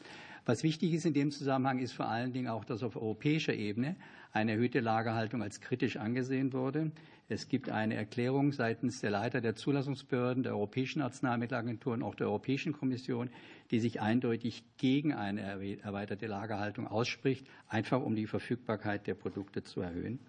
Was 0.44 0.62
wichtig 0.64 0.92
ist 0.92 1.07
in 1.07 1.14
dem 1.14 1.30
Zusammenhang, 1.30 1.78
ist 1.78 1.92
vor 1.92 2.09
allen 2.09 2.34
Dingen 2.34 2.49
auch, 2.49 2.66
dass 2.66 2.82
auf 2.82 2.96
europäischer 2.96 3.55
Ebene 3.55 3.96
eine 4.33 4.53
erhöhte 4.53 4.81
Lagerhaltung 4.81 5.43
als 5.43 5.61
kritisch 5.61 5.97
angesehen 5.97 6.53
wurde. 6.53 6.93
Es 7.31 7.49
gibt 7.49 7.68
eine 7.68 7.95
Erklärung 7.95 8.53
seitens 8.53 9.01
der 9.01 9.11
Leiter 9.11 9.43
der 9.43 9.55
Zulassungsbehörden, 9.55 10.43
der 10.43 10.53
Europäischen 10.53 11.03
Arzneimittelagentur 11.03 11.93
und 11.93 12.03
auch 12.03 12.14
der 12.14 12.29
Europäischen 12.29 12.72
Kommission, 12.72 13.29
die 13.70 13.81
sich 13.81 14.01
eindeutig 14.01 14.64
gegen 14.79 15.12
eine 15.12 15.43
erweiterte 15.83 16.26
Lagerhaltung 16.26 16.87
ausspricht, 16.87 17.47
einfach 17.68 18.01
um 18.01 18.16
die 18.16 18.26
Verfügbarkeit 18.26 19.07
der 19.07 19.14
Produkte 19.14 19.62
zu 19.62 19.83
erhöhen. 19.83 20.20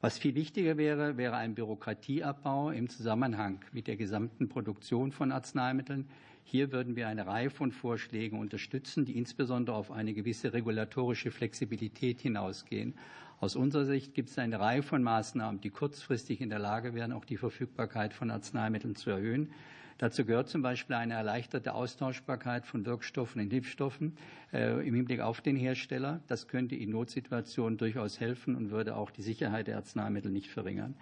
Was 0.00 0.16
viel 0.16 0.36
wichtiger 0.36 0.76
wäre, 0.76 1.16
wäre 1.16 1.36
ein 1.36 1.56
Bürokratieabbau 1.56 2.70
im 2.70 2.88
Zusammenhang 2.88 3.58
mit 3.72 3.88
der 3.88 3.96
gesamten 3.96 4.48
Produktion 4.48 5.10
von 5.10 5.32
Arzneimitteln. 5.32 6.06
Hier 6.44 6.70
würden 6.70 6.94
wir 6.94 7.08
eine 7.08 7.26
Reihe 7.26 7.50
von 7.50 7.72
Vorschlägen 7.72 8.38
unterstützen, 8.38 9.04
die 9.04 9.18
insbesondere 9.18 9.74
auf 9.74 9.90
eine 9.90 10.14
gewisse 10.14 10.52
regulatorische 10.52 11.32
Flexibilität 11.32 12.20
hinausgehen. 12.20 12.94
Aus 13.40 13.54
unserer 13.54 13.84
Sicht 13.84 14.14
gibt 14.14 14.30
es 14.30 14.38
eine 14.38 14.58
Reihe 14.58 14.82
von 14.82 15.02
Maßnahmen, 15.02 15.60
die 15.60 15.70
kurzfristig 15.70 16.40
in 16.40 16.50
der 16.50 16.58
Lage 16.58 16.94
wären, 16.94 17.12
auch 17.12 17.24
die 17.24 17.36
Verfügbarkeit 17.36 18.12
von 18.12 18.32
Arzneimitteln 18.32 18.96
zu 18.96 19.10
erhöhen. 19.10 19.52
Dazu 19.98 20.24
gehört 20.24 20.48
zum 20.48 20.62
Beispiel 20.62 20.96
eine 20.96 21.14
erleichterte 21.14 21.74
Austauschbarkeit 21.74 22.66
von 22.66 22.84
Wirkstoffen 22.84 23.40
und 23.40 23.50
Hilfsstoffen 23.50 24.16
äh, 24.52 24.86
im 24.86 24.94
Hinblick 24.94 25.20
auf 25.20 25.40
den 25.40 25.56
Hersteller. 25.56 26.20
Das 26.26 26.48
könnte 26.48 26.74
in 26.74 26.90
Notsituationen 26.90 27.78
durchaus 27.78 28.18
helfen 28.18 28.56
und 28.56 28.70
würde 28.70 28.96
auch 28.96 29.10
die 29.10 29.22
Sicherheit 29.22 29.68
der 29.68 29.76
Arzneimittel 29.76 30.32
nicht 30.32 30.50
verringern. 30.50 30.94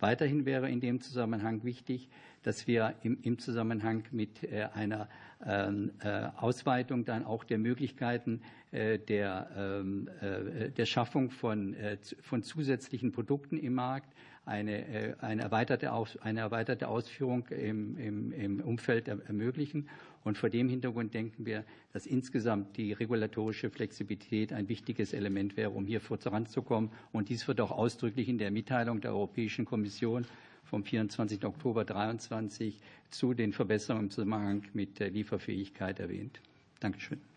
Weiterhin 0.00 0.44
wäre 0.44 0.70
in 0.70 0.80
dem 0.80 1.00
Zusammenhang 1.00 1.64
wichtig, 1.64 2.08
dass 2.42 2.66
wir 2.66 2.94
im, 3.02 3.38
Zusammenhang 3.38 4.04
mit 4.10 4.44
äh, 4.44 4.68
einer 4.74 5.08
ähm, 5.46 5.92
äh, 6.00 6.28
Ausweitung 6.36 7.04
dann 7.04 7.24
auch 7.24 7.42
der 7.44 7.58
Möglichkeiten 7.58 8.42
äh, 8.70 8.98
der, 8.98 9.50
ähm, 9.56 10.08
äh, 10.20 10.70
der 10.70 10.86
Schaffung 10.86 11.30
von, 11.30 11.74
von 12.20 12.42
zusätzlichen 12.42 13.12
Produkten 13.12 13.56
im 13.56 13.74
Markt 13.74 14.12
eine, 14.46 14.86
äh, 14.86 15.14
eine, 15.20 15.42
erweiterte, 15.42 15.92
Aus, 15.92 16.16
eine 16.18 16.40
erweiterte 16.40 16.88
Ausführung 16.88 17.46
im, 17.48 17.96
im, 17.98 18.32
im 18.32 18.60
Umfeld 18.60 19.08
ermöglichen. 19.08 19.88
Und 20.24 20.38
vor 20.38 20.48
dem 20.48 20.68
Hintergrund 20.68 21.12
denken 21.14 21.44
wir, 21.44 21.64
dass 21.92 22.06
insgesamt 22.06 22.76
die 22.76 22.92
regulatorische 22.92 23.70
Flexibilität 23.70 24.52
ein 24.52 24.68
wichtiges 24.68 25.12
Element 25.12 25.56
wäre, 25.56 25.70
um 25.70 25.86
hier 25.86 26.00
voranzukommen. 26.00 26.90
Und 27.12 27.28
dies 27.28 27.46
wird 27.46 27.60
auch 27.60 27.70
ausdrücklich 27.70 28.28
in 28.28 28.38
der 28.38 28.50
Mitteilung 28.50 29.00
der 29.00 29.12
Europäischen 29.12 29.64
Kommission 29.64 30.24
vom 30.64 30.82
24. 30.82 31.44
Oktober 31.44 31.86
2023 31.86 32.80
zu 33.10 33.34
den 33.34 33.52
Verbesserungen 33.52 34.06
im 34.06 34.10
Zusammenhang 34.10 34.62
mit 34.72 34.98
der 34.98 35.10
Lieferfähigkeit 35.10 36.00
erwähnt. 36.00 36.40
Dankeschön. 36.80 37.33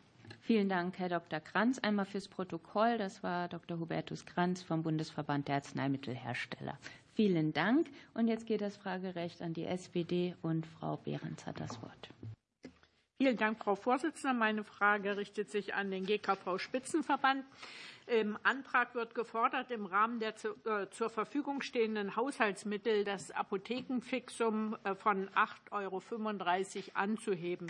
Vielen 0.47 0.69
Dank, 0.69 0.97
Herr 0.97 1.09
Dr. 1.09 1.41
Kranz. 1.41 1.77
Einmal 1.79 2.05
fürs 2.05 2.29
Protokoll. 2.29 2.97
Das 2.97 3.21
war 3.21 3.49
Dr. 3.49 3.79
Hubertus 3.79 4.25
Kranz 4.25 4.63
vom 4.63 4.81
Bundesverband 4.81 5.49
der 5.49 5.55
Arzneimittelhersteller. 5.55 6.79
Vielen 7.15 7.51
Dank. 7.51 7.89
Und 8.13 8.29
jetzt 8.29 8.45
geht 8.45 8.61
das 8.61 8.77
Fragerecht 8.77 9.41
an 9.41 9.53
die 9.53 9.65
SPD 9.65 10.35
und 10.41 10.65
Frau 10.65 10.95
Behrens 10.95 11.45
hat 11.45 11.59
das 11.59 11.81
Wort. 11.81 12.09
Vielen 13.21 13.35
Dank, 13.35 13.57
Frau 13.61 13.75
Vorsitzende. 13.75 14.37
Meine 14.37 14.63
Frage 14.63 15.17
richtet 15.17 15.51
sich 15.51 15.73
an 15.73 15.91
den 15.91 16.05
GKV-Spitzenverband. 16.05 17.43
Im 18.07 18.37
Antrag 18.43 18.95
wird 18.95 19.15
gefordert, 19.15 19.69
im 19.69 19.85
Rahmen 19.85 20.21
der 20.21 20.29
äh, 20.29 20.89
zur 20.91 21.09
Verfügung 21.09 21.61
stehenden 21.61 22.15
Haushaltsmittel 22.15 23.03
das 23.03 23.31
Apothekenfixum 23.31 24.77
äh, 24.85 24.95
von 24.95 25.29
8,35 25.31 25.71
Euro 25.73 26.01
anzuheben. 26.93 27.69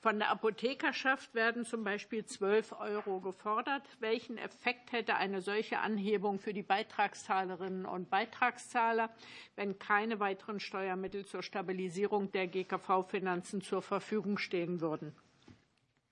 Von 0.00 0.20
der 0.20 0.30
Apothekerschaft 0.30 1.34
werden 1.34 1.66
zum 1.66 1.84
Beispiel 1.84 2.24
12 2.24 2.72
Euro 2.80 3.20
gefordert. 3.20 3.82
Welchen 4.00 4.38
Effekt 4.38 4.92
hätte 4.92 5.16
eine 5.16 5.42
solche 5.42 5.78
Anhebung 5.80 6.38
für 6.38 6.54
die 6.54 6.62
Beitragszahlerinnen 6.62 7.84
und 7.84 8.08
Beitragszahler, 8.08 9.10
wenn 9.54 9.78
keine 9.78 10.18
weiteren 10.18 10.60
Steuermittel 10.60 11.26
zur 11.26 11.42
Stabilisierung 11.42 12.32
der 12.32 12.46
GKV-Finanzen 12.46 13.60
zur 13.60 13.82
Verfügung 13.82 14.38
stehen 14.38 14.80
würden? 14.80 15.14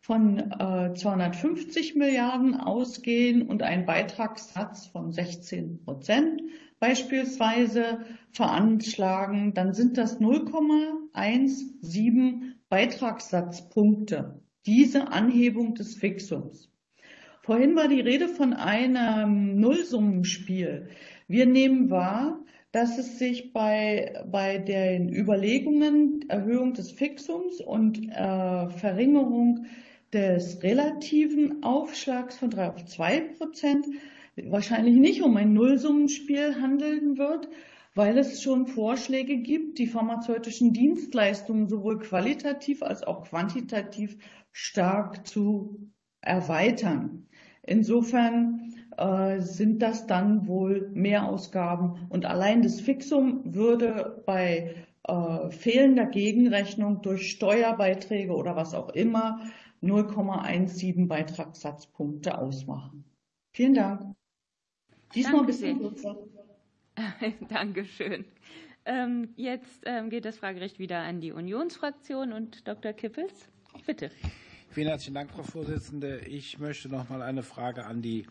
von 0.00 0.38
äh, 0.38 0.94
250 0.94 1.96
Milliarden 1.96 2.54
ausgehen 2.54 3.46
und 3.46 3.62
einen 3.62 3.84
Beitragssatz 3.84 4.86
von 4.86 5.12
16 5.12 5.84
Prozent 5.84 6.40
beispielsweise 6.80 8.00
veranschlagen, 8.32 9.54
dann 9.54 9.74
sind 9.74 9.98
das 9.98 10.20
0,17 10.20 12.54
Beitragssatzpunkte 12.68 14.40
diese 14.66 15.08
Anhebung 15.08 15.74
des 15.74 15.94
Fixums. 15.94 16.70
Vorhin 17.42 17.74
war 17.76 17.88
die 17.88 18.00
Rede 18.00 18.28
von 18.28 18.52
einem 18.52 19.58
Nullsummenspiel. 19.58 20.88
Wir 21.26 21.46
nehmen 21.46 21.90
wahr, 21.90 22.44
dass 22.72 22.98
es 22.98 23.18
sich 23.18 23.52
bei, 23.52 24.22
bei 24.30 24.58
den 24.58 25.08
Überlegungen 25.08 26.28
Erhöhung 26.28 26.74
des 26.74 26.92
Fixums 26.92 27.60
und 27.60 27.98
äh, 28.10 28.68
Verringerung 28.68 29.66
des 30.12 30.62
relativen 30.62 31.62
Aufschlags 31.62 32.36
von 32.36 32.50
drei 32.50 32.68
auf 32.68 32.84
zwei 32.84 33.20
Prozent 33.20 33.86
wahrscheinlich 34.48 34.96
nicht 34.96 35.22
um 35.22 35.36
ein 35.36 35.52
Nullsummenspiel 35.52 36.60
handeln 36.60 37.18
wird, 37.18 37.48
weil 37.94 38.18
es 38.18 38.42
schon 38.42 38.66
Vorschläge 38.66 39.38
gibt, 39.38 39.78
die 39.78 39.86
pharmazeutischen 39.86 40.72
Dienstleistungen 40.72 41.68
sowohl 41.68 41.98
qualitativ 41.98 42.82
als 42.82 43.02
auch 43.02 43.28
quantitativ 43.28 44.16
stark 44.52 45.26
zu 45.26 45.90
erweitern. 46.20 47.26
Insofern 47.62 48.74
äh, 48.96 49.40
sind 49.40 49.82
das 49.82 50.06
dann 50.06 50.46
wohl 50.46 50.90
Mehrausgaben 50.94 52.06
und 52.08 52.26
allein 52.26 52.62
das 52.62 52.80
Fixum 52.80 53.54
würde 53.54 54.22
bei 54.26 54.74
äh, 55.04 55.50
fehlender 55.50 56.06
Gegenrechnung 56.06 57.02
durch 57.02 57.30
Steuerbeiträge 57.30 58.32
oder 58.32 58.56
was 58.56 58.74
auch 58.74 58.90
immer 58.90 59.40
0,17 59.82 61.08
Beitragssatzpunkte 61.08 62.38
ausmachen. 62.38 63.04
Vielen 63.52 63.74
Dank. 63.74 64.14
Diesmal 65.14 65.40
ein 65.40 65.46
bisschen 65.46 65.78
kürzer. 65.78 66.16
Dankeschön. 67.48 68.24
Ähm, 68.84 69.28
jetzt 69.36 69.82
ähm, 69.84 70.10
geht 70.10 70.24
das 70.24 70.38
Fragerecht 70.38 70.78
wieder 70.78 71.00
an 71.00 71.20
die 71.20 71.32
Unionsfraktion 71.32 72.32
und 72.32 72.66
Dr. 72.66 72.92
Kippels. 72.92 73.48
Bitte. 73.86 74.10
Vielen 74.70 74.88
herzlichen 74.88 75.14
Dank, 75.14 75.30
Frau 75.30 75.42
Vorsitzende. 75.42 76.20
Ich 76.20 76.58
möchte 76.58 76.88
noch 76.88 77.08
mal 77.08 77.22
eine 77.22 77.42
Frage 77.42 77.86
an 77.86 78.02
die 78.02 78.26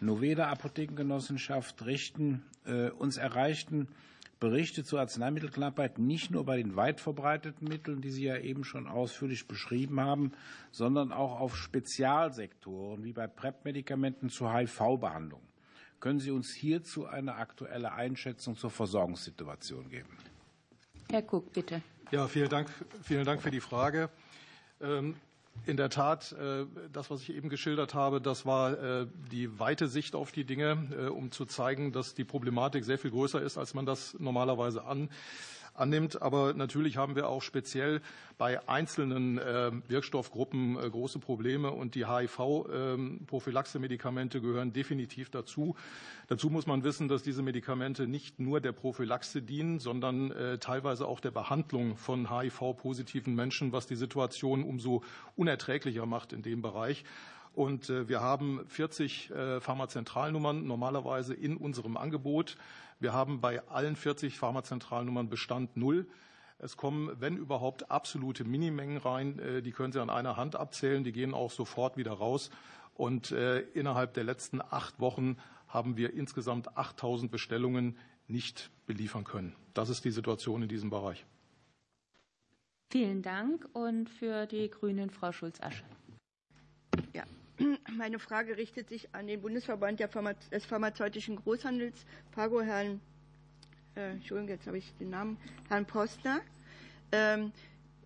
Noveda 0.00 0.48
Apothekengenossenschaft 0.48 1.86
richten. 1.86 2.42
Äh, 2.66 2.90
uns 2.90 3.16
erreichten 3.16 3.88
Berichte 4.40 4.84
zur 4.84 5.00
Arzneimittelknappheit 5.00 5.98
nicht 5.98 6.30
nur 6.30 6.44
bei 6.44 6.56
den 6.56 6.76
weit 6.76 7.00
verbreiteten 7.00 7.68
Mitteln, 7.68 8.00
die 8.00 8.10
Sie 8.10 8.24
ja 8.24 8.36
eben 8.36 8.64
schon 8.64 8.88
ausführlich 8.88 9.46
beschrieben 9.46 10.00
haben, 10.00 10.32
sondern 10.70 11.12
auch 11.12 11.40
auf 11.40 11.56
Spezialsektoren 11.56 13.04
wie 13.04 13.12
bei 13.12 13.26
PrEP-Medikamenten 13.26 14.28
zur 14.28 14.52
HIV-Behandlung. 14.52 15.40
Können 16.00 16.20
Sie 16.20 16.30
uns 16.30 16.52
hierzu 16.52 17.06
eine 17.06 17.36
aktuelle 17.36 17.92
Einschätzung 17.92 18.56
zur 18.56 18.70
Versorgungssituation 18.70 19.88
geben? 19.88 20.16
Herr 21.10 21.22
Kuck, 21.22 21.52
bitte. 21.52 21.82
Ja, 22.10 22.28
vielen 22.28 22.48
Dank, 22.48 22.68
vielen 23.02 23.24
Dank 23.24 23.42
für 23.42 23.50
die 23.50 23.60
Frage. 23.60 24.10
Ähm, 24.80 25.16
in 25.66 25.76
der 25.76 25.88
Tat, 25.88 26.32
äh, 26.32 26.66
das, 26.92 27.10
was 27.10 27.22
ich 27.22 27.30
eben 27.30 27.48
geschildert 27.48 27.94
habe, 27.94 28.20
das 28.20 28.44
war 28.44 28.72
äh, 28.72 29.06
die 29.30 29.58
weite 29.58 29.88
Sicht 29.88 30.14
auf 30.14 30.32
die 30.32 30.44
Dinge, 30.44 30.88
äh, 30.98 31.06
um 31.06 31.30
zu 31.30 31.46
zeigen, 31.46 31.92
dass 31.92 32.14
die 32.14 32.24
Problematik 32.24 32.84
sehr 32.84 32.98
viel 32.98 33.10
größer 33.10 33.40
ist, 33.40 33.56
als 33.56 33.72
man 33.72 33.86
das 33.86 34.14
normalerweise 34.18 34.84
an, 34.84 35.08
annimmt. 35.74 36.22
Aber 36.22 36.54
natürlich 36.54 36.96
haben 36.96 37.16
wir 37.16 37.28
auch 37.28 37.42
speziell 37.42 38.00
bei 38.38 38.66
einzelnen 38.68 39.38
äh, 39.38 39.72
Wirkstoffgruppen 39.88 40.78
äh, 40.78 40.88
große 40.90 41.18
Probleme 41.18 41.70
und 41.70 41.94
die 41.94 42.06
HIV-Prophylaxe-Medikamente 42.06 44.38
ähm, 44.38 44.44
gehören 44.44 44.72
definitiv 44.72 45.28
dazu. 45.30 45.76
Dazu 46.28 46.48
muss 46.50 46.66
man 46.66 46.84
wissen, 46.84 47.08
dass 47.08 47.22
diese 47.22 47.42
Medikamente 47.42 48.06
nicht 48.06 48.38
nur 48.40 48.60
der 48.60 48.72
Prophylaxe 48.72 49.40
dienen, 49.42 49.78
sondern 49.78 50.30
äh, 50.30 50.58
teilweise 50.58 51.06
auch 51.06 51.20
der 51.20 51.30
Behandlung 51.30 51.96
von 51.96 52.30
HIV-positiven 52.30 53.34
Menschen, 53.34 53.72
was 53.72 53.86
die 53.86 53.96
Situation 53.96 54.64
umso 54.64 55.02
unerträglicher 55.36 56.06
macht 56.06 56.32
in 56.32 56.42
dem 56.42 56.62
Bereich. 56.62 57.04
Und 57.54 57.88
wir 57.88 58.20
haben 58.20 58.66
40 58.66 59.32
Pharmazentralnummern 59.60 60.66
normalerweise 60.66 61.34
in 61.34 61.56
unserem 61.56 61.96
Angebot. 61.96 62.56
Wir 63.00 63.12
haben 63.12 63.40
bei 63.40 63.66
allen 63.68 63.96
40 63.96 64.38
Pharmazentralnummern 64.38 65.28
Bestand 65.28 65.76
null. 65.76 66.06
Es 66.58 66.76
kommen, 66.76 67.10
wenn 67.20 67.36
überhaupt, 67.36 67.90
absolute 67.90 68.44
Minimengen 68.44 68.96
rein. 68.96 69.38
Äh, 69.38 69.62
die 69.62 69.72
können 69.72 69.92
Sie 69.92 70.00
an 70.00 70.10
einer 70.10 70.36
Hand 70.36 70.56
abzählen. 70.56 71.04
Die 71.04 71.12
gehen 71.12 71.34
auch 71.34 71.50
sofort 71.50 71.96
wieder 71.96 72.12
raus. 72.12 72.50
Und 72.94 73.32
äh, 73.32 73.60
innerhalb 73.74 74.14
der 74.14 74.24
letzten 74.24 74.62
acht 74.62 75.00
Wochen 75.00 75.36
haben 75.68 75.96
wir 75.96 76.14
insgesamt 76.14 76.76
8000 76.78 77.30
Bestellungen 77.30 77.98
nicht 78.28 78.70
beliefern 78.86 79.24
können. 79.24 79.54
Das 79.74 79.88
ist 79.88 80.04
die 80.04 80.12
Situation 80.12 80.62
in 80.62 80.68
diesem 80.68 80.90
Bereich. 80.90 81.26
Vielen 82.90 83.22
Dank. 83.22 83.68
Und 83.72 84.08
für 84.08 84.46
die 84.46 84.70
Grünen 84.70 85.10
Frau 85.10 85.32
Schulz-Asche. 85.32 85.84
Ja, 87.12 87.24
Meine 87.96 88.18
Frage 88.18 88.56
richtet 88.56 88.88
sich 88.88 89.14
an 89.14 89.28
den 89.28 89.40
Bundesverband 89.40 90.00
des 90.00 90.64
pharmazeutischen 90.64 91.36
Großhandels, 91.36 92.04
Pago, 92.32 92.60
Herrn, 92.60 93.00
äh, 93.94 94.10
Entschuldigung, 94.12 94.48
jetzt 94.48 94.66
habe 94.66 94.78
ich 94.78 94.92
den 94.96 95.10
Namen, 95.10 95.36
Herrn 95.68 95.86
Postner. 95.86 96.40
Ähm, 97.12 97.52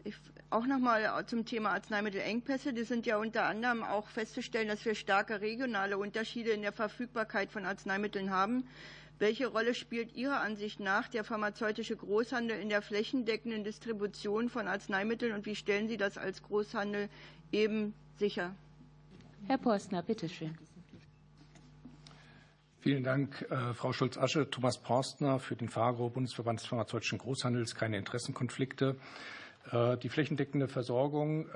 ich, 0.04 0.14
auch 0.50 0.66
nochmal 0.66 1.24
zum 1.26 1.46
Thema 1.46 1.70
Arzneimittelengpässe. 1.70 2.74
Die 2.74 2.84
sind 2.84 3.06
ja 3.06 3.16
unter 3.16 3.44
anderem 3.44 3.82
auch 3.82 4.08
festzustellen, 4.08 4.68
dass 4.68 4.84
wir 4.84 4.94
starke 4.94 5.40
regionale 5.40 5.96
Unterschiede 5.96 6.50
in 6.50 6.62
der 6.62 6.72
Verfügbarkeit 6.72 7.50
von 7.50 7.64
Arzneimitteln 7.64 8.30
haben. 8.30 8.64
Welche 9.18 9.46
Rolle 9.46 9.74
spielt 9.74 10.14
Ihrer 10.14 10.40
Ansicht 10.40 10.78
nach 10.78 11.08
der 11.08 11.24
pharmazeutische 11.24 11.96
Großhandel 11.96 12.60
in 12.60 12.68
der 12.68 12.82
flächendeckenden 12.82 13.64
Distribution 13.64 14.48
von 14.48 14.68
Arzneimitteln 14.68 15.32
und 15.32 15.46
wie 15.46 15.56
stellen 15.56 15.88
Sie 15.88 15.96
das 15.96 16.18
als 16.18 16.42
Großhandel 16.42 17.08
eben 17.50 17.94
sicher? 18.18 18.54
Herr 19.46 19.58
Porstner, 19.58 20.02
bitteschön. 20.02 20.56
Vielen 22.80 23.02
Dank, 23.02 23.42
äh, 23.50 23.74
Frau 23.74 23.92
Schulz-Asche. 23.92 24.50
Thomas 24.50 24.78
Porstner 24.78 25.38
für 25.40 25.56
den 25.56 25.68
FAGRO, 25.68 26.10
Bundesverband 26.10 26.60
des 26.60 26.66
pharmazeutischen 26.66 27.18
Großhandels. 27.18 27.74
Keine 27.74 27.98
Interessenkonflikte. 27.98 28.96
Die 29.70 30.08
flächendeckende 30.08 30.66
Versorgung 30.66 31.46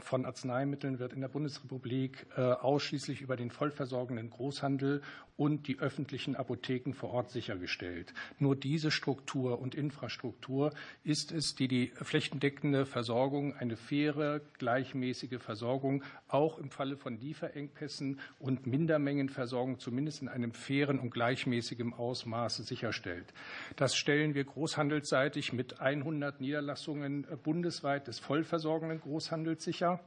von 0.00 0.24
Arzneimitteln 0.24 0.98
wird 0.98 1.12
in 1.12 1.20
der 1.20 1.28
Bundesrepublik 1.28 2.26
ausschließlich 2.34 3.20
über 3.20 3.36
den 3.36 3.50
vollversorgenden 3.50 4.30
Großhandel 4.30 5.02
und 5.36 5.68
die 5.68 5.78
öffentlichen 5.78 6.34
Apotheken 6.34 6.94
vor 6.94 7.10
Ort 7.10 7.30
sichergestellt. 7.30 8.14
Nur 8.38 8.56
diese 8.56 8.90
Struktur 8.90 9.60
und 9.60 9.74
Infrastruktur 9.74 10.72
ist 11.04 11.30
es, 11.30 11.54
die 11.54 11.68
die 11.68 11.92
flächendeckende 11.94 12.86
Versorgung, 12.86 13.54
eine 13.54 13.76
faire, 13.76 14.40
gleichmäßige 14.58 15.38
Versorgung 15.38 16.02
auch 16.26 16.58
im 16.58 16.70
Falle 16.70 16.96
von 16.96 17.20
Lieferengpässen 17.20 18.18
und 18.40 18.66
Mindermengenversorgung 18.66 19.78
zumindest 19.78 20.22
in 20.22 20.28
einem 20.28 20.52
fairen 20.52 20.98
und 20.98 21.10
gleichmäßigen 21.10 21.92
Ausmaße 21.92 22.62
sicherstellt. 22.62 23.32
Das 23.76 23.94
stellen 23.94 24.34
wir 24.34 24.44
großhandelsseitig 24.44 25.52
mit 25.52 25.80
100 25.80 26.40
Niederlassungen 26.40 27.26
bundesweit 27.42 27.57
des 27.62 28.18
vollversorgenden 28.18 29.00
Großhandels 29.00 29.64
sicher. 29.64 30.00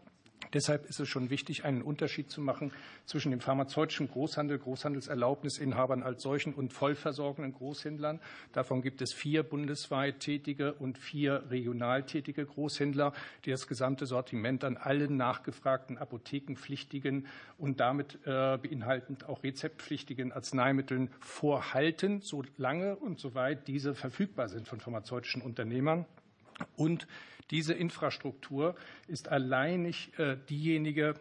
Deshalb 0.53 0.89
ist 0.89 0.99
es 0.99 1.07
schon 1.07 1.29
wichtig, 1.29 1.63
einen 1.63 1.81
Unterschied 1.81 2.29
zu 2.29 2.41
machen 2.41 2.73
zwischen 3.05 3.31
dem 3.31 3.39
pharmazeutischen 3.39 4.09
Großhandel, 4.09 4.59
Großhandelserlaubnisinhabern 4.59 6.03
als 6.03 6.23
solchen 6.23 6.53
und 6.53 6.73
vollversorgenden 6.73 7.53
Großhändlern. 7.53 8.19
Davon 8.51 8.81
gibt 8.81 9.01
es 9.01 9.13
vier 9.13 9.43
bundesweit 9.43 10.19
tätige 10.19 10.73
und 10.73 10.97
vier 10.97 11.43
regional 11.49 12.03
tätige 12.03 12.45
Großhändler, 12.45 13.13
die 13.45 13.51
das 13.51 13.67
gesamte 13.67 14.05
Sortiment 14.05 14.63
an 14.65 14.75
allen 14.75 15.15
nachgefragten 15.15 15.97
apothekenpflichtigen 15.97 17.27
und 17.57 17.79
damit 17.79 18.15
äh, 18.25 18.57
beinhaltend 18.57 19.29
auch 19.29 19.43
rezeptpflichtigen 19.43 20.33
Arzneimitteln 20.33 21.11
vorhalten, 21.19 22.21
solange 22.21 22.97
und 22.97 23.19
soweit 23.19 23.67
diese 23.69 23.95
verfügbar 23.95 24.49
sind 24.49 24.67
von 24.67 24.81
pharmazeutischen 24.81 25.41
Unternehmern. 25.41 26.05
Und 26.75 27.07
diese 27.51 27.73
Infrastruktur 27.73 28.75
ist 29.07 29.27
alleinig 29.27 30.17
äh, 30.17 30.37
diejenige, 30.49 31.13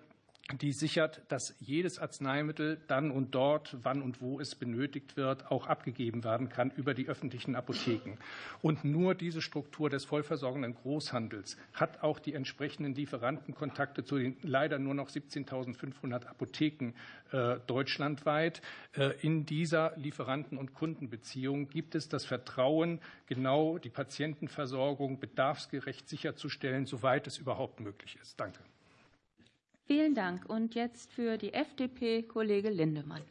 die 0.59 0.73
sichert, 0.73 1.23
dass 1.29 1.55
jedes 1.61 1.99
Arzneimittel 1.99 2.81
dann 2.87 3.11
und 3.11 3.35
dort, 3.35 3.77
wann 3.83 4.03
und 4.03 4.21
wo 4.21 4.41
es 4.41 4.55
benötigt 4.55 5.17
wird, 5.17 5.51
auch 5.51 5.67
abgegeben 5.67 6.25
werden 6.25 6.49
kann 6.49 6.71
über 6.71 6.95
die 6.95 7.09
öffentlichen 7.09 7.57
Apotheken. 7.57 8.19
Und 8.63 8.85
nur 8.85 9.15
diese 9.15 9.43
Struktur 9.43 9.91
des 9.91 10.05
vollversorgenden 10.05 10.75
Großhandels 10.75 11.57
hat 11.75 12.03
auch 12.03 12.19
die 12.19 12.35
entsprechenden 12.35 12.95
Lieferantenkontakte 12.95 14.05
zu 14.05 14.19
den 14.19 14.37
leider 14.43 14.79
nur 14.79 14.95
noch 14.95 15.09
17.500 15.09 16.27
Apotheken 16.27 16.93
äh, 17.33 17.59
deutschlandweit. 17.67 18.63
Äh, 18.97 19.13
in 19.21 19.47
dieser 19.47 19.97
Lieferanten- 19.97 20.59
und 20.59 20.75
Kundenbeziehung 20.75 21.69
gibt 21.69 21.95
es 21.95 22.09
das 22.09 22.25
Vertrauen, 22.25 23.01
genau 23.27 23.79
die 23.79 23.91
Patientenversorgung 23.91 25.21
bedarfsgerecht 25.21 26.09
sicherzustellen, 26.09 26.87
soweit 26.87 27.27
es 27.27 27.39
überhaupt 27.39 27.81
möglich 27.81 28.19
ist. 28.21 28.39
Danke. 28.41 28.61
Vielen 29.91 30.15
Dank. 30.15 30.49
Und 30.49 30.77
jetzt 30.77 31.13
für 31.13 31.37
die 31.37 31.53
FDP 31.53 32.23
Kollege 32.23 32.71
Lindemann. 32.71 33.23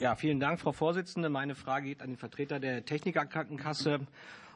Ja, 0.00 0.16
vielen 0.16 0.40
Dank, 0.40 0.58
Frau 0.58 0.72
Vorsitzende. 0.72 1.28
Meine 1.28 1.54
Frage 1.54 1.86
geht 1.90 2.02
an 2.02 2.08
den 2.08 2.16
Vertreter 2.16 2.58
der 2.58 2.84
Technikerkrankenkasse. 2.84 4.00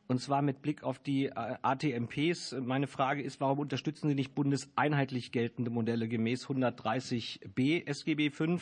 Und 0.08 0.20
zwar 0.20 0.42
mit 0.42 0.60
Blick 0.60 0.82
auf 0.82 0.98
die 0.98 1.26
äh, 1.26 1.54
ATMPs. 1.62 2.56
Meine 2.60 2.88
Frage 2.88 3.22
ist, 3.22 3.40
warum 3.40 3.60
unterstützen 3.60 4.08
Sie 4.08 4.16
nicht 4.16 4.34
bundeseinheitlich 4.34 5.30
geltende 5.30 5.70
Modelle 5.70 6.08
gemäß 6.08 6.48
130b 6.48 7.86
SGB 7.86 8.30
V, 8.30 8.58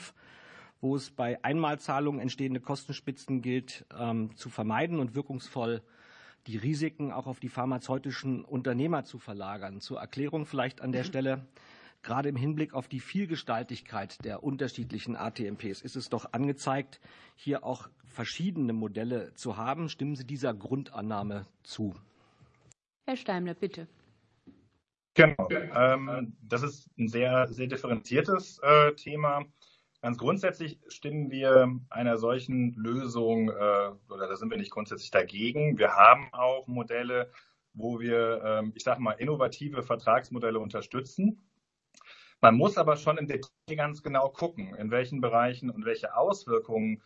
wo 0.83 0.95
es 0.95 1.11
bei 1.11 1.43
Einmalzahlungen 1.43 2.21
entstehende 2.21 2.61
Kostenspitzen 2.61 3.41
gilt, 3.41 3.87
ähm, 3.99 4.37
zu 4.37 4.51
vermeiden 4.51 4.99
und 4.99 5.15
wirkungsvoll 5.15 5.81
die 6.47 6.59
Risiken 6.59 7.13
auch 7.13 7.27
auf 7.27 7.41
die 7.41 7.49
pharmazeutischen 7.49 8.45
Unternehmer 8.45 9.05
zu 9.05 9.19
verlagern? 9.19 9.81
Zur 9.81 10.01
Erklärung 10.01 10.45
vielleicht 10.45 10.83
an 10.83 10.93
der 10.93 11.05
Stelle 11.05 11.47
gerade 12.05 12.29
im 12.29 12.37
Hinblick 12.37 12.75
auf 12.75 12.87
die 12.87 13.01
Vielgestaltigkeit 13.01 14.25
der 14.25 14.45
unterschiedlichen 14.45 15.17
ATMPs 15.17 15.81
ist 15.81 15.97
es 15.97 16.09
doch 16.09 16.33
angezeigt, 16.33 17.01
hier 17.35 17.65
auch 17.65 17.89
verschiedene 18.07 18.73
Modelle 18.73 19.35
zu 19.35 19.57
haben. 19.57 19.89
Stimmen 19.89 20.15
Sie 20.15 20.27
dieser 20.27 20.55
Grundannahme 20.55 21.47
zu? 21.65 21.95
Herr 23.07 23.17
Steimler, 23.17 23.55
bitte. 23.55 23.89
Genau. 25.15 25.49
Ähm, 25.51 26.37
das 26.43 26.63
ist 26.63 26.91
ein 26.99 27.09
sehr, 27.09 27.49
sehr 27.49 27.67
differenziertes 27.67 28.59
äh, 28.63 28.93
Thema. 28.95 29.45
Ganz 30.03 30.19
grundsätzlich 30.19 30.79
stimmen 30.89 31.31
wir 31.31 31.81
einer 31.89 32.19
solchen 32.19 32.75
Lösung, 32.75 33.49
äh, 33.49 33.91
oder 34.11 34.29
da 34.29 34.37
sind 34.37 34.51
wir 34.51 34.59
nicht 34.59 34.71
grundsätzlich 34.71 35.11
dagegen. 35.11 35.79
Wir 35.79 35.95
haben 35.95 36.29
auch 36.33 36.67
Modelle, 36.67 37.31
wo 37.73 38.01
wir, 38.01 38.43
ähm, 38.45 38.73
ich 38.75 38.83
sage 38.83 39.01
mal, 39.01 39.13
innovative 39.13 39.83
Vertragsmodelle 39.83 40.59
unterstützen. 40.59 41.41
Man 42.41 42.57
muss 42.57 42.77
aber 42.77 42.97
schon 42.97 43.19
im 43.19 43.27
Detail 43.27 43.77
ganz 43.77 44.03
genau 44.03 44.29
gucken, 44.29 44.75
in 44.75 44.91
welchen 44.91 45.21
Bereichen 45.21 45.71
und 45.71 45.85
welche 45.85 46.17
Auswirkungen 46.17 47.03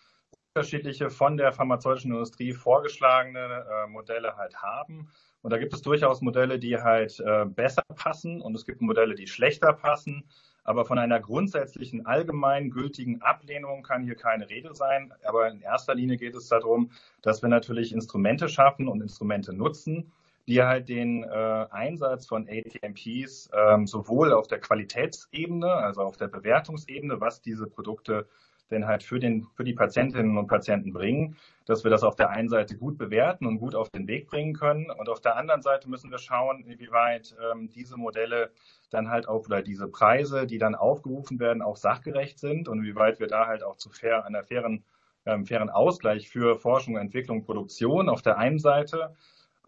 unterschiedliche 0.54 1.10
von 1.10 1.36
der 1.36 1.52
pharmazeutischen 1.52 2.10
Industrie 2.10 2.52
vorgeschlagene 2.52 3.64
äh, 3.70 3.86
Modelle 3.88 4.36
halt 4.36 4.56
haben. 4.56 5.08
Und 5.42 5.52
da 5.52 5.58
gibt 5.58 5.72
es 5.72 5.82
durchaus 5.82 6.20
Modelle, 6.20 6.58
die 6.58 6.78
halt 6.78 7.20
äh, 7.20 7.44
besser 7.44 7.82
passen 7.94 8.40
und 8.40 8.56
es 8.56 8.66
gibt 8.66 8.80
Modelle, 8.80 9.14
die 9.14 9.28
schlechter 9.28 9.72
passen. 9.72 10.28
Aber 10.64 10.84
von 10.84 10.98
einer 10.98 11.20
grundsätzlichen 11.20 12.04
allgemein 12.04 12.70
gültigen 12.70 13.22
Ablehnung 13.22 13.82
kann 13.82 14.02
hier 14.02 14.16
keine 14.16 14.50
Rede 14.50 14.74
sein. 14.74 15.14
Aber 15.24 15.48
in 15.48 15.60
erster 15.60 15.94
Linie 15.94 16.16
geht 16.16 16.34
es 16.34 16.48
darum, 16.48 16.90
dass 17.22 17.40
wir 17.40 17.48
natürlich 17.48 17.92
Instrumente 17.92 18.48
schaffen 18.48 18.88
und 18.88 19.00
Instrumente 19.00 19.54
nutzen, 19.54 20.12
die 20.48 20.62
halt 20.62 20.88
den 20.88 21.24
äh, 21.24 21.66
Einsatz 21.70 22.26
von 22.26 22.48
ATMPs 22.48 23.50
ähm, 23.52 23.86
sowohl 23.86 24.32
auf 24.32 24.48
der 24.48 24.58
Qualitätsebene, 24.58 25.70
also 25.70 26.00
auf 26.00 26.16
der 26.16 26.28
Bewertungsebene, 26.28 27.20
was 27.20 27.42
diese 27.42 27.66
Produkte 27.66 28.26
denn 28.70 28.86
halt 28.86 29.02
für, 29.02 29.18
den, 29.18 29.46
für 29.54 29.64
die 29.64 29.74
Patientinnen 29.74 30.36
und 30.38 30.46
Patienten 30.46 30.92
bringen, 30.92 31.36
dass 31.66 31.84
wir 31.84 31.90
das 31.90 32.02
auf 32.02 32.16
der 32.16 32.30
einen 32.30 32.48
Seite 32.48 32.76
gut 32.76 32.96
bewerten 32.98 33.46
und 33.46 33.58
gut 33.58 33.74
auf 33.74 33.90
den 33.90 34.06
Weg 34.08 34.26
bringen 34.26 34.54
können. 34.54 34.90
Und 34.90 35.08
auf 35.08 35.20
der 35.20 35.36
anderen 35.36 35.62
Seite 35.62 35.88
müssen 35.88 36.10
wir 36.10 36.18
schauen, 36.18 36.64
inwieweit 36.64 37.34
ähm, 37.50 37.70
diese 37.70 37.96
Modelle 37.96 38.50
dann 38.90 39.10
halt 39.10 39.28
auch 39.28 39.46
oder 39.46 39.62
diese 39.62 39.88
Preise, 39.88 40.46
die 40.46 40.58
dann 40.58 40.74
aufgerufen 40.74 41.40
werden, 41.40 41.62
auch 41.62 41.76
sachgerecht 41.76 42.38
sind 42.38 42.68
und 42.68 42.78
inwieweit 42.78 43.20
wir 43.20 43.26
da 43.26 43.46
halt 43.46 43.62
auch 43.62 43.76
zu 43.76 43.90
fair, 43.90 44.24
einer 44.24 44.44
fairen, 44.44 44.84
ähm, 45.26 45.44
fairen 45.44 45.70
Ausgleich 45.70 46.28
für 46.28 46.56
Forschung, 46.56 46.96
Entwicklung, 46.96 47.44
Produktion 47.44 48.08
auf 48.08 48.22
der 48.22 48.38
einen 48.38 48.58
Seite 48.58 49.14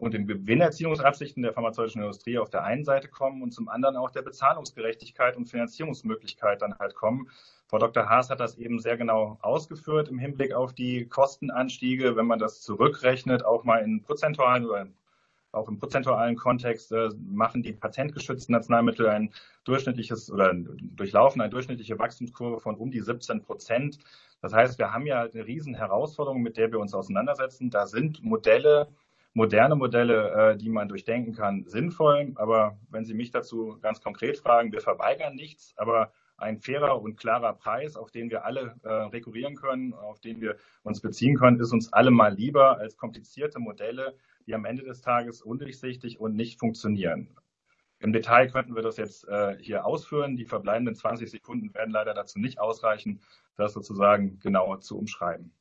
und 0.01 0.15
den 0.15 0.25
Gewinnerziehungsabsichten 0.25 1.43
der 1.43 1.53
pharmazeutischen 1.53 2.01
Industrie 2.01 2.39
auf 2.39 2.49
der 2.49 2.63
einen 2.63 2.83
Seite 2.83 3.07
kommen 3.07 3.43
und 3.43 3.51
zum 3.51 3.69
anderen 3.69 3.95
auch 3.95 4.09
der 4.09 4.23
Bezahlungsgerechtigkeit 4.23 5.37
und 5.37 5.45
Finanzierungsmöglichkeit 5.45 6.63
dann 6.63 6.79
halt 6.79 6.95
kommen. 6.95 7.29
Frau 7.67 7.77
Dr. 7.77 8.09
Haas 8.09 8.31
hat 8.31 8.39
das 8.39 8.57
eben 8.57 8.79
sehr 8.79 8.97
genau 8.97 9.37
ausgeführt 9.41 10.09
im 10.09 10.17
Hinblick 10.17 10.53
auf 10.53 10.73
die 10.73 11.05
Kostenanstiege. 11.05 12.15
Wenn 12.15 12.25
man 12.25 12.39
das 12.39 12.61
zurückrechnet, 12.61 13.45
auch 13.45 13.63
mal 13.63 13.77
in 13.77 14.01
prozentualen 14.01 14.65
oder 14.65 14.87
auch 15.51 15.67
im 15.67 15.77
prozentualen 15.77 16.35
Kontext 16.35 16.91
äh, 16.91 17.09
machen 17.19 17.61
die 17.61 17.73
patentgeschützten 17.73 18.55
Arzneimittel 18.55 19.07
ein 19.07 19.31
durchschnittliches 19.65 20.31
oder 20.31 20.51
durchlaufen 20.55 21.41
eine 21.41 21.51
durchschnittliche 21.51 21.99
Wachstumskurve 21.99 22.59
von 22.59 22.75
um 22.75 22.89
die 22.89 23.01
17 23.01 23.43
Prozent. 23.43 23.99
Das 24.41 24.51
heißt, 24.51 24.79
wir 24.79 24.93
haben 24.93 25.05
ja 25.05 25.19
halt 25.19 25.35
eine 25.35 25.45
riesen 25.45 25.75
Herausforderung, 25.75 26.41
mit 26.41 26.57
der 26.57 26.71
wir 26.71 26.79
uns 26.79 26.95
auseinandersetzen. 26.95 27.69
Da 27.69 27.85
sind 27.85 28.23
Modelle 28.23 28.87
moderne 29.33 29.75
Modelle, 29.75 30.51
äh, 30.53 30.57
die 30.57 30.69
man 30.69 30.89
durchdenken 30.89 31.33
kann, 31.33 31.65
sinnvoll. 31.65 32.33
Aber 32.35 32.77
wenn 32.89 33.05
Sie 33.05 33.13
mich 33.13 33.31
dazu 33.31 33.77
ganz 33.81 34.01
konkret 34.01 34.37
fragen, 34.37 34.71
wir 34.71 34.81
verweigern 34.81 35.35
nichts, 35.35 35.73
aber 35.77 36.11
ein 36.37 36.59
fairer 36.59 37.01
und 37.01 37.17
klarer 37.17 37.53
Preis, 37.53 37.95
auf 37.95 38.11
den 38.11 38.29
wir 38.29 38.45
alle 38.45 38.75
äh, 38.83 38.89
rekurrieren 38.89 39.55
können, 39.55 39.93
auf 39.93 40.19
den 40.19 40.41
wir 40.41 40.57
uns 40.83 40.99
beziehen 40.99 41.37
können, 41.37 41.59
ist 41.59 41.71
uns 41.71 41.93
allemal 41.93 42.33
lieber 42.33 42.79
als 42.79 42.97
komplizierte 42.97 43.59
Modelle, 43.59 44.15
die 44.47 44.55
am 44.55 44.65
Ende 44.65 44.83
des 44.83 45.01
Tages 45.01 45.41
undurchsichtig 45.41 46.19
und 46.19 46.35
nicht 46.35 46.59
funktionieren. 46.59 47.35
Im 47.99 48.13
Detail 48.13 48.49
könnten 48.49 48.75
wir 48.75 48.81
das 48.81 48.97
jetzt 48.97 49.27
äh, 49.27 49.55
hier 49.59 49.85
ausführen. 49.85 50.35
Die 50.35 50.45
verbleibenden 50.45 50.95
20 50.95 51.29
Sekunden 51.29 51.71
werden 51.75 51.91
leider 51.91 52.15
dazu 52.15 52.39
nicht 52.39 52.59
ausreichen, 52.59 53.21
das 53.55 53.73
sozusagen 53.73 54.39
genauer 54.39 54.79
zu 54.79 54.97
umschreiben. 54.97 55.53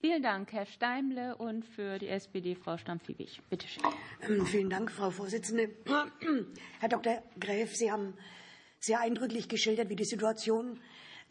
Vielen 0.00 0.22
Dank, 0.22 0.52
Herr 0.52 0.64
Steimle, 0.64 1.34
und 1.34 1.64
für 1.64 1.98
die 1.98 2.06
SPD 2.06 2.54
Frau 2.54 2.76
Stampfliebig. 2.76 3.42
Bitte 3.50 3.66
schön. 3.66 3.82
Ähm, 4.22 4.46
vielen 4.46 4.70
Dank, 4.70 4.92
Frau 4.92 5.10
Vorsitzende. 5.10 5.70
Herr 6.78 6.88
Dr. 6.88 7.20
Gräf, 7.40 7.74
Sie 7.74 7.90
haben 7.90 8.14
sehr 8.78 9.00
eindrücklich 9.00 9.48
geschildert, 9.48 9.88
wie 9.88 9.96
die 9.96 10.04
Situation 10.04 10.78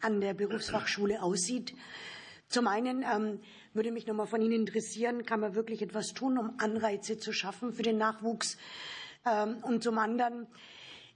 an 0.01 0.20
der 0.20 0.34
Berufsfachschule 0.34 1.24
aussieht. 1.24 1.76
Zum 2.49 2.68
einen 2.68 3.03
ähm, 3.03 3.39
würde 3.74 3.93
mich 3.93 4.05
noch 4.05 4.15
mal 4.15 4.26
von 4.26 4.41
Ihnen 4.41 4.68
interessieren, 4.68 5.26
kann 5.26 5.39
man 5.39 5.55
wirklich 5.55 5.82
etwas 5.82 6.07
tun, 6.07 6.38
um 6.38 6.59
Anreize 6.59 7.18
zu 7.18 7.32
schaffen 7.32 7.72
für 7.72 7.84
den 7.84 7.97
Nachwuchs? 7.97 8.57
Ähm, 9.26 9.63
und 9.63 9.82
zum 9.82 9.97
anderen 9.97 10.45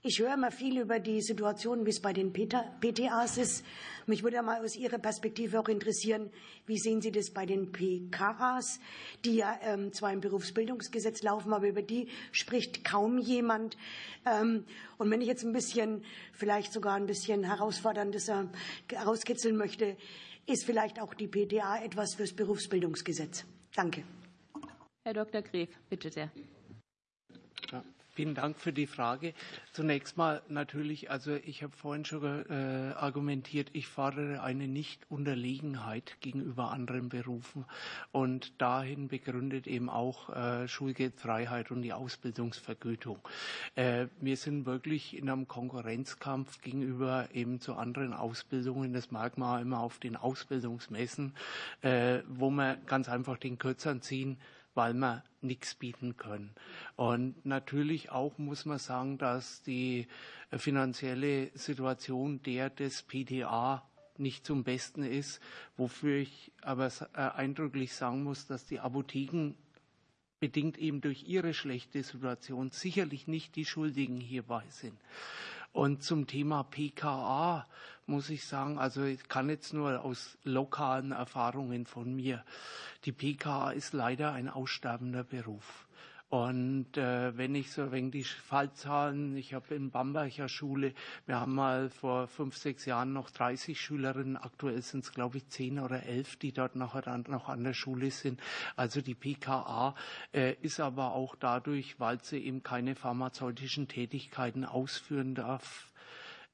Ich 0.04 0.20
höre 0.20 0.34
immer 0.34 0.50
viel 0.50 0.80
über 0.80 1.00
die 1.00 1.22
Situation, 1.22 1.86
wie 1.86 1.92
es 1.92 2.00
bei 2.00 2.12
den 2.12 2.34
PTAs 2.34 3.38
ist. 3.38 3.64
Mich 4.08 4.24
würde 4.24 4.42
mal 4.42 4.66
aus 4.66 4.76
Ihrer 4.76 4.98
Perspektive 4.98 5.60
auch 5.60 5.68
interessieren, 5.68 6.32
wie 6.66 6.80
sehen 6.80 7.02
Sie 7.02 7.12
das 7.12 7.30
bei 7.30 7.46
den 7.46 7.72
PKAs, 7.72 8.80
die 9.24 9.36
ja 9.36 9.60
ähm, 9.62 9.94
zwar 9.94 10.12
im 10.12 10.20
Berufsbildungsgesetz 10.20 11.22
laufen, 11.22 11.54
aber 11.54 11.68
über 11.68 11.84
die 11.84 12.08
spricht 12.32 12.84
kaum 12.84 13.20
jemand. 13.20 13.78
Ähm, 14.26 14.66
und 14.98 15.12
wenn 15.12 15.22
ich 15.22 15.28
jetzt 15.28 15.44
ein 15.44 15.54
bisschen, 15.54 16.04
vielleicht 16.34 16.74
sogar 16.74 16.96
ein 16.96 17.06
bisschen 17.06 17.44
herausforderndes 17.44 18.28
äh, 18.30 18.46
herauskitzeln 18.92 19.56
möchte, 19.56 19.98
ist 20.48 20.66
vielleicht 20.66 21.00
auch 21.00 21.14
die 21.14 21.28
PTA 21.28 21.84
etwas 21.84 22.16
fürs 22.16 22.34
Berufsbildungsgesetz. 22.34 23.46
Danke. 23.76 24.04
Herr 25.04 25.14
Dr. 25.14 25.44
Gref, 25.44 25.70
bitte 25.90 26.10
sehr. 26.10 26.32
Vielen 28.22 28.36
Dank 28.36 28.60
für 28.60 28.72
die 28.72 28.86
Frage. 28.86 29.34
Zunächst 29.72 30.16
mal 30.16 30.44
natürlich, 30.48 31.10
also 31.10 31.34
ich 31.34 31.64
habe 31.64 31.76
vorhin 31.76 32.06
schon 32.06 32.46
äh, 32.52 32.94
argumentiert, 32.94 33.72
ich 33.74 33.88
fordere 33.88 34.44
eine 34.44 34.68
Nichtunterlegenheit 34.68 36.18
gegenüber 36.22 36.70
anderen 36.70 37.10
Berufen 37.10 37.66
und 38.12 38.62
dahin 38.62 39.08
begründet 39.08 39.66
eben 39.66 39.90
auch 39.90 40.30
äh, 40.30 40.68
Schulgeldfreiheit 40.68 41.72
und 41.72 41.82
die 41.82 41.94
Ausbildungsvergütung. 41.94 43.18
Äh, 43.74 44.06
wir 44.20 44.38
sind 44.38 44.68
wirklich 44.68 45.18
in 45.18 45.28
einem 45.28 45.48
Konkurrenzkampf 45.48 46.62
gegenüber 46.62 47.28
eben 47.34 47.60
zu 47.60 47.74
anderen 47.74 48.14
Ausbildungen. 48.14 48.94
Das 48.94 49.10
merkt 49.10 49.40
man 49.40 49.64
immer 49.64 49.80
auf 49.80 49.98
den 49.98 50.16
Ausbildungsmessen, 50.16 51.34
äh, 51.82 52.20
wo 52.28 52.52
wir 52.52 52.76
ganz 52.86 53.10
einfach 53.10 53.40
den 53.40 53.58
Kürzern 53.58 54.04
ziehen 54.04 54.38
weil 54.74 54.94
wir 54.94 55.24
nichts 55.42 55.76
bieten 55.76 56.18
können. 56.18 56.54
Und 56.96 57.46
natürlich 57.46 58.12
auch 58.12 58.38
muss 58.38 58.66
man 58.66 58.78
sagen, 58.78 59.18
dass 59.18 59.62
die 59.64 60.08
finanzielle 60.52 61.52
Situation 61.56 62.42
der 62.44 62.70
des 62.70 63.04
PTA 63.04 63.84
nicht 64.18 64.46
zum 64.46 64.64
Besten 64.64 65.04
ist, 65.04 65.42
wofür 65.78 66.18
ich 66.18 66.52
aber 66.62 66.92
äh, 67.14 67.18
eindrücklich 67.18 67.94
sagen 67.94 68.24
muss, 68.24 68.46
dass 68.46 68.66
die 68.66 68.80
Apotheken 68.80 69.56
bedingt 70.40 70.78
eben 70.78 71.02
durch 71.02 71.24
ihre 71.28 71.54
schlechte 71.54 72.04
Situation 72.04 72.72
sicherlich 72.72 73.28
nicht 73.28 73.56
die 73.56 73.66
Schuldigen 73.66 74.20
hierbei 74.20 74.64
sind. 74.70 75.00
Und 75.74 76.04
zum 76.04 76.28
Thema 76.28 76.64
PKA 76.64 77.66
muss 78.06 78.30
ich 78.30 78.46
sagen, 78.46 78.78
also 78.78 79.04
ich 79.04 79.30
kann 79.30 79.50
jetzt 79.50 79.74
nur 79.74 80.04
aus 80.04 80.38
lokalen 80.44 81.12
Erfahrungen 81.14 81.86
von 81.86 82.14
mir, 82.14 82.44
die 83.06 83.14
PKA 83.14 83.72
ist 83.72 83.94
leider 83.94 84.34
ein 84.34 84.50
aussterbender 84.50 85.24
Beruf. 85.24 85.88
Und 86.32 86.96
äh, 86.96 87.38
wenn 87.38 87.56
ich 87.56 87.74
so 87.74 87.92
wegen 87.92 88.10
die 88.10 88.24
Fallzahlen, 88.24 89.36
ich 89.36 89.54
habe 89.54 89.76
in 89.76 89.92
Bamberger 89.92 90.48
Schule, 90.48 90.94
wir 91.26 91.42
haben 91.42 91.54
mal 91.54 91.90
vor 91.90 92.30
fünf, 92.30 92.56
sechs 92.56 92.86
Jahren 92.86 93.12
noch 93.12 93.32
30 93.32 93.78
Schülerinnen, 93.78 94.38
aktuell 94.38 94.82
sind 94.82 95.04
es 95.04 95.12
glaube 95.12 95.40
ich 95.40 95.50
zehn 95.50 95.78
oder 95.78 96.04
elf, 96.04 96.38
die 96.38 96.54
dort 96.54 96.78
nachher 96.78 97.02
dann 97.02 97.26
noch 97.28 97.50
an 97.50 97.66
der 97.66 97.74
Schule 97.74 98.12
sind. 98.12 98.40
Also 98.78 99.02
die 99.02 99.14
PKA 99.14 99.94
äh, 100.32 100.56
ist 100.62 100.80
aber 100.80 101.12
auch 101.12 101.36
dadurch, 101.36 102.00
weil 102.00 102.24
sie 102.24 102.38
eben 102.38 102.64
keine 102.64 102.96
pharmazeutischen 102.96 103.90
Tätigkeiten 103.90 104.64
ausführen 104.64 105.36
darf, 105.36 105.91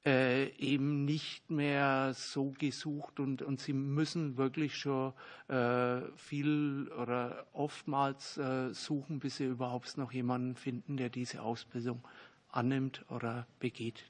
äh, 0.08 0.48
eben 0.56 1.04
nicht 1.04 1.50
mehr 1.50 2.14
so 2.14 2.54
gesucht 2.58 3.20
und, 3.20 3.42
und 3.42 3.60
sie 3.60 3.74
müssen 3.74 4.38
wirklich 4.38 4.74
schon 4.74 5.12
äh, 5.48 6.00
viel 6.16 6.90
oder 6.98 7.46
oftmals 7.52 8.38
äh, 8.38 8.72
suchen, 8.72 9.18
bis 9.18 9.36
sie 9.36 9.44
überhaupt 9.44 9.98
noch 9.98 10.10
jemanden 10.10 10.56
finden, 10.56 10.96
der 10.96 11.10
diese 11.10 11.42
Ausbildung 11.42 12.02
annimmt 12.48 13.04
oder 13.10 13.46
begeht. 13.60 14.02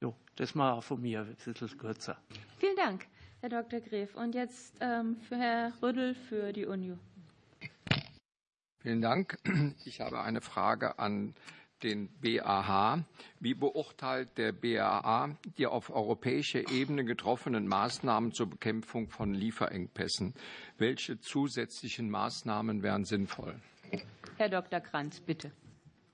Jo, 0.00 0.14
das 0.36 0.54
mal 0.54 0.80
von 0.80 1.02
mir 1.02 1.22
ein 1.22 1.34
bisschen 1.34 1.76
kürzer. 1.76 2.16
Vielen 2.58 2.76
Dank, 2.76 3.08
Herr 3.40 3.48
Dr. 3.48 3.80
Gref. 3.80 4.14
Und 4.14 4.36
jetzt 4.36 4.76
ähm, 4.80 5.16
für 5.28 5.38
Herr 5.38 5.72
Rüddel 5.82 6.14
für 6.14 6.52
die 6.52 6.66
UNIO. 6.66 6.98
Vielen 8.78 9.00
Dank. 9.00 9.38
Ich 9.84 10.00
habe 10.00 10.20
eine 10.20 10.40
Frage 10.40 11.00
an 11.00 11.34
den 11.82 12.08
BAH. 12.20 13.04
Wie 13.40 13.54
beurteilt 13.54 14.36
der 14.38 14.52
BAH 14.52 15.36
die 15.58 15.66
auf 15.66 15.90
europäischer 15.90 16.70
Ebene 16.70 17.04
getroffenen 17.04 17.66
Maßnahmen 17.66 18.32
zur 18.32 18.48
Bekämpfung 18.50 19.08
von 19.08 19.34
Lieferengpässen? 19.34 20.34
Welche 20.78 21.20
zusätzlichen 21.20 22.10
Maßnahmen 22.10 22.82
wären 22.82 23.04
sinnvoll? 23.04 23.60
Herr 24.36 24.48
Dr. 24.48 24.80
Kranz, 24.80 25.20
bitte. 25.20 25.52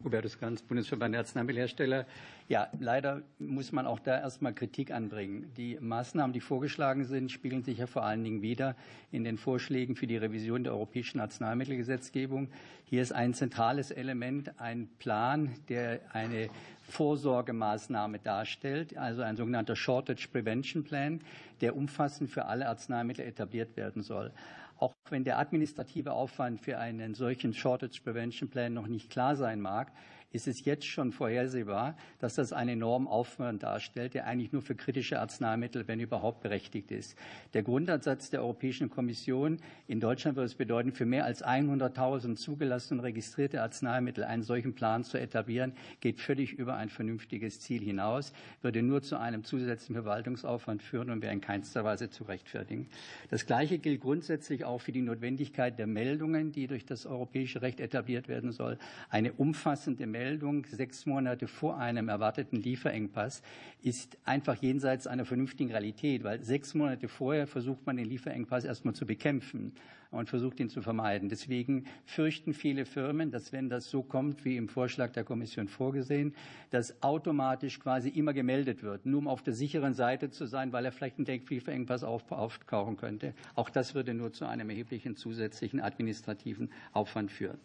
Hubertus 0.04 0.38
Kranz, 0.38 0.62
Bundesverband 0.62 1.12
der 1.12 1.22
Arzneimittelhersteller. 1.22 2.06
Ja, 2.46 2.68
leider 2.78 3.22
muss 3.40 3.72
man 3.72 3.84
auch 3.84 3.98
da 3.98 4.20
erstmal 4.20 4.54
Kritik 4.54 4.92
anbringen. 4.92 5.52
Die 5.56 5.76
Maßnahmen, 5.80 6.32
die 6.32 6.40
vorgeschlagen 6.40 7.04
sind, 7.04 7.32
spiegeln 7.32 7.64
sich 7.64 7.78
ja 7.78 7.88
vor 7.88 8.04
allen 8.04 8.22
Dingen 8.22 8.40
wieder 8.40 8.76
in 9.10 9.24
den 9.24 9.38
Vorschlägen 9.38 9.96
für 9.96 10.06
die 10.06 10.16
Revision 10.16 10.62
der 10.62 10.72
europäischen 10.72 11.18
Arzneimittelgesetzgebung. 11.18 12.48
Hier 12.84 13.02
ist 13.02 13.10
ein 13.10 13.34
zentrales 13.34 13.90
Element 13.90 14.60
ein 14.60 14.88
Plan, 15.00 15.56
der 15.68 15.98
eine 16.12 16.48
Vorsorgemaßnahme 16.82 18.20
darstellt, 18.20 18.96
also 18.96 19.22
ein 19.22 19.36
sogenannter 19.36 19.74
Shortage 19.74 20.28
Prevention 20.30 20.84
Plan, 20.84 21.20
der 21.60 21.74
umfassend 21.74 22.30
für 22.30 22.44
alle 22.44 22.68
Arzneimittel 22.68 23.26
etabliert 23.26 23.76
werden 23.76 24.02
soll. 24.02 24.30
Auch 24.78 24.94
wenn 25.10 25.24
der 25.24 25.38
administrative 25.38 26.12
Aufwand 26.12 26.60
für 26.60 26.78
einen 26.78 27.14
solchen 27.14 27.52
Shortage 27.52 28.00
Prevention 28.02 28.48
Plan 28.48 28.72
noch 28.72 28.86
nicht 28.86 29.10
klar 29.10 29.34
sein 29.34 29.60
mag, 29.60 29.92
ist 30.30 30.46
es 30.46 30.64
jetzt 30.64 30.84
schon 30.84 31.10
vorhersehbar, 31.10 31.96
dass 32.18 32.34
das 32.34 32.52
einen 32.52 32.70
enormen 32.70 33.08
Aufwand 33.08 33.62
darstellt, 33.62 34.12
der 34.12 34.26
eigentlich 34.26 34.52
nur 34.52 34.60
für 34.60 34.74
kritische 34.74 35.20
Arzneimittel, 35.20 35.88
wenn 35.88 36.00
überhaupt, 36.00 36.42
berechtigt 36.42 36.90
ist. 36.90 37.16
Der 37.54 37.62
Grundansatz 37.62 38.28
der 38.28 38.42
Europäischen 38.42 38.90
Kommission 38.90 39.58
in 39.86 40.00
Deutschland 40.00 40.36
würde 40.36 40.46
es 40.46 40.54
bedeuten, 40.54 40.92
für 40.92 41.06
mehr 41.06 41.24
als 41.24 41.42
100.000 41.42 42.36
zugelassene 42.36 43.00
und 43.00 43.04
registrierte 43.04 43.62
Arzneimittel 43.62 44.24
einen 44.24 44.42
solchen 44.42 44.74
Plan 44.74 45.02
zu 45.02 45.18
etablieren, 45.18 45.72
geht 46.00 46.20
völlig 46.20 46.52
über 46.52 46.76
ein 46.76 46.90
vernünftiges 46.90 47.60
Ziel 47.60 47.82
hinaus, 47.82 48.34
würde 48.60 48.82
nur 48.82 49.00
zu 49.00 49.16
einem 49.16 49.44
zusätzlichen 49.44 49.94
Verwaltungsaufwand 49.94 50.82
führen 50.82 51.08
und 51.08 51.22
wäre 51.22 51.32
in 51.32 51.40
keinster 51.40 51.84
Weise 51.84 52.10
zu 52.10 52.24
rechtfertigen. 52.24 52.88
Das 53.30 53.46
Gleiche 53.46 53.78
gilt 53.78 54.02
grundsätzlich 54.02 54.66
auch 54.66 54.82
für 54.82 54.92
die 54.92 55.02
Notwendigkeit 55.02 55.78
der 55.78 55.86
Meldungen, 55.86 56.52
die 56.52 56.66
durch 56.66 56.84
das 56.84 57.06
europäische 57.06 57.62
Recht 57.62 57.80
etabliert 57.80 58.28
werden 58.28 58.52
soll. 58.52 58.78
Eine 59.08 59.32
umfassende 59.32 60.06
Meldung 60.06 60.17
sechs 60.66 61.06
Monate 61.06 61.46
vor 61.46 61.78
einem 61.78 62.08
erwarteten 62.08 62.56
Lieferengpass 62.56 63.42
ist 63.82 64.18
einfach 64.24 64.56
jenseits 64.56 65.06
einer 65.06 65.24
vernünftigen 65.24 65.70
Realität, 65.70 66.24
weil 66.24 66.42
sechs 66.42 66.74
Monate 66.74 67.08
vorher 67.08 67.46
versucht 67.46 67.86
man 67.86 67.96
den 67.96 68.06
Lieferengpass 68.06 68.64
erstmal 68.64 68.94
zu 68.94 69.06
bekämpfen 69.06 69.72
und 70.10 70.28
versucht 70.28 70.58
ihn 70.60 70.68
zu 70.68 70.82
vermeiden. 70.82 71.28
Deswegen 71.28 71.84
fürchten 72.04 72.54
viele 72.54 72.84
Firmen, 72.84 73.30
dass 73.30 73.52
wenn 73.52 73.68
das 73.68 73.90
so 73.90 74.02
kommt, 74.02 74.44
wie 74.44 74.56
im 74.56 74.68
Vorschlag 74.68 75.12
der 75.12 75.24
Kommission 75.24 75.68
vorgesehen, 75.68 76.34
dass 76.70 77.02
automatisch 77.02 77.78
quasi 77.78 78.08
immer 78.08 78.32
gemeldet 78.32 78.82
wird, 78.82 79.06
nur 79.06 79.20
um 79.20 79.28
auf 79.28 79.42
der 79.42 79.54
sicheren 79.54 79.94
Seite 79.94 80.30
zu 80.30 80.46
sein, 80.46 80.72
weil 80.72 80.84
er 80.84 80.92
vielleicht 80.92 81.18
einen 81.18 81.26
Lieferengpass 81.48 82.04
auftauchen 82.04 82.96
könnte. 82.96 83.34
Auch 83.54 83.70
das 83.70 83.94
würde 83.94 84.14
nur 84.14 84.32
zu 84.32 84.46
einem 84.46 84.70
erheblichen 84.70 85.16
zusätzlichen 85.16 85.80
administrativen 85.80 86.70
Aufwand 86.92 87.30
führen. 87.30 87.58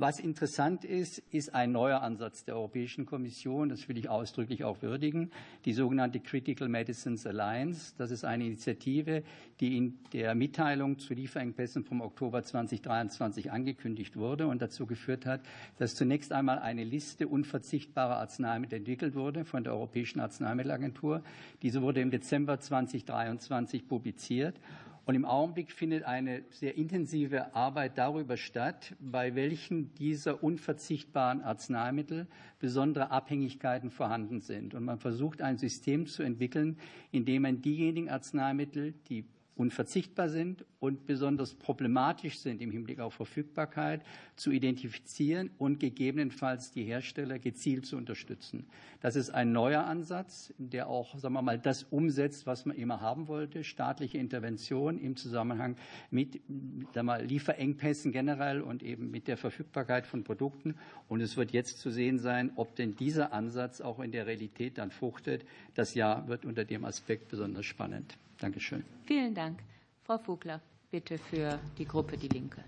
Was 0.00 0.20
interessant 0.20 0.84
ist, 0.84 1.18
ist 1.32 1.56
ein 1.56 1.72
neuer 1.72 2.02
Ansatz 2.02 2.44
der 2.44 2.54
Europäischen 2.54 3.04
Kommission. 3.04 3.68
Das 3.68 3.88
will 3.88 3.98
ich 3.98 4.08
ausdrücklich 4.08 4.62
auch 4.62 4.80
würdigen. 4.80 5.32
Die 5.64 5.72
sogenannte 5.72 6.20
Critical 6.20 6.68
Medicines 6.68 7.26
Alliance. 7.26 7.94
Das 7.98 8.12
ist 8.12 8.24
eine 8.24 8.46
Initiative, 8.46 9.24
die 9.58 9.76
in 9.76 9.98
der 10.12 10.36
Mitteilung 10.36 11.00
zu 11.00 11.14
Lieferengpässen 11.14 11.82
vom 11.82 12.00
Oktober 12.00 12.44
2023 12.44 13.50
angekündigt 13.50 14.16
wurde 14.16 14.46
und 14.46 14.62
dazu 14.62 14.86
geführt 14.86 15.26
hat, 15.26 15.40
dass 15.78 15.96
zunächst 15.96 16.30
einmal 16.30 16.60
eine 16.60 16.84
Liste 16.84 17.26
unverzichtbarer 17.26 18.18
Arzneimittel 18.18 18.78
entwickelt 18.78 19.16
wurde 19.16 19.44
von 19.44 19.64
der 19.64 19.72
Europäischen 19.72 20.20
Arzneimittelagentur. 20.20 21.24
Diese 21.62 21.82
wurde 21.82 22.02
im 22.02 22.12
Dezember 22.12 22.60
2023 22.60 23.88
publiziert 23.88 24.60
und 25.08 25.14
im 25.14 25.24
Augenblick 25.24 25.72
findet 25.72 26.04
eine 26.04 26.44
sehr 26.50 26.76
intensive 26.76 27.54
Arbeit 27.54 27.96
darüber 27.96 28.36
statt, 28.36 28.94
bei 29.00 29.34
welchen 29.34 29.94
dieser 29.94 30.42
unverzichtbaren 30.44 31.40
Arzneimittel 31.40 32.26
besondere 32.58 33.10
Abhängigkeiten 33.10 33.90
vorhanden 33.90 34.40
sind. 34.40 34.74
Und 34.74 34.84
man 34.84 34.98
versucht 34.98 35.40
ein 35.40 35.56
System 35.56 36.06
zu 36.06 36.22
entwickeln, 36.22 36.76
in 37.10 37.24
dem 37.24 37.40
man 37.40 37.62
diejenigen 37.62 38.10
Arzneimittel, 38.10 38.92
die 39.08 39.24
unverzichtbar 39.58 40.28
sind 40.28 40.64
und 40.78 41.06
besonders 41.06 41.54
problematisch 41.54 42.38
sind 42.38 42.62
im 42.62 42.70
Hinblick 42.70 43.00
auf 43.00 43.14
Verfügbarkeit, 43.14 44.02
zu 44.36 44.52
identifizieren 44.52 45.50
und 45.58 45.80
gegebenenfalls 45.80 46.70
die 46.70 46.84
Hersteller 46.84 47.38
gezielt 47.38 47.84
zu 47.84 47.96
unterstützen. 47.96 48.66
Das 49.00 49.16
ist 49.16 49.30
ein 49.30 49.52
neuer 49.52 49.84
Ansatz, 49.84 50.54
der 50.58 50.88
auch, 50.88 51.18
sagen 51.18 51.34
wir 51.34 51.42
mal, 51.42 51.58
das 51.58 51.82
umsetzt, 51.84 52.46
was 52.46 52.66
man 52.66 52.76
immer 52.76 53.00
haben 53.00 53.26
wollte, 53.26 53.64
staatliche 53.64 54.18
Intervention 54.18 54.98
im 54.98 55.16
Zusammenhang 55.16 55.76
mit 56.10 56.34
sagen 56.34 56.92
wir 56.94 57.02
mal, 57.02 57.24
Lieferengpässen 57.24 58.12
generell 58.12 58.60
und 58.60 58.82
eben 58.82 59.10
mit 59.10 59.26
der 59.26 59.36
Verfügbarkeit 59.36 60.06
von 60.06 60.22
Produkten. 60.22 60.76
Und 61.08 61.20
es 61.20 61.36
wird 61.36 61.50
jetzt 61.52 61.80
zu 61.80 61.90
sehen 61.90 62.18
sein, 62.18 62.52
ob 62.54 62.76
denn 62.76 62.94
dieser 62.94 63.32
Ansatz 63.32 63.80
auch 63.80 63.98
in 63.98 64.12
der 64.12 64.26
Realität 64.26 64.78
dann 64.78 64.90
fruchtet. 64.90 65.44
Das 65.74 65.94
Jahr 65.94 66.28
wird 66.28 66.44
unter 66.44 66.64
dem 66.64 66.84
Aspekt 66.84 67.28
besonders 67.28 67.66
spannend. 67.66 68.16
Dankeschön. 68.40 68.84
Vielen 69.06 69.34
Dank. 69.34 69.60
Frau 70.04 70.18
Vogler, 70.18 70.60
bitte 70.90 71.18
für 71.18 71.58
die 71.76 71.84
Gruppe 71.84 72.16
Die 72.16 72.28
Linke. 72.28 72.64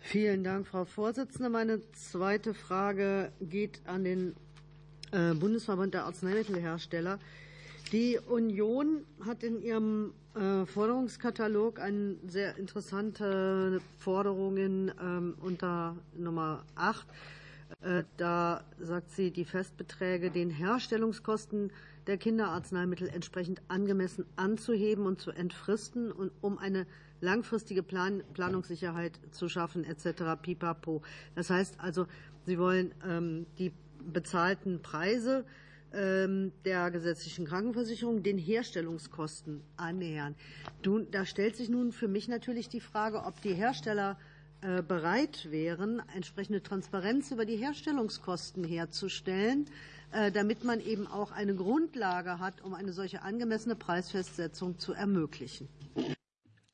Vielen 0.00 0.44
Dank, 0.44 0.66
Frau 0.66 0.84
Vorsitzende. 0.84 1.48
Meine 1.48 1.80
zweite 1.92 2.54
Frage 2.54 3.32
geht 3.40 3.80
an 3.86 4.04
den 4.04 4.36
äh, 5.12 5.34
Bundesverband 5.34 5.94
der 5.94 6.04
Arzneimittelhersteller. 6.04 7.18
Die 7.90 8.18
Union 8.18 9.04
hat 9.24 9.42
in 9.42 9.62
ihrem 9.62 10.12
äh, 10.34 10.66
Forderungskatalog 10.66 11.80
eine 11.80 12.16
sehr 12.26 12.56
interessante 12.58 13.80
Forderungen 13.98 14.92
ähm, 15.00 15.34
unter 15.40 15.96
Nummer 16.16 16.64
8. 16.74 17.06
Äh, 17.80 18.04
da 18.16 18.64
sagt 18.80 19.10
sie, 19.10 19.30
die 19.30 19.44
Festbeträge 19.44 20.30
den 20.30 20.50
Herstellungskosten 20.50 21.70
der 22.06 22.18
Kinderarzneimittel 22.18 23.08
entsprechend 23.08 23.62
angemessen 23.68 24.26
anzuheben 24.36 25.06
und 25.06 25.20
zu 25.20 25.30
entfristen, 25.30 26.12
und 26.12 26.32
um 26.40 26.58
eine 26.58 26.86
langfristige 27.20 27.82
Plan 27.82 28.22
Planungssicherheit 28.34 29.18
zu 29.30 29.48
schaffen 29.48 29.84
etc. 29.84 30.40
Pipapo. 30.40 31.02
Das 31.34 31.50
heißt 31.50 31.80
also, 31.80 32.06
Sie 32.46 32.58
wollen 32.58 32.94
ähm, 33.08 33.46
die 33.58 33.72
bezahlten 34.12 34.82
Preise 34.82 35.44
ähm, 35.94 36.52
der 36.64 36.90
gesetzlichen 36.90 37.46
Krankenversicherung 37.46 38.22
den 38.22 38.36
Herstellungskosten 38.36 39.62
annähern. 39.76 40.34
Du, 40.82 40.98
da 40.98 41.24
stellt 41.24 41.56
sich 41.56 41.68
nun 41.68 41.92
für 41.92 42.08
mich 42.08 42.28
natürlich 42.28 42.68
die 42.68 42.80
Frage, 42.80 43.24
ob 43.24 43.40
die 43.40 43.54
Hersteller 43.54 44.18
äh, 44.60 44.82
bereit 44.82 45.50
wären, 45.50 46.02
entsprechende 46.14 46.62
Transparenz 46.62 47.30
über 47.30 47.44
die 47.44 47.56
Herstellungskosten 47.56 48.64
herzustellen 48.64 49.66
damit 50.32 50.62
man 50.64 50.80
eben 50.80 51.06
auch 51.06 51.32
eine 51.32 51.54
Grundlage 51.54 52.38
hat, 52.38 52.62
um 52.62 52.74
eine 52.74 52.92
solche 52.92 53.22
angemessene 53.22 53.74
Preisfestsetzung 53.74 54.78
zu 54.78 54.92
ermöglichen. 54.92 55.68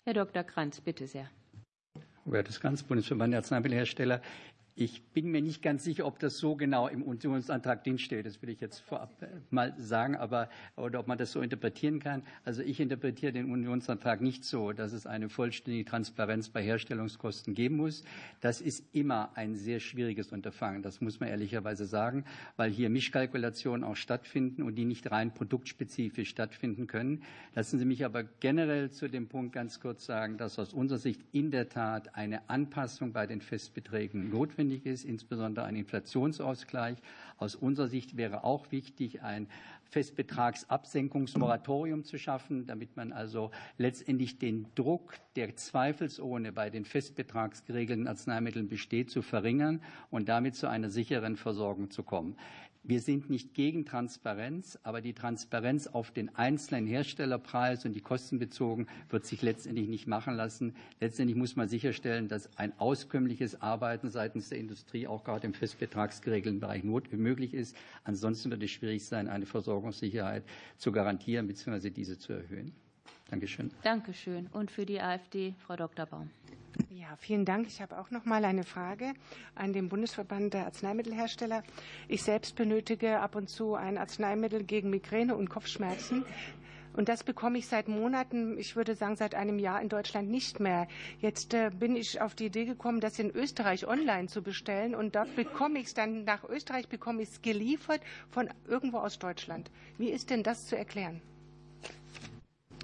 Herr 0.05 0.15
Dr. 0.15 0.45
Kranz, 0.45 0.81
bitte 0.81 1.07
sehr. 1.07 1.29
Hubertus 2.27 2.61
Kranz, 2.61 2.83
Bundesverband 2.83 3.33
der 3.33 3.39
Arzneimittelhersteller. 3.41 4.21
Ich 4.77 5.03
bin 5.13 5.31
mir 5.31 5.43
nicht 5.43 5.63
ganz 5.63 5.85
sicher, 5.85 6.07
ob 6.07 6.19
das 6.21 6.39
so 6.39 6.55
genau 6.55 6.87
im 6.87 7.03
Unionsantrag 7.03 7.83
drinsteht. 7.83 8.25
Das 8.25 8.41
will 8.41 8.51
ich 8.51 8.61
jetzt 8.61 8.79
vorab 8.79 9.11
äh, 9.21 9.27
mal 9.51 9.75
sagen, 9.77 10.17
aber 10.17 10.49
oder 10.77 11.01
ob 11.01 11.09
man 11.09 11.19
das 11.19 11.33
so 11.33 11.41
interpretieren 11.41 11.99
kann. 11.99 12.23
Also 12.45 12.63
ich 12.63 12.79
interpretiere 12.81 13.33
den 13.33 13.51
Unionsantrag 13.51 14.21
nicht 14.21 14.45
so, 14.45 14.73
dass 14.73 14.93
es 14.93 15.07
eine 15.07 15.29
vollständige 15.29 15.85
Transparenz 15.85 16.49
bei 16.49 16.63
Herstellungskosten 16.63 17.55
geben 17.55 17.77
muss. 17.77 18.05
Das 18.41 18.61
ist 18.61 18.85
immer 18.95 19.37
ein 19.37 19.57
sehr 19.57 19.81
schwieriges 19.81 20.31
Unterfangen. 20.33 20.83
Das 20.83 21.01
muss 21.01 21.19
man 21.19 21.29
ehrlicherweise 21.29 21.85
sagen, 21.85 22.25
weil 22.57 22.71
hier 22.71 22.91
Mischkalkulationen 22.91 23.85
auch 23.85 23.97
stattfinden 23.97 24.63
und 24.63 24.77
die 24.77 24.85
nicht 24.85 25.11
rein 25.11 25.35
produktspezifisch 25.35 26.31
stattfinden 26.31 26.87
können. 26.87 27.25
Lassen 27.55 27.79
Sie 27.79 27.85
mich 27.85 28.05
aber 28.05 28.23
generell 28.23 28.91
zu 28.91 29.09
dem 29.09 29.29
Punkt 29.29 29.53
ganz 29.53 29.81
kurz 29.81 30.07
sagen, 30.07 30.39
dass 30.39 30.59
aus 30.59 30.73
unserer 30.73 30.99
Sicht 30.99 31.21
in 31.33 31.51
der 31.51 31.69
Tat 31.69 32.15
eine 32.15 32.49
Anpassung 32.49 33.13
bei 33.13 33.27
den 33.27 33.41
Festbeträgen 33.41 34.31
notwendig 34.31 34.60
notwendig 34.61 34.87
ist, 34.87 35.05
insbesondere 35.05 35.65
ein 35.65 35.75
Inflationsausgleich. 35.77 36.99
Aus 37.39 37.55
unserer 37.55 37.87
Sicht 37.89 38.19
wäre 38.19 38.45
auch 38.45 38.71
wichtig, 38.71 39.23
ein 39.23 39.49
Festbetragsabsenkungsmoratorium 39.85 42.05
zu 42.05 42.19
schaffen, 42.19 42.67
damit 42.67 42.95
man 42.97 43.13
also 43.13 43.51
letztendlich 43.79 44.39
den 44.39 44.67
Druck, 44.75 45.15
der 45.35 45.57
zweifelsohne 45.57 46.53
bei 46.53 46.69
den 46.71 46.85
festbetragsgeregelten 46.85 48.07
Arzneimitteln 48.07 48.69
besteht, 48.69 49.11
zu 49.11 49.23
verringern 49.23 49.83
und 50.11 50.29
damit 50.29 50.57
zu 50.57 50.69
einer 50.69 50.91
sicheren 50.91 51.37
Versorgung 51.37 51.91
zu 51.91 52.03
kommen. 52.03 52.37
Wir 52.83 53.01
sind 53.01 53.29
nicht 53.29 53.53
gegen 53.53 53.85
Transparenz, 53.85 54.79
aber 54.83 55.03
die 55.03 55.13
Transparenz 55.13 55.87
auf 55.87 56.11
den 56.13 56.35
einzelnen 56.35 56.87
Herstellerpreis 56.87 57.85
und 57.85 57.93
die 57.93 58.01
Kosten 58.01 58.39
bezogen 58.39 58.87
wird 59.11 59.27
sich 59.27 59.43
letztendlich 59.43 59.87
nicht 59.87 60.07
machen 60.07 60.35
lassen. 60.35 60.75
Letztendlich 60.99 61.37
muss 61.37 61.57
man 61.57 61.69
sicherstellen, 61.69 62.29
dass 62.29 62.57
ein 62.57 62.73
auskömmliches 62.79 63.61
Arbeiten 63.61 64.09
seitens 64.09 64.49
der 64.49 64.59
Industrie 64.59 65.07
auch 65.07 65.25
gerade 65.25 65.47
im 65.47 65.53
festbetragsgeregelten 65.53 66.59
Bereich 66.59 66.83
möglich 66.83 67.53
ist. 67.53 67.77
Ansonsten 68.05 68.51
wird 68.51 68.63
es 68.63 68.71
schwierig 68.71 69.05
sein, 69.05 69.29
eine 69.29 69.45
Versorgungssicherheit 69.45 70.45
zu 70.79 70.91
garantieren 70.91 71.49
bzw. 71.49 71.91
diese 71.91 72.19
zu 72.19 72.33
erhöhen. 72.33 72.73
Dankeschön. 73.31 73.71
Dankeschön. 73.83 74.49
Und 74.53 74.71
für 74.71 74.85
die 74.85 75.01
AfD 75.01 75.55
Frau 75.67 75.77
Dr. 75.77 76.07
Baum. 76.07 76.31
Ja, 76.89 77.17
vielen 77.17 77.45
Dank. 77.45 77.67
Ich 77.67 77.81
habe 77.81 77.99
auch 77.99 78.11
noch 78.11 78.25
mal 78.25 78.45
eine 78.45 78.65
Frage 78.65 79.13
an 79.55 79.73
den 79.73 79.89
Bundesverband 79.89 80.55
der 80.55 80.67
Arzneimittelhersteller. 80.67 81.63
Ich 82.09 82.23
selbst 82.23 82.57
benötige 82.57 83.21
ab 83.21 83.35
und 83.37 83.49
zu 83.49 83.75
ein 83.75 83.99
Arzneimittel 83.99 84.65
gegen 84.65 84.91
Migräne 84.91 85.37
und 85.37 85.51
Kopfschmerzen. 85.51 86.25
Und 86.93 87.09
das 87.09 87.23
bekomme 87.23 87.59
ich 87.59 87.69
seit 87.69 87.87
Monaten, 87.87 88.59
ich 88.59 88.75
würde 88.75 88.97
sagen 88.97 89.15
seit 89.15 89.37
einem 89.37 89.59
Jahr 89.61 89.81
in 89.81 89.89
Deutschland 89.89 90.29
nicht 90.29 90.59
mehr. 90.59 90.89
Jetzt 91.21 91.55
äh, 91.55 91.71
bin 91.71 91.95
ich 91.95 92.21
auf 92.21 92.35
die 92.35 92.47
Idee 92.47 92.65
gekommen, 92.65 93.01
das 93.01 93.19
in 93.21 93.31
Österreich 93.31 93.87
online 93.87 94.27
zu 94.27 94.43
bestellen. 94.43 94.95
Und 94.97 95.15
dort 95.15 95.35
bekomme 95.37 95.79
ich 95.79 95.87
es 95.87 95.95
dann, 95.95 96.25
nach 96.25 96.43
Österreich 96.45 96.89
bekomme 96.89 97.23
ich 97.23 97.29
es 97.29 97.43
geliefert 97.43 98.01
von 98.31 98.49
irgendwo 98.67 98.99
aus 98.99 99.19
Deutschland. 99.21 99.71
Wie 99.99 100.09
ist 100.11 100.31
denn 100.31 100.43
das 100.43 100.67
zu 100.67 100.77
erklären? 100.77 101.23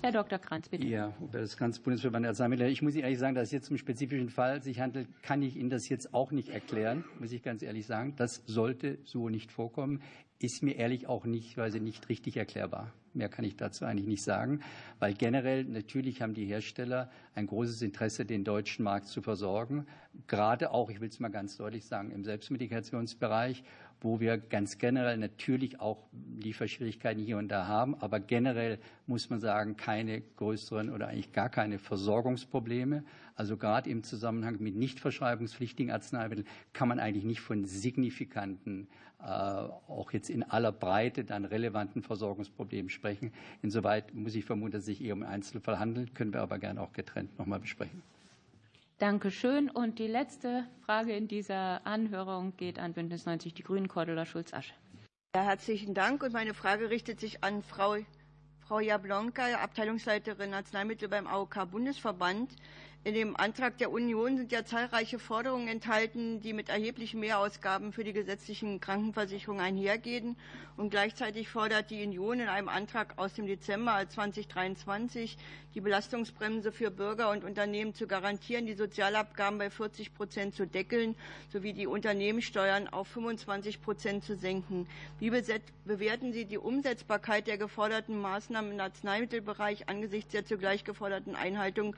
Herr 0.07 0.13
Dr. 0.13 0.39
Kranz, 0.39 0.69
bitte. 0.69 0.87
Ja, 0.87 1.13
über 1.21 1.41
das 1.41 1.57
ganze 1.57 1.81
Bundesverband 1.81 2.25
Arzneimittel. 2.27 2.69
Ich 2.69 2.81
muss 2.81 2.95
Ihnen 2.95 3.03
ehrlich 3.03 3.19
sagen, 3.19 3.35
dass 3.35 3.47
es 3.47 3.51
jetzt 3.51 3.67
zum 3.67 3.77
spezifischen 3.77 4.31
Fall 4.31 4.63
sich 4.63 4.79
handelt, 4.79 5.09
kann 5.25 5.43
ich 5.43 5.57
Ihnen 5.57 5.69
das 5.69 5.89
jetzt 5.89 6.15
auch 6.15 6.31
nicht 6.31 6.49
erklären, 6.49 7.05
muss 7.19 7.33
ich 7.33 7.43
ganz 7.43 7.61
ehrlich 7.61 7.87
sagen. 7.87 8.15
Das 8.15 8.45
sollte 8.47 8.99
so 9.03 9.29
nicht 9.29 9.51
vorkommen. 9.51 10.01
Ist 10.39 10.63
mir 10.63 10.77
ehrlich 10.77 11.09
auch 11.09 11.25
nicht, 11.25 11.57
weil 11.57 11.73
sie 11.73 11.81
nicht 11.81 12.09
richtig 12.09 12.37
erklärbar. 12.37 12.93
Mehr 13.15 13.29
kann 13.29 13.45
ich 13.45 13.57
dazu 13.57 13.85
eigentlich 13.85 14.07
nicht 14.07 14.23
sagen, 14.23 14.61
weil 15.01 15.15
generell 15.15 15.65
natürlich 15.65 16.23
haben 16.23 16.35
die 16.35 16.45
Hersteller 16.45 17.11
ein 17.35 17.49
großes 17.49 17.83
Interesse, 17.83 18.27
den 18.27 18.45
deutschen 18.45 18.85
Markt 18.85 19.07
zu 19.07 19.23
versorgen. 19.23 19.87
Gerade 20.29 20.71
auch, 20.71 20.89
ich 20.89 21.01
will 21.01 21.09
es 21.09 21.19
mal 21.19 21.31
ganz 21.31 21.57
deutlich 21.57 21.85
sagen, 21.85 22.13
im 22.13 22.23
Selbstmedikationsbereich 22.23 23.65
wo 24.01 24.21
wir 24.21 24.39
ganz 24.39 24.79
generell 24.79 25.17
natürlich 25.17 25.81
auch 25.81 26.09
Lieferschwierigkeiten 26.39 27.23
hier 27.23 27.39
und 27.39 27.49
da 27.49 27.67
haben, 27.67 27.95
aber 27.97 28.21
generell 28.21 28.79
muss 29.07 29.31
man 29.31 29.41
sagen, 29.41 29.77
keine 29.77 30.21
größeren 30.21 30.91
oder 30.91 31.09
eigentlich 31.09 31.33
gar 31.33 31.49
keine 31.49 31.79
Versorgungsprobleme. 31.79 33.05
Also 33.35 33.57
gerade 33.57 33.91
im 33.91 34.03
Zusammenhang 34.03 34.57
mit 34.61 34.77
nicht 34.77 35.01
verschreibungspflichtigen 35.01 35.93
Arzneimitteln 35.93 36.47
kann 36.73 36.89
man 36.89 36.99
eigentlich 36.99 37.25
nicht 37.25 37.41
von 37.41 37.65
signifikanten, 37.65 38.89
äh, 39.21 39.25
auch 39.25 40.13
jetzt 40.13 40.31
in 40.31 40.43
aller 40.43 40.73
Breite 40.73 41.25
dann 41.25 41.45
relevanten 41.45 42.03
Versorgungsproblemen 42.03 42.91
sprechen. 42.91 43.33
Insoweit 43.63 44.15
muss 44.15 44.35
ich 44.35 44.45
vermuten, 44.45 44.73
dass 44.73 44.81
es 44.81 44.87
sich 44.87 45.05
eher 45.05 45.15
um 45.15 45.23
Einzelfall 45.23 45.79
handelt, 45.79 46.15
können 46.15 46.33
wir 46.33 46.41
aber 46.43 46.59
gerne 46.59 46.81
auch 46.81 46.93
getrennt 46.93 47.39
nochmal 47.39 47.61
besprechen. 47.61 48.03
Danke 48.99 49.31
schön. 49.31 49.69
Und 49.69 49.99
die 49.99 50.07
letzte 50.07 50.67
Frage 50.87 51.15
in 51.15 51.29
dieser 51.29 51.87
Anhörung 51.87 52.57
geht 52.57 52.79
an 52.79 52.95
Bündnis 52.95 53.27
90 53.27 53.53
Die 53.53 53.63
Grünen, 53.63 53.89
Cordula 53.89 54.25
Schulz-Asche. 54.25 54.73
Ja, 55.35 55.43
herzlichen 55.43 55.93
Dank. 55.93 56.23
Und 56.23 56.33
meine 56.33 56.55
Frage 56.55 56.89
richtet 56.89 57.21
sich 57.21 57.45
an 57.45 57.63
Frau, 57.63 57.99
Frau 58.61 58.81
Jablonka, 58.81 59.53
Abteilungsleiterin 59.63 60.55
Arzneimittel 60.55 61.11
beim 61.11 61.27
AOK-Bundesverband. 61.27 62.57
In 63.07 63.15
dem 63.15 63.37
Antrag 63.37 63.79
der 63.79 63.93
Union 63.93 64.37
sind 64.37 64.51
ja 64.51 64.65
zahlreiche 64.65 65.21
Forderungen 65.21 65.69
enthalten, 65.69 66.41
die 66.41 66.53
mit 66.53 66.71
erheblichen 66.71 67.21
Mehrausgaben 67.21 67.93
für 67.93 68.03
die 68.03 68.13
gesetzlichen 68.13 68.81
Krankenversicherungen 68.81 69.65
einhergehen. 69.65 70.37
Und 70.77 70.91
gleichzeitig 70.91 71.49
fordert 71.49 71.93
die 71.93 72.05
Union 72.05 72.41
in 72.41 72.49
einem 72.49 72.69
Antrag 72.69 73.17
aus 73.17 73.33
dem 73.35 73.47
Dezember 73.47 74.09
2023 74.09 75.39
die 75.77 75.81
Belastungsbremse 75.81 76.73
für 76.73 76.91
Bürger 76.91 77.31
und 77.31 77.45
Unternehmen 77.45 77.95
zu 77.95 78.09
garantieren, 78.09 78.67
die 78.67 78.75
Sozialabgaben 78.75 79.59
bei 79.59 79.71
40 79.71 80.13
Prozent 80.13 80.57
zu 80.57 80.67
deckeln 80.67 81.15
sowie 81.53 81.75
die 81.75 81.87
Unternehmenssteuern 81.87 82.89
auf 82.89 83.07
25 83.07 83.83
Prozent 83.83 84.25
zu 84.25 84.35
senken. 84.35 84.89
Wie 85.21 85.31
bewerten 85.31 86.33
Sie 86.33 86.45
die 86.45 86.59
Umsetzbarkeit 86.59 87.47
der 87.47 87.57
geforderten 87.57 88.21
Maßnahmen 88.21 88.73
im 88.73 88.81
Arzneimittelbereich 88.81 89.89
angesichts 89.89 90.33
der 90.33 90.45
zugleich 90.45 90.83
geforderten 90.83 91.37
Einhaltung 91.37 91.95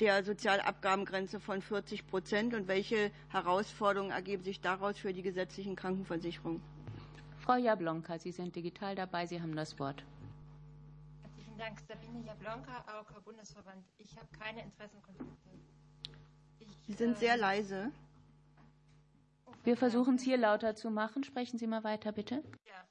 der 0.00 0.22
Sozialabgabengrenze 0.24 1.40
von 1.40 1.60
40 1.60 2.06
Prozent 2.06 2.54
und 2.54 2.68
welche 2.68 3.10
Herausforderungen 3.28 4.10
ergeben 4.12 4.42
sich 4.42 4.60
daraus 4.60 4.98
für 4.98 5.12
die 5.12 5.22
gesetzlichen 5.22 5.76
Krankenversicherungen? 5.76 6.62
Frau 7.38 7.56
Jablonka, 7.56 8.18
Sie 8.18 8.32
sind 8.32 8.54
digital 8.54 8.94
dabei, 8.94 9.26
Sie 9.26 9.40
haben 9.40 9.56
das 9.56 9.78
Wort. 9.78 10.04
Vielen 11.36 11.58
Dank. 11.58 11.80
Sabine 11.88 12.24
Jablonka, 12.24 12.84
AOK 12.86 13.24
Bundesverband. 13.24 13.84
Ich 13.98 14.16
habe 14.16 14.28
keine 14.38 14.62
Interessenkonflikte. 14.62 15.48
Sie 16.86 16.92
sind 16.92 17.18
sehr 17.18 17.36
leise. 17.36 17.90
Wir 19.64 19.76
versuchen 19.76 20.14
es 20.16 20.22
hier 20.22 20.36
lauter 20.38 20.76
zu 20.76 20.90
machen. 20.90 21.24
Sprechen 21.24 21.58
Sie 21.58 21.66
mal 21.66 21.84
weiter, 21.84 22.12
bitte. 22.12 22.36
Ja. 22.66 22.72
Herzlichen. 22.72 22.87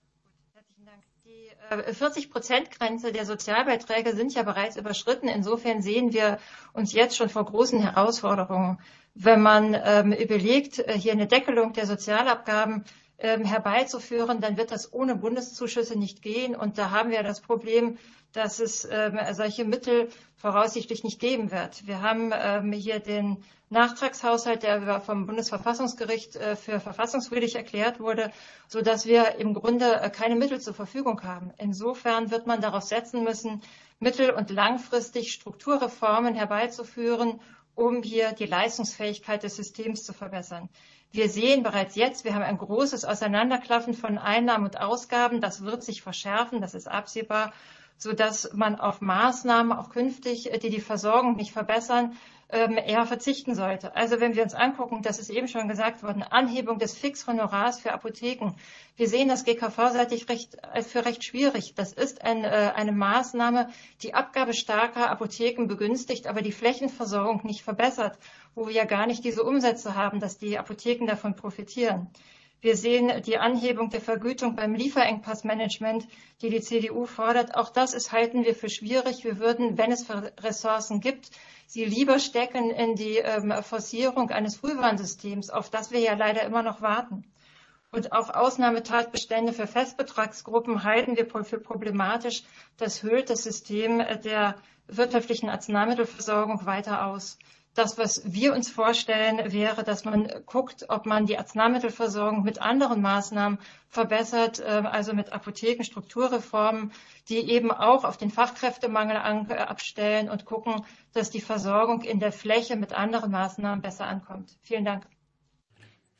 Die 1.27 1.51
40-Prozent-Grenze 1.93 3.11
der 3.11 3.25
Sozialbeiträge 3.25 4.15
sind 4.15 4.33
ja 4.33 4.43
bereits 4.43 4.77
überschritten. 4.77 5.27
Insofern 5.27 5.81
sehen 5.81 6.13
wir 6.13 6.39
uns 6.71 6.93
jetzt 6.93 7.17
schon 7.17 7.27
vor 7.27 7.43
großen 7.43 7.81
Herausforderungen. 7.81 8.79
Wenn 9.13 9.41
man 9.41 9.75
ähm, 9.83 10.13
überlegt, 10.13 10.75
hier 10.89 11.11
eine 11.11 11.27
Deckelung 11.27 11.73
der 11.73 11.85
Sozialabgaben 11.85 12.85
ähm, 13.19 13.45
herbeizuführen, 13.45 14.41
dann 14.41 14.57
wird 14.57 14.71
das 14.71 14.93
ohne 14.93 15.15
Bundeszuschüsse 15.15 15.97
nicht 15.97 16.21
gehen. 16.21 16.55
Und 16.55 16.77
da 16.77 16.91
haben 16.91 17.09
wir 17.09 17.23
das 17.23 17.41
Problem, 17.41 17.97
dass 18.33 18.59
es 18.59 18.87
ähm, 18.89 19.19
solche 19.31 19.65
Mittel 19.65 20.09
voraussichtlich 20.35 21.03
nicht 21.03 21.19
geben 21.19 21.51
wird. 21.51 21.87
Wir 21.87 22.01
haben 22.01 22.31
ähm, 22.33 22.71
hier 22.71 22.99
den 22.99 23.43
Nachtragshaushalt, 23.69 24.63
der 24.63 25.01
vom 25.01 25.25
Bundesverfassungsgericht 25.25 26.35
äh, 26.35 26.55
für 26.55 26.79
verfassungswidrig 26.79 27.55
erklärt 27.55 27.99
wurde, 27.99 28.31
sodass 28.67 29.05
wir 29.05 29.35
im 29.35 29.53
Grunde 29.53 29.99
äh, 29.99 30.09
keine 30.09 30.35
Mittel 30.35 30.61
zur 30.61 30.73
Verfügung 30.73 31.23
haben. 31.23 31.51
Insofern 31.57 32.31
wird 32.31 32.47
man 32.47 32.61
darauf 32.61 32.83
setzen 32.83 33.23
müssen, 33.23 33.61
mittel- 33.99 34.31
und 34.31 34.51
langfristig 34.51 35.33
Strukturreformen 35.33 36.35
herbeizuführen, 36.35 37.41
um 37.75 38.03
hier 38.03 38.31
die 38.31 38.45
Leistungsfähigkeit 38.45 39.43
des 39.43 39.55
Systems 39.55 40.03
zu 40.03 40.13
verbessern. 40.13 40.69
Wir 41.11 41.29
sehen 41.29 41.63
bereits 41.63 41.95
jetzt, 41.95 42.25
wir 42.25 42.35
haben 42.35 42.43
ein 42.43 42.57
großes 42.57 43.05
Auseinanderklaffen 43.05 43.93
von 43.93 44.17
Einnahmen 44.17 44.65
und 44.65 44.79
Ausgaben. 44.79 45.41
Das 45.41 45.63
wird 45.63 45.83
sich 45.83 46.01
verschärfen, 46.01 46.61
das 46.61 46.73
ist 46.73 46.87
absehbar, 46.87 47.53
sodass 47.97 48.51
man 48.53 48.79
auf 48.79 49.01
Maßnahmen 49.01 49.71
auch 49.71 49.89
künftig, 49.89 50.51
die 50.61 50.69
die 50.69 50.81
Versorgung 50.81 51.35
nicht 51.35 51.51
verbessern, 51.51 52.17
ähm, 52.49 52.77
eher 52.77 53.05
verzichten 53.05 53.55
sollte. 53.55 53.95
Also 53.95 54.21
wenn 54.21 54.35
wir 54.35 54.43
uns 54.43 54.53
angucken, 54.53 55.01
das 55.01 55.19
ist 55.19 55.29
eben 55.29 55.47
schon 55.47 55.67
gesagt 55.67 56.01
worden, 56.01 56.23
Anhebung 56.23 56.79
des 56.79 56.97
Fixhonorars 56.97 57.79
für 57.79 57.91
Apotheken. 57.91 58.55
Wir 58.95 59.09
sehen 59.09 59.27
das 59.27 59.43
GKV-seitig 59.43 60.29
recht, 60.29 60.57
äh, 60.73 60.81
für 60.81 61.05
recht 61.05 61.25
schwierig. 61.25 61.73
Das 61.75 61.91
ist 61.91 62.21
ein, 62.21 62.45
äh, 62.45 62.71
eine 62.75 62.93
Maßnahme, 62.93 63.69
die 64.01 64.13
abgabestarker 64.13 65.09
Apotheken 65.09 65.67
begünstigt, 65.67 66.27
aber 66.27 66.41
die 66.41 66.53
Flächenversorgung 66.53 67.41
nicht 67.43 67.63
verbessert, 67.63 68.17
wo 68.57 68.65
wir 68.65 68.73
ja 68.73 68.85
gar 68.85 69.05
nicht 69.05 69.23
diese 69.23 69.43
Umsätze 69.43 69.93
haben, 69.93 70.19
dass 70.19 70.39
die 70.39 70.57
Apotheken 70.57 71.05
davon 71.05 71.35
profitieren. 71.35 72.09
Wir 72.59 72.75
sehen 72.75 73.21
die 73.21 73.37
Anhebung 73.37 73.91
der 73.91 74.01
Vergütung 74.01 74.55
beim 74.55 74.73
Lieferengpassmanagement, 74.73 76.07
die 76.41 76.49
die 76.49 76.61
CDU 76.61 77.05
fordert. 77.05 77.53
Auch 77.53 77.69
das 77.69 77.93
ist, 77.93 78.11
halten 78.11 78.45
wir 78.45 78.55
für 78.55 78.69
schwierig. 78.69 79.23
Wir 79.23 79.37
würden, 79.37 79.77
wenn 79.77 79.91
es 79.91 80.07
Ressourcen 80.39 81.01
gibt, 81.01 81.29
sie 81.67 81.85
lieber 81.85 82.17
stecken 82.17 82.71
in 82.71 82.95
die 82.95 83.17
ähm, 83.17 83.53
Forcierung 83.61 84.31
eines 84.31 84.57
Frühwarnsystems, 84.57 85.51
auf 85.51 85.69
das 85.69 85.91
wir 85.91 85.99
ja 85.99 86.15
leider 86.15 86.41
immer 86.41 86.63
noch 86.63 86.81
warten. 86.81 87.25
Und 87.91 88.11
auch 88.11 88.31
Ausnahmetatbestände 88.31 89.53
für 89.53 89.67
Festbetragsgruppen 89.67 90.83
halten 90.83 91.15
wir 91.15 91.27
für 91.43 91.59
problematisch. 91.59 92.41
Das 92.77 93.03
höhlt 93.03 93.29
das 93.29 93.43
System 93.43 93.99
der 94.25 94.55
wirtschaftlichen 94.87 95.49
Arzneimittelversorgung 95.49 96.65
weiter 96.65 97.05
aus. 97.05 97.37
Das, 97.77 97.95
was 97.99 98.23
wir 98.25 98.55
uns 98.55 98.71
vorstellen, 98.71 99.53
wäre, 99.53 99.83
dass 99.83 100.03
man 100.03 100.27
guckt, 100.47 100.85
ob 100.89 101.05
man 101.05 101.27
die 101.27 101.37
Arzneimittelversorgung 101.37 102.41
mit 102.41 102.59
anderen 102.59 103.03
Maßnahmen 103.03 103.59
verbessert, 103.87 104.63
ähm, 104.65 104.87
also 104.87 105.13
mit 105.13 105.31
Apothekenstrukturreformen, 105.31 106.91
die 107.29 107.37
eben 107.51 107.69
auch 107.69 108.03
auf 108.03 108.17
den 108.17 108.31
Fachkräftemangel 108.31 109.17
abstellen 109.17 110.27
und 110.27 110.45
gucken, 110.45 110.85
dass 111.13 111.29
die 111.29 111.39
Versorgung 111.39 112.01
in 112.01 112.19
der 112.19 112.31
Fläche 112.31 112.77
mit 112.77 112.93
anderen 112.93 113.29
Maßnahmen 113.29 113.83
besser 113.83 114.07
ankommt. 114.07 114.57
Vielen 114.63 114.83
Dank. 114.83 115.05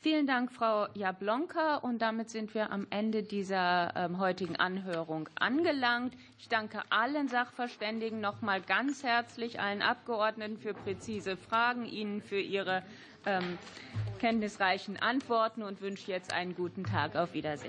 Vielen 0.00 0.28
Dank, 0.28 0.52
Frau 0.52 0.86
Jablonka. 0.94 1.76
Und 1.76 1.98
damit 2.00 2.30
sind 2.30 2.54
wir 2.54 2.70
am 2.70 2.86
Ende 2.90 3.24
dieser 3.24 3.92
ähm, 3.96 4.18
heutigen 4.20 4.54
Anhörung 4.54 5.28
angelangt. 5.34 6.14
Ich 6.38 6.48
danke 6.48 6.82
allen 6.90 7.26
Sachverständigen 7.26 8.20
noch 8.20 8.40
mal 8.40 8.60
ganz 8.60 9.02
herzlich, 9.02 9.58
allen 9.58 9.82
Abgeordneten 9.82 10.56
für 10.56 10.72
präzise 10.72 11.36
Fragen, 11.36 11.84
Ihnen 11.84 12.22
für 12.22 12.38
Ihre 12.38 12.84
ähm, 13.26 13.58
kenntnisreichen 14.20 14.96
Antworten 14.98 15.62
und 15.64 15.80
wünsche 15.80 16.12
jetzt 16.12 16.32
einen 16.32 16.54
guten 16.54 16.84
Tag. 16.84 17.16
Auf 17.16 17.34
Wiedersehen. 17.34 17.66